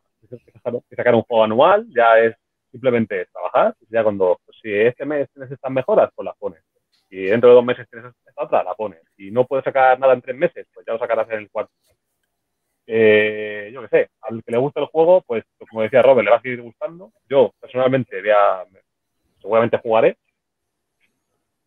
[0.90, 2.36] que sacar un juego anual, ya es
[2.72, 6.61] simplemente trabajar, ya cuando, pues, si este mes tienes estas mejoras, pues las pones.
[7.10, 9.02] Y dentro de dos meses tienes esta otra, la pones.
[9.18, 11.72] Y no puedes sacar nada en tres meses, pues ya lo sacarás en el cuarto.
[12.86, 16.31] Eh, yo qué sé, al que le guste el juego, pues como decía Robert, le
[16.31, 17.11] va a seguir gustando.
[17.30, 18.66] Yo personalmente voy a,
[19.40, 20.18] seguramente jugaré.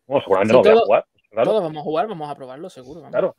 [0.05, 1.05] Bueno, seguramente Sí, no voy a todo- jugar.
[1.29, 1.49] claro.
[1.49, 2.99] Todos vamos a jugar, vamos a probarlo, seguro.
[3.01, 3.11] vamos.
[3.11, 3.35] Claro,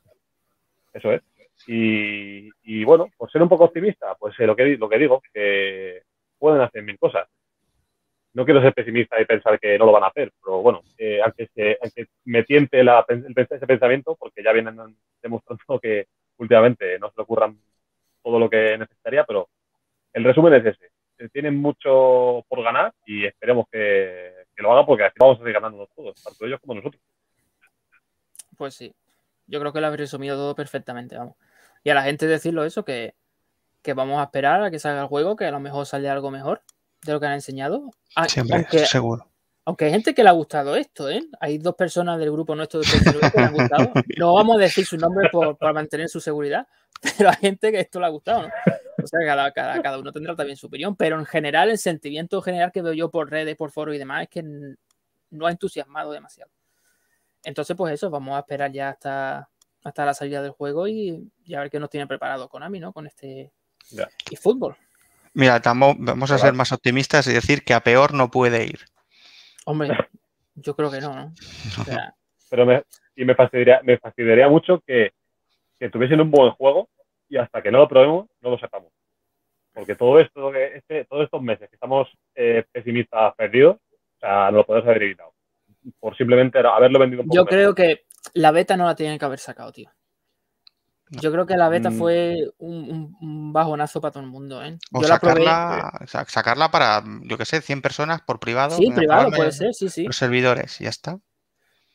[0.94, 1.22] eso es.
[1.68, 5.22] Y, y bueno, por ser un poco optimista, pues eh, lo, que, lo que digo,
[5.32, 6.02] que
[6.38, 7.28] pueden hacer mil cosas.
[8.32, 11.20] No quiero ser pesimista y pensar que no lo van a hacer, pero bueno, eh,
[11.22, 14.76] aunque, se- aunque me tiente la, el, ese pensamiento, porque ya vienen
[15.22, 16.06] demostrando que
[16.38, 17.56] últimamente no se le ocurran
[18.24, 19.48] todo lo que necesitaría, pero
[20.14, 20.90] el resumen es ese.
[21.32, 25.54] Tienen mucho por ganar y esperemos que, que lo hagan porque así vamos a seguir
[25.54, 27.00] ganando todos, tanto ellos como nosotros.
[28.56, 28.94] Pues sí.
[29.46, 31.36] Yo creo que lo habéis resumido todo perfectamente, vamos.
[31.82, 33.14] Y a la gente decirlo eso, que,
[33.82, 36.30] que vamos a esperar a que salga el juego, que a lo mejor sale algo
[36.30, 36.62] mejor
[37.04, 37.90] de lo que han enseñado.
[38.16, 39.30] A- Siempre, aunque, seguro.
[39.64, 41.22] Aunque hay gente que le ha gustado esto, ¿eh?
[41.40, 43.92] Hay dos personas del grupo nuestro de PS9 que le han gustado.
[44.18, 46.66] No vamos a decir su nombre por, para mantener su seguridad,
[47.18, 48.48] pero hay gente que esto le ha gustado, ¿no?
[49.02, 52.40] O sea, cada, cada, cada uno tendrá también su opinión, pero en general, el sentimiento
[52.42, 54.42] general que veo yo por redes, por foros y demás es que
[55.30, 56.50] no ha entusiasmado demasiado.
[57.42, 59.48] Entonces, pues eso, vamos a esperar ya hasta,
[59.82, 62.92] hasta la salida del juego y, y a ver qué nos tiene preparado Konami, ¿no?
[62.92, 63.52] Con este
[64.30, 64.76] y fútbol.
[65.34, 68.78] Mira, tamo- vamos a ser más optimistas y decir que a peor no puede ir.
[69.64, 69.88] Hombre,
[70.54, 71.32] yo creo que no, ¿no?
[71.80, 72.14] O sea,
[72.50, 72.82] pero me,
[73.16, 75.12] y me fastidiaría, me fastidiaría mucho que,
[75.78, 76.88] que tuviesen un buen juego
[77.28, 78.92] y hasta que no lo probemos no lo sepamos.
[79.72, 84.50] Porque todo esto, que- este, todos estos meses que estamos eh, pesimistas perdidos, o sea,
[84.50, 85.32] no lo podemos haber evitado.
[85.98, 87.50] Por simplemente haberlo vendido un poco Yo mejor.
[87.58, 88.04] creo que
[88.34, 89.90] la beta no la tienen que haber sacado, tío.
[91.20, 91.98] Yo creo que la beta Mm.
[91.98, 94.78] fue un, un- bajonazo para todo el mundo, ¿eh?
[94.92, 95.44] O Yo la probé.
[95.44, 98.76] sacarla, sa- sacarla para, yo que sé, 100 personas por privado.
[98.76, 100.04] Sí, privado, puede ser, sí, sí.
[100.04, 101.18] Los servidores, y ya está.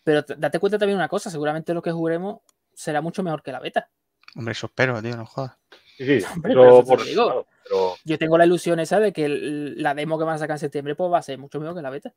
[0.04, 2.40] Pero date cuenta también una cosa, seguramente lo que juguemos
[2.74, 3.90] será mucho mejor que la beta.
[4.36, 5.58] Hombre, eso espero, tío, no jodas.
[5.98, 7.24] Sí, sí, Hombre, pero te por lo digo.
[7.26, 10.40] claro, pero Yo tengo la ilusión esa de que el- la demo que van a
[10.40, 12.14] sacar en septiembre pues va a ser mucho mejor que la beta.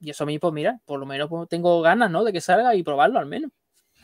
[0.00, 2.24] Y eso a mí, pues mira, por lo menos pues, tengo ganas, ¿no?
[2.24, 3.50] De que salga y probarlo al menos.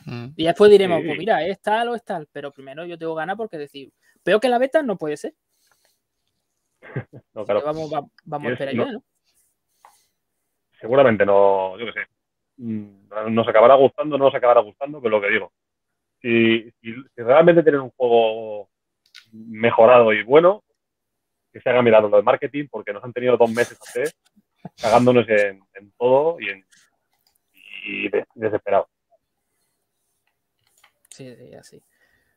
[0.07, 0.27] Mm.
[0.37, 1.07] Y después diremos, Sí.
[1.07, 2.27] pues mira, es tal o es tal.
[2.31, 3.91] Pero primero yo tengo ganas porque decir,
[4.23, 5.33] peor que la beta no puede ser.
[7.33, 9.03] no, claro, vamos, va- vamos a esperar no- ya, ¿no?
[10.79, 11.99] seguramente no, yo qué sé,
[12.57, 15.51] mm, nos acabará gustando, no nos acabará gustando, pero lo que digo,
[16.21, 18.69] si, si, si realmente tienen un juego
[19.31, 20.63] mejorado y bueno,
[21.51, 24.15] que se haga mirado lo de marketing, porque nos han tenido dos meses antes
[24.79, 26.65] cagándonos en, en todo y, en,
[27.85, 28.87] y de- desesperados.
[31.17, 31.83] Sí, sí, así.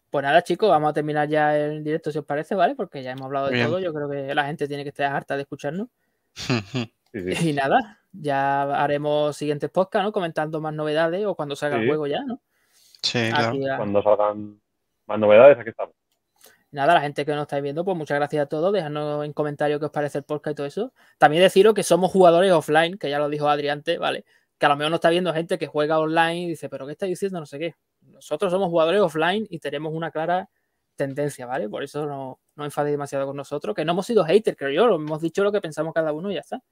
[0.08, 2.74] Pues nada, chicos, vamos a terminar ya el directo si os parece, ¿vale?
[2.74, 3.66] Porque ya hemos hablado de Bien.
[3.66, 3.78] todo.
[3.78, 5.88] Yo creo que la gente tiene que estar harta de escucharnos.
[7.12, 7.50] Sí, sí.
[7.50, 10.12] Y nada, ya haremos siguientes podcasts, ¿no?
[10.12, 11.88] Comentando más novedades o cuando salga el Sí.
[11.88, 12.40] juego ya, ¿no?
[13.02, 13.58] Sí, claro.
[13.78, 14.60] Cuando salgan
[15.06, 15.92] más novedades, aquí estamos.
[16.70, 18.72] Nada, la gente que nos estáis viendo, pues muchas gracias a todos.
[18.72, 20.92] Dejadnos en comentarios qué os parece el podcast y todo eso.
[21.18, 24.24] También deciros que somos jugadores offline, que ya lo dijo Adri antes, ¿vale?
[24.56, 26.92] Que a lo mejor no está viendo gente que juega online y dice, pero ¿qué
[26.92, 27.40] está diciendo?
[27.40, 27.74] No sé qué.
[28.20, 30.48] Nosotros somos jugadores offline y tenemos una clara
[30.94, 31.68] tendencia, ¿vale?
[31.68, 34.94] Por eso no, no enfadéis demasiado con nosotros, que no hemos sido haters, creo yo.
[34.94, 36.62] Hemos dicho lo que pensamos cada uno y ya está.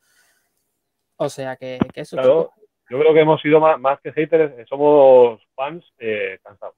[1.17, 2.17] O sea que, que eso.
[2.17, 2.53] Claro,
[2.91, 6.77] yo creo que hemos sido más, más que haters, eh, somos fans eh, cansados.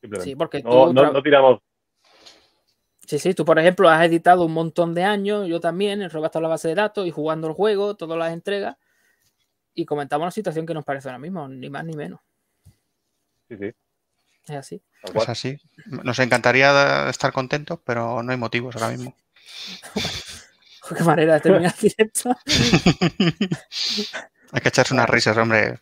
[0.00, 0.30] Simplemente.
[0.30, 1.60] Sí, porque no, tú no, tiramos
[3.06, 6.40] Sí, sí, tú por ejemplo has editado un montón de años, yo también, he robado
[6.40, 8.76] la base de datos y jugando el juego, todas las entregas,
[9.74, 12.20] y comentamos la situación que nos parece ahora mismo, ni más ni menos.
[13.48, 13.72] Sí, sí,
[14.46, 14.82] Es así.
[15.14, 15.58] Es así.
[15.86, 19.14] Nos encantaría estar contentos, pero no hay motivos ahora mismo.
[20.96, 22.30] Qué manera de terminar el directo.
[24.52, 25.78] hay que echarse unas risas, hombre.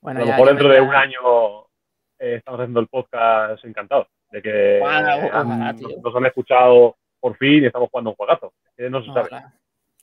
[0.00, 1.60] Bueno, a lo ya- mejor ya dentro de un año
[2.18, 5.88] eh, estamos haciendo el podcast encantados de que Ojalá, han- ojalá, tío.
[6.02, 8.52] nos han escuchado por fin y estamos jugando un juegazo.
[8.78, 9.44] No se sabe.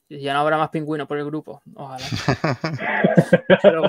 [0.10, 1.62] Ya no habrá más pingüinos por el grupo.
[1.76, 2.06] Ojalá.
[3.62, 3.84] Pero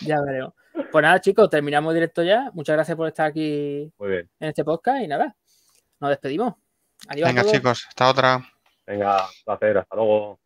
[0.00, 0.52] ya veremos.
[0.90, 2.50] Pues nada, chicos, terminamos directo ya.
[2.54, 4.30] Muchas gracias por estar aquí Muy bien.
[4.40, 5.34] en este podcast y nada,
[6.00, 6.54] nos despedimos.
[7.08, 7.26] Adiós.
[7.26, 7.52] a Venga, todos.
[7.54, 8.44] chicos, hasta otra.
[8.86, 9.78] Venga, placer.
[9.78, 10.38] Hasta luego.